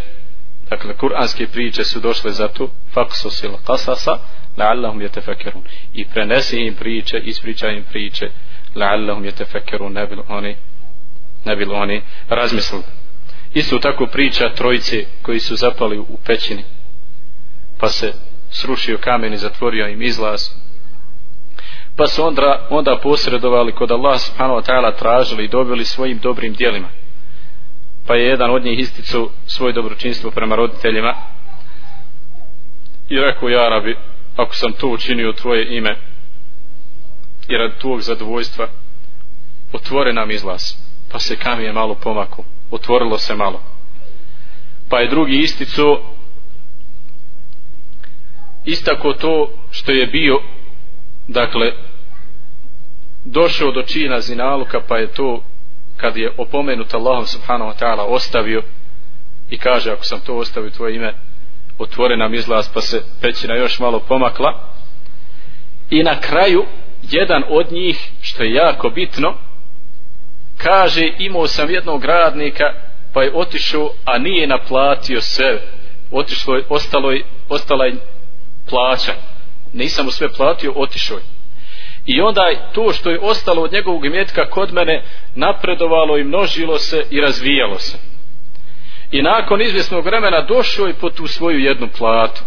dakle 0.71 0.97
kuranske 0.97 1.47
priče 1.47 1.85
su 1.85 2.01
došle 2.01 2.31
za 2.31 2.49
to 2.49 2.69
faksusil 2.93 3.51
qasasa 3.67 4.19
la'allahum 4.57 5.03
yatafakkarun. 5.03 5.63
I 5.95 6.05
prenesi 6.05 6.57
im 6.57 6.75
priče 6.75 7.19
ispričaj 7.19 7.77
im 7.77 7.85
priče 7.85 8.31
la'allahum 8.75 9.25
yatafakkarun. 9.25 9.93
Ne 9.93 10.07
bil 10.07 10.23
oni 10.29 10.57
ne 11.47 11.57
bilo 11.57 11.75
oni 11.75 12.03
razmislili. 12.29 12.85
Isto 13.55 13.79
tako 13.79 14.07
priča 14.07 14.55
trojice 14.55 15.05
koji 15.23 15.41
su 15.41 15.57
zapali 15.57 15.99
u 15.99 16.19
pećini 16.27 16.65
pa 17.79 17.89
se 17.89 18.13
srušio 18.51 18.99
kamen 18.99 19.33
i 19.33 19.39
zatvorio 19.39 19.89
im 19.89 20.03
izlaz. 20.03 20.41
Pa 21.97 22.07
su 22.07 22.27
onda, 22.27 22.67
onda 22.71 22.99
posredovali 23.03 23.73
kod 23.73 23.91
Allah 23.91 24.21
subhanahu 24.21 24.61
wa 24.61 24.71
ta'ala 24.71 24.99
tražili 24.99 25.45
i 25.45 25.49
dobili 25.49 25.85
svojim 25.85 26.19
dobrim 26.19 26.55
dijelima 26.55 26.89
pa 28.07 28.15
je 28.15 28.27
jedan 28.27 28.51
od 28.51 28.65
njih 28.65 28.79
isticu 28.79 29.31
svoje 29.47 29.73
dobročinstvo 29.73 30.31
prema 30.31 30.57
roditeljima 30.57 31.15
i 33.09 33.19
rekao 33.19 33.49
ja 33.49 33.69
rabi 33.69 33.97
ako 34.37 34.55
sam 34.55 34.73
to 34.73 34.89
učinio 34.89 35.33
tvoje 35.33 35.77
ime 35.77 35.97
i 37.49 37.57
rad 37.57 37.79
tvojeg 37.79 38.01
zadovoljstva 38.01 38.69
otvore 39.73 40.13
nam 40.13 40.31
izlaz 40.31 40.86
pa 41.17 41.21
se 41.21 41.37
kamen 41.37 41.75
malo 41.75 41.95
pomaku 41.95 42.45
otvorilo 42.71 43.19
se 43.19 43.35
malo. 43.35 43.63
Pa 44.89 44.99
je 44.99 45.09
drugi 45.09 45.39
isticu 45.39 45.99
istako 48.65 49.13
to 49.13 49.51
što 49.71 49.93
je 49.93 50.07
bio 50.07 50.41
dakle 51.29 51.73
došao 53.25 53.73
do 53.73 53.83
čina 53.83 54.21
zinaluka 54.21 54.81
pa 54.89 54.97
je 54.97 55.07
to 55.07 55.43
kad 55.97 56.17
je 56.17 56.33
opomenut 56.37 56.95
Allahom 56.95 57.27
subhanahu 57.27 57.71
wa 57.71 57.79
ta'ala 57.83 58.05
ostavio 58.09 58.63
i 59.51 59.59
kaže 59.59 59.91
ako 59.91 60.05
sam 60.05 60.21
to 60.21 60.37
ostavio 60.37 60.71
tvoje 60.71 60.97
ime 60.97 61.15
otvore 61.79 62.17
nam 62.17 62.35
izlaz 62.35 62.69
pa 62.75 62.81
se 62.81 63.03
pećina 63.21 63.55
još 63.55 63.79
malo 63.79 64.01
pomakla. 64.01 64.69
I 65.91 66.03
na 66.03 66.21
kraju 66.21 66.65
jedan 67.03 67.43
od 67.49 67.73
njih 67.73 68.11
što 68.23 68.43
je 68.43 68.55
jako 68.55 68.91
bitno 68.91 69.46
kaže 70.57 71.09
imao 71.19 71.47
sam 71.47 71.71
jednog 71.71 72.05
radnika 72.05 72.65
pa 73.13 73.23
je 73.23 73.33
otišao 73.35 73.93
a 74.05 74.19
nije 74.19 74.47
naplatio 74.47 75.21
sve. 75.21 75.61
Otišlo 76.11 76.55
je, 76.55 76.65
ostalo 76.69 77.11
je, 77.11 77.25
ostala 77.49 77.85
je 77.85 77.95
plaća. 78.69 79.13
Nisam 79.73 80.05
mu 80.05 80.11
sve 80.11 80.29
platio, 80.29 80.73
otišao 80.77 81.17
je. 81.17 81.23
I 82.07 82.21
onda 82.21 82.43
to 82.73 82.93
što 82.93 83.11
je 83.11 83.21
ostalo 83.23 83.63
od 83.63 83.73
njegovog 83.73 84.05
imetka 84.05 84.51
kod 84.51 84.73
mene 84.73 85.03
napredovalo 85.35 86.19
i 86.19 86.25
množilo 86.25 86.79
se 86.79 87.05
i 87.11 87.21
razvijalo 87.21 87.79
se. 87.79 87.99
I 89.11 89.23
nakon 89.23 89.63
izvjesnog 89.63 90.05
vremena 90.05 90.41
došao 90.41 90.87
je 90.87 90.95
po 90.95 91.11
tu 91.11 91.27
svoju 91.27 91.59
jednu 91.59 91.89
platu. 91.99 92.43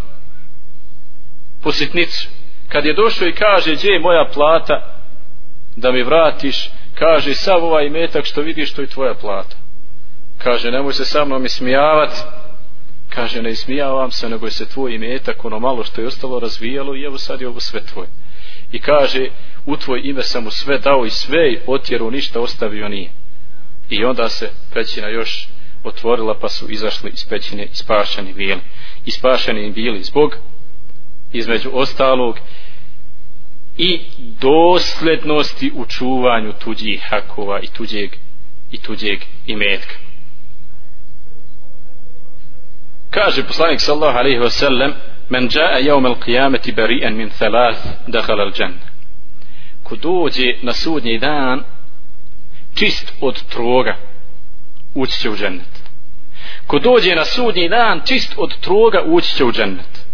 Po 1.64 1.72
sitnicu. 1.72 2.28
Kad 2.68 2.86
je 2.86 2.94
došao 2.94 3.28
i 3.28 3.34
kaže 3.34 3.76
gdje 3.76 3.90
je 3.90 4.00
moja 4.00 4.26
plata? 4.34 4.96
Da 5.76 5.92
mi 5.92 6.04
vratiš 6.04 6.70
kaže 7.00 7.34
sav 7.34 7.64
ovaj 7.64 7.90
metak 7.90 8.26
što 8.26 8.42
vidiš 8.42 8.74
to 8.74 8.82
je 8.82 8.88
tvoja 8.88 9.14
plata. 9.14 9.56
Kaže 10.38 10.72
nemoj 10.72 10.94
se 10.94 11.06
sa 11.06 11.26
mnom 11.26 11.46
ismijavati. 11.46 12.20
kaže 13.10 13.42
ne 13.42 13.52
ismijavam 13.52 14.12
se 14.12 14.30
nego 14.30 14.46
je 14.46 14.52
se 14.52 14.66
tvoj 14.66 14.98
metak 14.98 15.46
ono 15.46 15.60
malo 15.60 15.84
što 15.84 16.02
je 16.02 16.08
ostalo 16.08 16.40
razvijalo 16.40 16.96
i 16.96 17.04
evo 17.04 17.18
sad 17.18 17.42
je 17.42 17.48
ovo 17.48 17.60
sve 17.60 17.86
tvoje. 17.86 18.08
I 18.72 18.80
kaže 18.80 19.28
u 19.66 19.78
tvoj 19.78 20.02
ime 20.04 20.24
sam 20.24 20.44
mu 20.44 20.52
sve 20.52 20.78
dao 20.78 21.06
i 21.06 21.10
sve 21.10 21.62
otjeru 21.68 22.12
ništa 22.12 22.40
ostavio 22.40 22.90
nije. 22.90 23.10
I 23.90 24.06
onda 24.06 24.30
se 24.30 24.50
pećina 24.74 25.08
još 25.08 25.50
otvorila 25.84 26.38
pa 26.42 26.50
su 26.50 26.70
izašli 26.70 27.12
iz 27.14 27.26
pećine 27.30 27.68
ispašani 27.72 28.34
bili. 28.34 28.62
Ispašani 29.06 29.72
bili 29.72 30.04
zbog 30.04 30.36
između 31.32 31.70
ostalog 31.74 32.40
i 33.80 34.00
doslednosti 34.42 35.72
u 35.76 35.86
čuvanju 35.86 36.54
tuđih 36.64 37.02
hakova 37.10 37.60
i 37.60 37.68
tuđeg 37.68 38.10
i 38.72 38.78
tuđeg 38.78 39.20
imetka. 39.46 39.96
Kaže 43.10 43.48
poslanik 43.48 43.82
sallallahu 43.82 44.18
alaihi 44.18 44.40
wasallam 44.40 44.94
men 45.30 45.50
jaa 45.54 45.80
yawm 45.80 46.06
al-qiyamati 46.06 46.76
bari'an 46.76 47.16
min 47.16 47.30
thalath 47.30 47.88
dakhala 48.08 48.44
al-janna 48.44 48.90
ko 49.84 49.96
dođe 49.96 50.54
na 50.62 50.74
sudnji 50.74 51.18
dan 51.20 51.64
čist 52.76 53.14
od 53.22 53.44
troga 53.44 53.96
ući 54.94 55.20
će 55.22 55.30
u 55.30 55.36
džennet. 55.36 55.84
Ko 56.68 56.80
dođe 56.80 57.16
na 57.16 57.26
sudnji 57.26 57.70
dan 57.70 58.02
čist 58.06 58.34
od 58.38 58.60
troga 58.60 59.04
ući 59.06 59.36
će 59.36 59.44
u 59.44 59.52
džennet. 59.52 60.06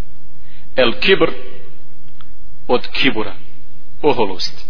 El 0.76 0.92
kibr 1.00 1.32
od 2.68 2.88
kibura 2.88 3.34
oholosti. 4.10 4.64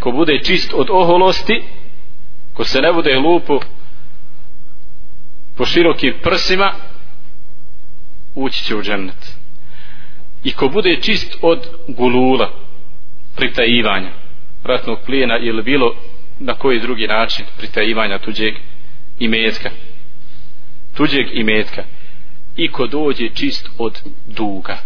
Ko 0.00 0.12
bude 0.12 0.38
čist 0.44 0.72
od 0.74 0.90
oholosti 0.90 1.62
ko 2.54 2.64
se 2.64 2.80
ne 2.80 2.92
bude 2.92 3.18
lupo 3.18 3.60
po 5.56 5.64
širokim 5.64 6.14
prsima 6.22 6.72
ući 8.34 8.64
će 8.64 8.76
u 8.76 8.82
džennet. 8.82 9.36
I 10.44 10.52
ko 10.52 10.68
bude 10.68 10.96
čist 11.00 11.38
od 11.42 11.68
gulula 11.88 12.50
pritajivanja 13.36 14.10
ratnog 14.64 14.98
plijena 15.06 15.38
ili 15.38 15.62
bilo 15.62 15.94
na 16.38 16.54
koji 16.54 16.80
drugi 16.80 17.06
način 17.06 17.46
pritajivanja 17.58 18.18
tuđeg 18.18 18.54
imetka 19.18 19.70
tuđeg 20.94 21.26
imetka. 21.32 21.84
I 22.56 22.68
ko 22.72 22.86
dođe 22.86 23.28
čist 23.28 23.68
od 23.78 24.00
duga 24.26 24.78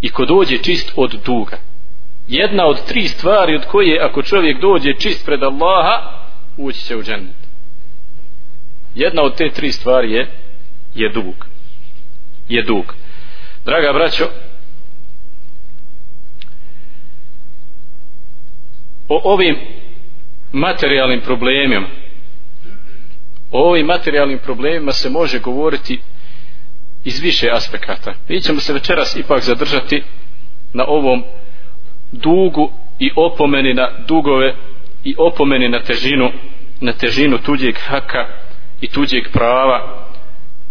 i 0.00 0.08
ko 0.08 0.24
dođe 0.24 0.58
čist 0.58 0.92
od 0.96 1.20
duga. 1.24 1.58
Jedna 2.28 2.66
od 2.66 2.84
tri 2.84 3.08
stvari 3.08 3.54
od 3.54 3.66
koje 3.66 4.00
ako 4.00 4.22
čovjek 4.22 4.60
dođe 4.60 4.92
čist 4.98 5.26
pred 5.26 5.42
Allaha 5.42 6.20
ući 6.56 6.84
će 6.84 6.96
u 6.96 7.02
džennet. 7.02 7.36
Jedna 8.94 9.22
od 9.22 9.36
te 9.36 9.48
tri 9.50 9.72
stvari 9.72 10.12
je 10.12 10.30
je 10.94 11.08
dug. 11.08 11.46
Je 12.48 12.62
dug. 12.62 12.94
Draga 13.64 13.92
braćo 13.92 14.24
o 19.08 19.20
ovim 19.24 19.56
materijalnim 20.52 21.20
problemima 21.20 21.86
o 23.50 23.68
ovim 23.68 23.86
materijalnim 23.86 24.38
problemima 24.38 24.92
se 24.92 25.10
može 25.10 25.38
govoriti 25.38 26.00
iz 27.04 27.20
više 27.20 27.50
aspekata. 27.52 28.14
Mi 28.28 28.40
ćemo 28.40 28.60
se 28.60 28.72
večeras 28.72 29.16
ipak 29.16 29.42
zadržati 29.42 30.02
na 30.72 30.84
ovom 30.88 31.24
dugu 32.12 32.72
i 32.98 33.10
opomeni 33.16 33.74
na 33.74 33.90
dugove 34.08 34.54
i 35.04 35.14
opomeni 35.18 35.68
na 35.68 35.82
težinu 35.82 36.30
na 36.80 36.92
težinu 36.92 37.38
tuđeg 37.38 37.76
haka 37.78 38.26
i 38.80 38.88
tuđeg 38.88 39.24
prava 39.32 40.06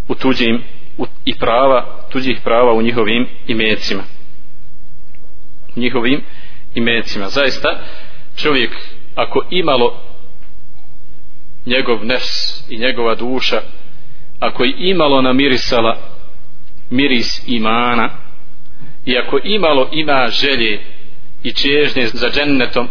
u 0.08 0.16
tuđim 0.16 0.64
u, 0.98 1.06
i 1.26 1.36
prava 1.36 1.86
tuđih 2.12 2.40
prava 2.44 2.74
u 2.74 2.82
njihovim 2.82 3.28
imecima. 3.48 4.04
U 5.76 5.80
njihovim 5.80 6.22
imecima. 6.76 7.30
Zaista 7.30 7.80
čovjek 8.36 8.72
ako 9.16 9.46
imalo 9.50 10.02
njegov 11.66 12.06
nefs 12.06 12.70
i 12.70 12.78
njegova 12.78 13.16
duša 13.16 13.62
ako 14.40 14.64
je 14.64 14.74
imalo 14.78 15.22
namirisala 15.22 15.98
miris 16.90 17.44
imana. 17.48 18.10
I 19.06 19.18
ako 19.18 19.40
imalo 19.44 19.90
ima 19.92 20.28
želje 20.28 20.80
i 21.44 21.54
čežnje 21.54 22.08
za 22.08 22.30
džennetom 22.30 22.88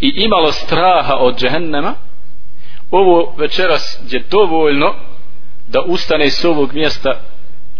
i 0.00 0.12
imalo 0.16 0.52
straha 0.52 1.14
od 1.14 1.38
džehennema 1.38 1.94
ovo 2.90 3.34
večeras 3.38 4.00
je 4.10 4.24
dovoljno 4.30 4.94
da 5.68 5.80
ustane 5.86 6.30
s 6.30 6.44
ovog 6.44 6.74
mjesta 6.74 7.20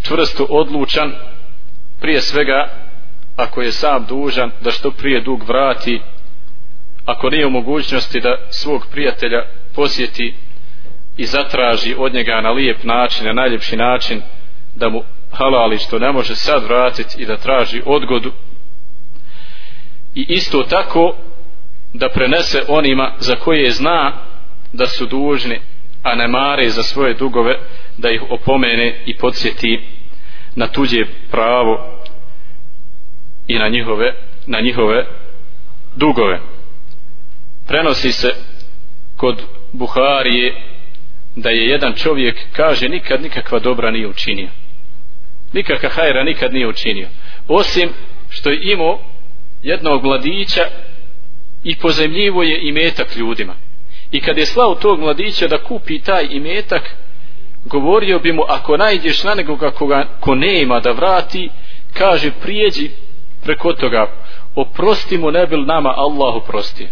čvrsto 0.03 0.47
odlučan 0.51 1.13
prije 2.01 2.21
svega 2.21 2.69
ako 3.37 3.63
je 3.63 3.73
sam 3.73 4.07
dužan 4.09 4.51
da 4.61 4.71
što 4.71 4.91
prije 4.91 5.21
dug 5.21 5.45
vrati 5.49 6.01
ako 7.05 7.31
nije 7.31 7.47
u 7.47 7.51
mogućnosti 7.51 8.21
da 8.21 8.37
svog 8.51 8.87
prijatelja 8.91 9.45
posjeti 9.75 10.35
i 11.17 11.25
zatraži 11.25 11.95
od 11.99 12.15
njega 12.15 12.41
na 12.41 12.51
lijep 12.51 12.85
način, 12.85 13.27
na 13.27 13.33
najljepši 13.33 13.77
način 13.77 14.23
da 14.75 14.89
mu 14.89 15.03
halali 15.33 15.79
što 15.79 15.99
ne 15.99 16.13
može 16.13 16.35
sad 16.35 16.65
vratiti 16.65 17.23
i 17.23 17.27
da 17.27 17.37
traži 17.37 17.83
odgodu. 17.87 18.33
I 20.15 20.27
isto 20.29 20.63
tako 20.63 21.17
da 21.93 22.09
prenese 22.09 22.63
onima 22.69 23.15
za 23.19 23.37
koje 23.37 23.71
zna 23.71 24.13
da 24.73 24.87
su 24.87 25.07
dužni 25.07 25.61
a 26.03 26.15
ne 26.15 26.29
mare 26.29 26.69
za 26.69 26.83
svoje 26.83 27.15
dugove 27.15 27.59
da 27.99 28.11
ih 28.11 28.23
opomene 28.31 29.03
i 29.07 29.17
podsjeti 29.17 29.81
na 30.55 30.67
tuđe 30.67 31.05
pravo 31.31 32.03
i 33.47 33.59
na 33.59 33.69
njihove 33.69 34.15
na 34.47 34.61
njihove 34.61 35.07
dugove. 35.97 36.41
Prenosi 37.67 38.13
se 38.13 38.35
kod 39.17 39.43
Buharije 39.73 40.63
da 41.37 41.51
je 41.51 41.69
jedan 41.69 41.95
čovjek 41.95 42.37
kaže 42.53 42.89
nikad 42.89 43.23
nikakva 43.23 43.59
dobra 43.59 43.91
nije 43.91 44.09
učinio 44.09 44.49
nikakva 45.53 45.89
hajra 45.89 46.25
nikad 46.25 46.53
nije 46.53 46.69
učinio. 46.69 47.09
Osim 47.49 47.89
što 48.29 48.51
je 48.51 48.73
imao 48.73 48.99
jednog 49.63 50.05
mladića 50.05 50.63
i 51.65 51.77
pozemljivo 51.77 52.43
je 52.43 52.69
imetak 52.69 53.17
ljudima. 53.17 53.55
I 54.11 54.21
kad 54.21 54.39
je 54.39 54.47
slao 54.47 54.75
tog 54.75 55.01
mladića 55.01 55.49
da 55.49 55.65
kupi 55.65 56.01
taj 56.01 56.27
imetak 56.31 56.97
govorio 57.65 58.19
bi 58.19 58.33
mu 58.33 58.43
ako 58.49 58.77
najdeš 58.77 59.25
na 59.25 59.35
nekoga 59.35 59.71
koga 59.71 60.07
ko 60.21 60.35
nema 60.35 60.81
da 60.81 60.91
vrati 60.91 61.51
kaže 61.93 62.31
prijeđi 62.43 62.91
preko 63.43 63.73
toga. 63.73 64.07
Oprosti 64.55 65.19
mu 65.19 65.31
ne 65.31 65.47
bil 65.47 65.65
nama 65.65 65.95
Allah 65.97 66.35
oprostio. 66.35 66.89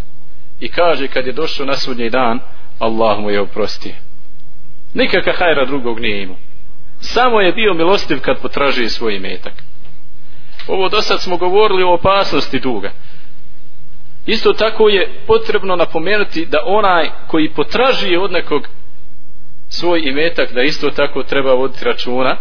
I 0.61 0.69
kaže 0.69 1.09
kad 1.09 1.27
je 1.27 1.33
došao 1.33 1.67
na 1.67 1.75
sudnji 1.77 2.11
dan 2.11 2.41
Allah 2.79 3.19
mu 3.19 3.31
je 3.31 3.41
oprostio. 3.41 3.93
Nikakva 4.95 5.33
hajra 5.33 5.65
drugog 5.65 6.01
nije 6.01 6.23
imao 6.23 6.37
samo 7.01 7.40
je 7.40 7.53
bio 7.53 7.74
milostiv 7.74 8.20
kad 8.20 8.40
potražuje 8.40 8.88
svoj 8.88 9.16
imetak. 9.16 9.53
Ovo 10.66 10.88
do 10.88 11.01
sad 11.03 11.20
smo 11.22 11.36
govorili 11.36 11.82
o 11.82 11.94
opasnosti 11.94 12.61
duga. 12.61 12.90
Isto 14.26 14.53
tako 14.53 14.88
je 14.88 15.22
potrebno 15.26 15.76
napomenuti 15.76 16.46
da 16.46 16.59
onaj 16.66 17.11
koji 17.26 17.51
potražuje 17.51 18.20
od 18.20 18.32
nekog 18.32 18.68
svoj 19.68 20.03
imetak 20.05 20.53
da 20.53 20.62
isto 20.62 20.90
tako 20.90 21.22
treba 21.22 21.55
voditi 21.55 21.84
računa 21.84 22.36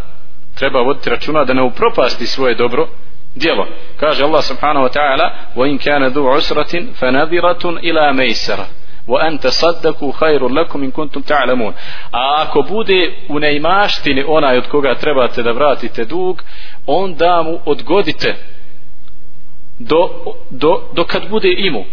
treba 0.60 0.82
voditi 0.82 1.10
računa 1.10 1.46
da 1.46 1.54
ne 1.54 1.64
upropasti 1.64 2.26
svoje 2.26 2.56
dobro 2.56 2.88
djelo. 3.36 3.68
Kaže 4.00 4.24
Allah 4.24 4.44
subhanahu 4.44 4.86
wa 4.86 4.94
ta'ala 4.94 5.30
wa 5.56 5.70
in 5.70 5.78
kana 5.78 6.10
du 6.10 6.30
usratin 6.38 6.90
fanadiratun 7.00 7.80
ila 7.82 8.14
maysara 8.14 8.66
wa 9.10 9.20
an 9.22 9.38
tasaddaqu 9.38 10.12
khairun 10.12 10.54
lakum 10.54 10.84
in 10.84 10.92
kuntum 10.92 11.24
ta'lamun. 11.24 11.74
A 12.12 12.42
ako 12.44 12.62
bude 12.62 13.14
u 13.30 13.40
neimaštini 13.40 14.24
onaj 14.28 14.58
od 14.58 14.68
koga 14.68 14.96
trebate 14.96 15.44
da 15.44 15.52
vratite 15.52 16.06
dug 16.06 16.44
onda 16.86 17.42
mu 17.44 17.60
odgodite 17.66 18.36
do, 19.80 20.10
do, 20.50 20.82
do 20.94 21.04
kad 21.04 21.30
bude 21.30 21.50
imu. 21.58 21.86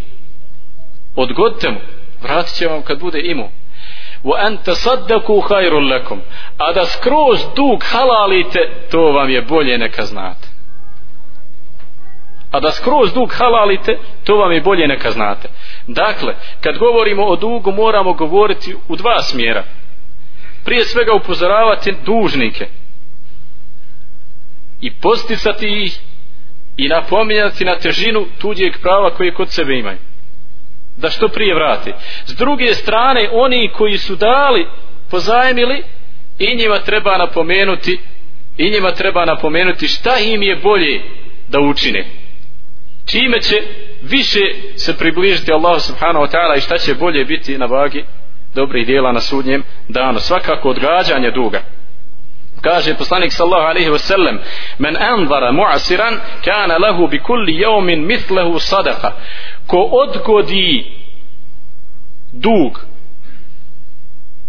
Odgodite 1.15 1.71
mu. 1.71 1.79
Vratit 2.21 2.55
će 2.55 2.67
vam 2.67 2.81
kad 2.81 2.99
bude 2.99 3.19
imu. 3.19 3.49
Wa 4.23 4.45
an 4.45 4.57
tasaddaqu 4.65 5.41
khairun 5.41 5.89
lakum. 5.89 6.21
A 6.57 6.73
da 6.73 6.85
skroz 6.85 7.39
dug 7.55 7.83
halalite 7.91 8.59
to 8.91 9.01
vam 9.01 9.29
je 9.29 9.41
bolje 9.41 9.77
neka 9.77 10.05
znate 10.05 10.47
a 12.57 12.59
da 12.59 12.71
skroz 12.71 13.13
dug 13.13 13.33
halalite 13.33 13.97
to 14.23 14.35
vam 14.35 14.51
je 14.51 14.61
bolje 14.61 14.87
neka 14.87 15.11
znate. 15.11 15.49
Dakle 15.87 16.35
kad 16.61 16.77
govorimo 16.77 17.25
o 17.25 17.35
dugu 17.35 17.71
moramo 17.71 18.13
govoriti 18.13 18.75
u 18.87 18.95
dva 18.95 19.21
smjera. 19.21 19.63
Prije 20.65 20.85
svega 20.85 21.13
upozoravati 21.13 21.93
dužnike 22.05 22.67
i 24.81 24.93
posticati 24.93 25.67
ih 25.67 25.99
i 26.77 26.87
napominjati 26.87 27.65
na 27.65 27.75
težinu 27.75 28.25
tuđeg 28.41 28.73
prava 28.81 29.09
koje 29.09 29.33
kod 29.33 29.51
sebe 29.51 29.73
imaju. 29.73 29.97
Da 30.97 31.09
što 31.09 31.27
prije 31.27 31.55
vrati. 31.55 31.93
S 32.25 32.35
druge 32.35 32.73
strane 32.73 33.29
oni 33.31 33.71
koji 33.77 33.97
su 33.97 34.15
dali 34.15 34.67
pozajmili 35.09 35.83
i 36.39 36.55
njima 36.55 36.79
treba 36.79 37.17
napomenuti 37.17 37.99
i 38.57 38.69
njima 38.69 38.91
treba 38.91 39.25
napomenuti 39.25 39.87
šta 39.87 40.19
im 40.19 40.43
je 40.43 40.55
bolje 40.55 41.01
da 41.47 41.59
učine 41.59 42.26
čime 43.07 43.41
će 43.41 43.55
više 44.01 44.39
se 44.75 44.97
približiti 44.97 45.51
Allahu 45.51 45.79
subhanahu 45.79 46.25
wa 46.25 46.31
ta'ala 46.31 46.57
i 46.57 46.61
šta 46.61 46.77
će 46.77 46.93
bolje 46.93 47.25
biti 47.25 47.57
na 47.57 47.65
vagi 47.65 48.05
dobrih 48.55 48.85
dijela 48.85 49.11
na 49.11 49.19
sudnjem 49.19 49.63
danu? 49.87 50.19
Svakako 50.19 50.69
odgađanje 50.69 51.31
duga. 51.31 51.61
Kaže 52.61 52.93
poslanik 52.93 53.31
sallahu 53.33 53.67
alaihi 53.67 53.89
wa 53.89 53.97
sallam 53.97 54.39
men 54.77 54.97
anvara 54.97 55.51
mu'asiran 55.51 56.17
kana 56.45 56.77
lahu 56.77 57.07
bi 57.07 57.19
kulli 57.19 57.53
yawmin 57.53 58.05
mitlehu 58.05 58.59
sadaka 58.59 59.11
ko 59.67 59.77
odgodi 59.77 60.85
dug 62.31 62.79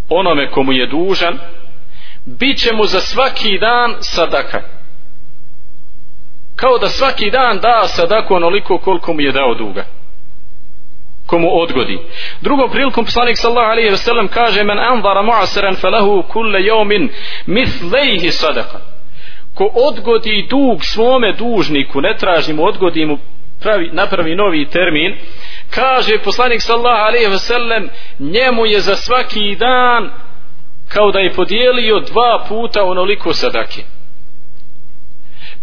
onome 0.09 0.51
komu 0.51 0.73
je 0.73 0.87
dužan 0.87 1.39
bit 2.25 2.59
će 2.59 2.73
mu 2.73 2.87
za 2.87 3.01
svaki 3.01 3.59
dan 3.59 3.97
sadaka 4.01 4.78
kao 6.61 6.79
da 6.79 6.89
svaki 6.89 7.31
dan 7.31 7.59
da 7.59 7.89
sadaku 7.89 8.35
onoliko 8.35 8.79
koliko 8.79 9.13
mu 9.13 9.21
je 9.21 9.33
dao 9.33 9.55
duga 9.55 9.85
komu 11.29 11.49
odgodi. 11.53 11.99
Drugom 12.41 12.71
prilikom 12.71 13.05
poslanik 13.05 13.37
sallallahu 13.37 13.71
alejhi 13.71 13.91
ve 13.91 13.97
sellem 13.97 14.29
kaže 14.29 14.65
men 14.65 14.79
anzara 14.79 15.23
mu'asiran 15.23 15.77
falahu 15.77 16.23
kullu 16.23 16.59
yawmin 16.59 17.09
mithlejhi 17.47 18.31
sadaqa. 18.31 18.79
Ko 19.55 19.71
odgodi 19.75 20.47
dug 20.51 20.85
svome 20.85 21.33
dužniku, 21.33 22.01
ne 22.01 22.17
traži 22.17 22.53
mu, 22.53 22.65
odgodi 22.65 23.07
mu 23.07 23.19
pravi, 23.61 23.91
napravi 23.93 24.35
novi 24.35 24.67
termin, 24.67 25.17
kaže 25.71 26.19
poslanik 26.19 26.63
sallallahu 26.63 27.05
alejhi 27.05 27.31
ve 27.31 27.39
sellem 27.39 27.91
njemu 28.19 28.67
je 28.67 28.81
za 28.81 28.97
svaki 28.97 29.57
dan 29.59 30.11
kao 30.89 31.11
da 31.11 31.19
je 31.19 31.33
podijelio 31.33 32.01
dva 32.01 32.45
puta 32.49 32.85
onoliko 32.85 33.33
sadake. 33.33 33.98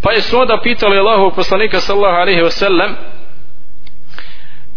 Pa 0.01 0.11
je 0.11 0.21
su 0.21 0.39
onda 0.39 0.59
pitali 0.63 0.97
Allahov 0.97 1.35
poslanika 1.35 1.79
sallallahu 1.79 2.21
alejhi 2.21 2.41
ve 2.41 2.51
sellem 2.51 2.95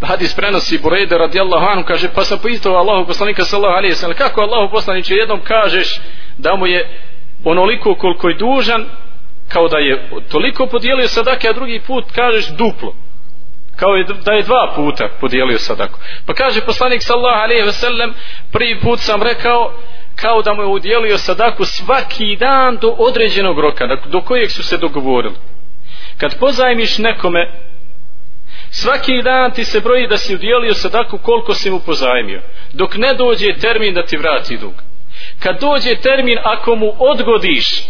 hadis 0.01 0.35
prenosi 0.35 0.77
Burejde 0.77 1.17
radijallahu 1.17 1.65
anhu 1.65 1.83
kaže 1.83 2.07
pa 2.15 2.23
sam 2.23 2.39
pitao 2.39 2.75
Allahu 2.75 3.07
poslanika 3.07 3.45
sallallahu 3.45 3.77
alejhi 3.77 3.93
ve 3.93 3.97
sellem 3.97 4.17
kako 4.17 4.41
Allahu 4.41 4.71
poslaniće 4.71 5.15
jednom 5.15 5.41
kažeš 5.43 6.01
da 6.37 6.55
mu 6.55 6.67
je 6.67 6.99
onoliko 7.43 7.95
koliko 7.95 8.29
je 8.29 8.35
dužan 8.35 8.85
kao 9.47 9.67
da 9.67 9.77
je 9.77 10.09
toliko 10.31 10.65
podijelio 10.65 11.07
sadake 11.07 11.49
a 11.49 11.53
drugi 11.53 11.81
put 11.87 12.05
kažeš 12.11 12.47
duplo. 12.47 12.93
Kao 13.75 13.95
je, 13.95 14.05
da 14.25 14.33
je 14.33 14.43
dva 14.43 14.73
puta 14.75 15.09
podijelio 15.21 15.57
sadaku. 15.57 15.99
Pa 16.25 16.33
kaže 16.33 16.61
poslanik 16.61 17.01
sallallahu 17.03 17.41
alejhi 17.41 17.65
ve 17.65 17.71
sellem 17.71 18.13
prvi 18.51 18.79
put 18.79 18.99
sam 18.99 19.21
rekao 19.21 19.73
kao 20.21 20.41
da 20.41 20.53
mu 20.53 20.61
je 20.61 20.67
udjelio 20.67 21.17
sadaku 21.17 21.65
svaki 21.65 22.35
dan 22.35 22.77
do 22.77 22.95
određenog 22.97 23.59
roka 23.59 23.85
do 24.05 24.21
kojeg 24.21 24.51
su 24.51 24.63
se 24.63 24.77
dogovorili. 24.77 25.35
Kad 26.17 26.39
pozajmiš 26.39 26.97
nekome 26.97 27.51
svaki 28.69 29.21
dan 29.23 29.51
ti 29.51 29.65
se 29.65 29.79
broji 29.79 30.07
da 30.07 30.17
si 30.17 30.35
udjelio 30.35 30.73
sadaku 30.73 31.17
koliko 31.17 31.53
si 31.53 31.71
mu 31.71 31.79
pozajmio 31.79 32.41
dok 32.73 32.95
ne 32.97 33.13
dođe 33.13 33.53
termin 33.61 33.93
da 33.93 34.05
ti 34.05 34.17
vrati 34.17 34.57
dug. 34.57 34.73
Kad 35.39 35.61
dođe 35.61 35.95
termin 35.95 36.37
ako 36.43 36.75
mu 36.75 36.93
odgodiš 36.99 37.83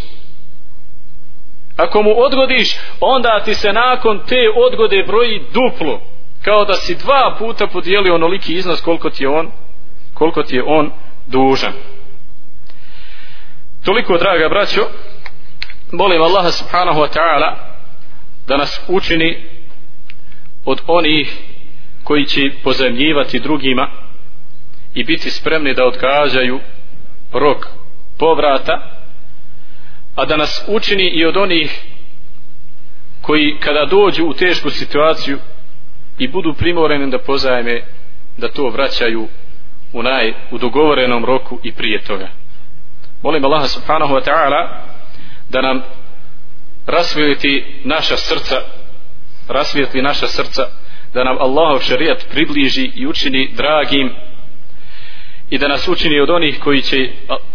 ako 1.76 2.02
mu 2.02 2.14
odgodiš 2.16 2.76
onda 3.00 3.42
ti 3.44 3.54
se 3.54 3.72
nakon 3.72 4.20
te 4.28 4.40
odgode 4.66 5.04
broji 5.06 5.42
duplo 5.52 6.00
kao 6.42 6.64
da 6.64 6.74
si 6.74 6.94
dva 6.94 7.36
puta 7.38 7.66
podijelio 7.66 8.14
onoliki 8.14 8.52
iznos 8.52 8.80
koliko 8.80 9.10
ti 9.10 9.24
je 9.24 9.28
on 9.28 9.50
koliko 10.14 10.42
ti 10.42 10.56
je 10.56 10.62
on 10.66 10.90
dužan 11.26 11.72
toliko 13.90 14.18
draga 14.18 14.48
braćo 14.48 14.80
molim 15.92 16.22
Allaha 16.22 16.50
subhanahu 16.50 17.00
wa 17.00 17.08
ta'ala 17.16 17.54
da 18.46 18.56
nas 18.56 18.80
učini 18.88 19.36
od 20.64 20.80
onih 20.86 21.38
koji 22.04 22.24
će 22.24 22.40
pozemljivati 22.64 23.40
drugima 23.40 23.90
i 24.94 25.04
biti 25.04 25.30
spremni 25.30 25.74
da 25.74 25.84
odgađaju 25.84 26.60
rok 27.32 27.66
povrata 28.18 29.00
a 30.16 30.24
da 30.24 30.36
nas 30.36 30.64
učini 30.68 31.08
i 31.08 31.24
od 31.24 31.36
onih 31.36 31.82
koji 33.20 33.56
kada 33.60 33.84
dođu 33.84 34.24
u 34.24 34.34
tešku 34.34 34.70
situaciju 34.70 35.38
i 36.18 36.28
budu 36.28 36.54
primoreni 36.54 37.10
da 37.10 37.18
pozajme 37.18 37.82
da 38.36 38.48
to 38.48 38.68
vraćaju 38.68 39.28
u 39.92 40.02
naj 40.02 40.34
u 40.50 40.58
dogovorenom 40.58 41.24
roku 41.24 41.58
i 41.62 41.72
prije 41.72 42.02
toga 42.02 42.39
molim 43.22 43.44
Allaha 43.44 43.66
subhanahu 43.66 44.14
wa 44.14 44.24
ta'ala 44.24 44.82
da 45.48 45.60
nam 45.62 45.82
rasvijeti 46.86 47.64
naša 47.84 48.16
srca 48.16 48.56
rasvijetli 49.48 50.02
naša 50.02 50.26
srca 50.26 50.62
da 51.14 51.24
nam 51.24 51.36
Allahov 51.40 51.80
šarijat 51.80 52.26
približi 52.30 52.90
i 52.94 53.06
učini 53.06 53.50
dragim 53.56 54.14
i 55.50 55.58
da 55.58 55.68
nas 55.68 55.88
učini 55.88 56.20
od 56.20 56.30
onih 56.30 56.60
koji 56.60 56.82
će 56.82 56.96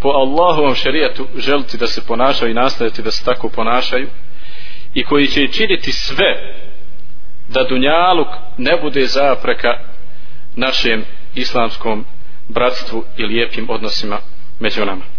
po 0.00 0.08
Allahovom 0.08 0.74
šarijatu 0.74 1.26
želiti 1.36 1.78
da 1.78 1.86
se 1.86 2.06
ponašaju 2.06 2.50
i 2.50 2.54
nastaviti 2.54 3.02
da 3.02 3.10
se 3.10 3.24
tako 3.24 3.48
ponašaju 3.48 4.08
i 4.94 5.04
koji 5.04 5.26
će 5.26 5.48
činiti 5.48 5.92
sve 5.92 6.54
da 7.48 7.64
Dunjaluk 7.64 8.28
ne 8.58 8.80
bude 8.82 9.06
zapreka 9.06 9.78
našem 10.56 11.04
islamskom 11.34 12.04
bratstvu 12.48 13.04
i 13.16 13.24
lijepim 13.24 13.66
odnosima 13.70 14.18
među 14.60 14.84
nama. 14.84 15.15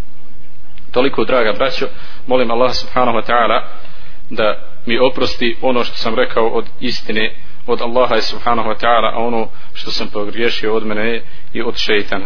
Toliko, 0.98 1.24
draga 1.24 1.54
braćo, 1.54 1.86
molim 2.28 2.52
Allah 2.52 2.74
subhanahu 2.74 3.18
wa 3.18 3.26
ta'ala 3.30 3.62
da 4.30 4.56
mi 4.86 5.00
oprosti 5.00 5.58
ono 5.62 5.84
što 5.84 5.96
sam 5.96 6.16
rekao 6.16 6.48
od 6.48 6.66
istine 6.80 7.36
od 7.68 7.82
Allaha 7.82 8.22
subhanahu 8.22 8.70
wa 8.70 8.76
ta'ala 8.84 9.12
a 9.14 9.20
ono 9.20 9.50
što 9.74 9.92
sam 9.92 10.08
pogriješio 10.08 10.76
od 10.76 10.86
mene 10.86 11.22
i 11.54 11.62
od 11.62 11.78
šeitana. 11.78 12.26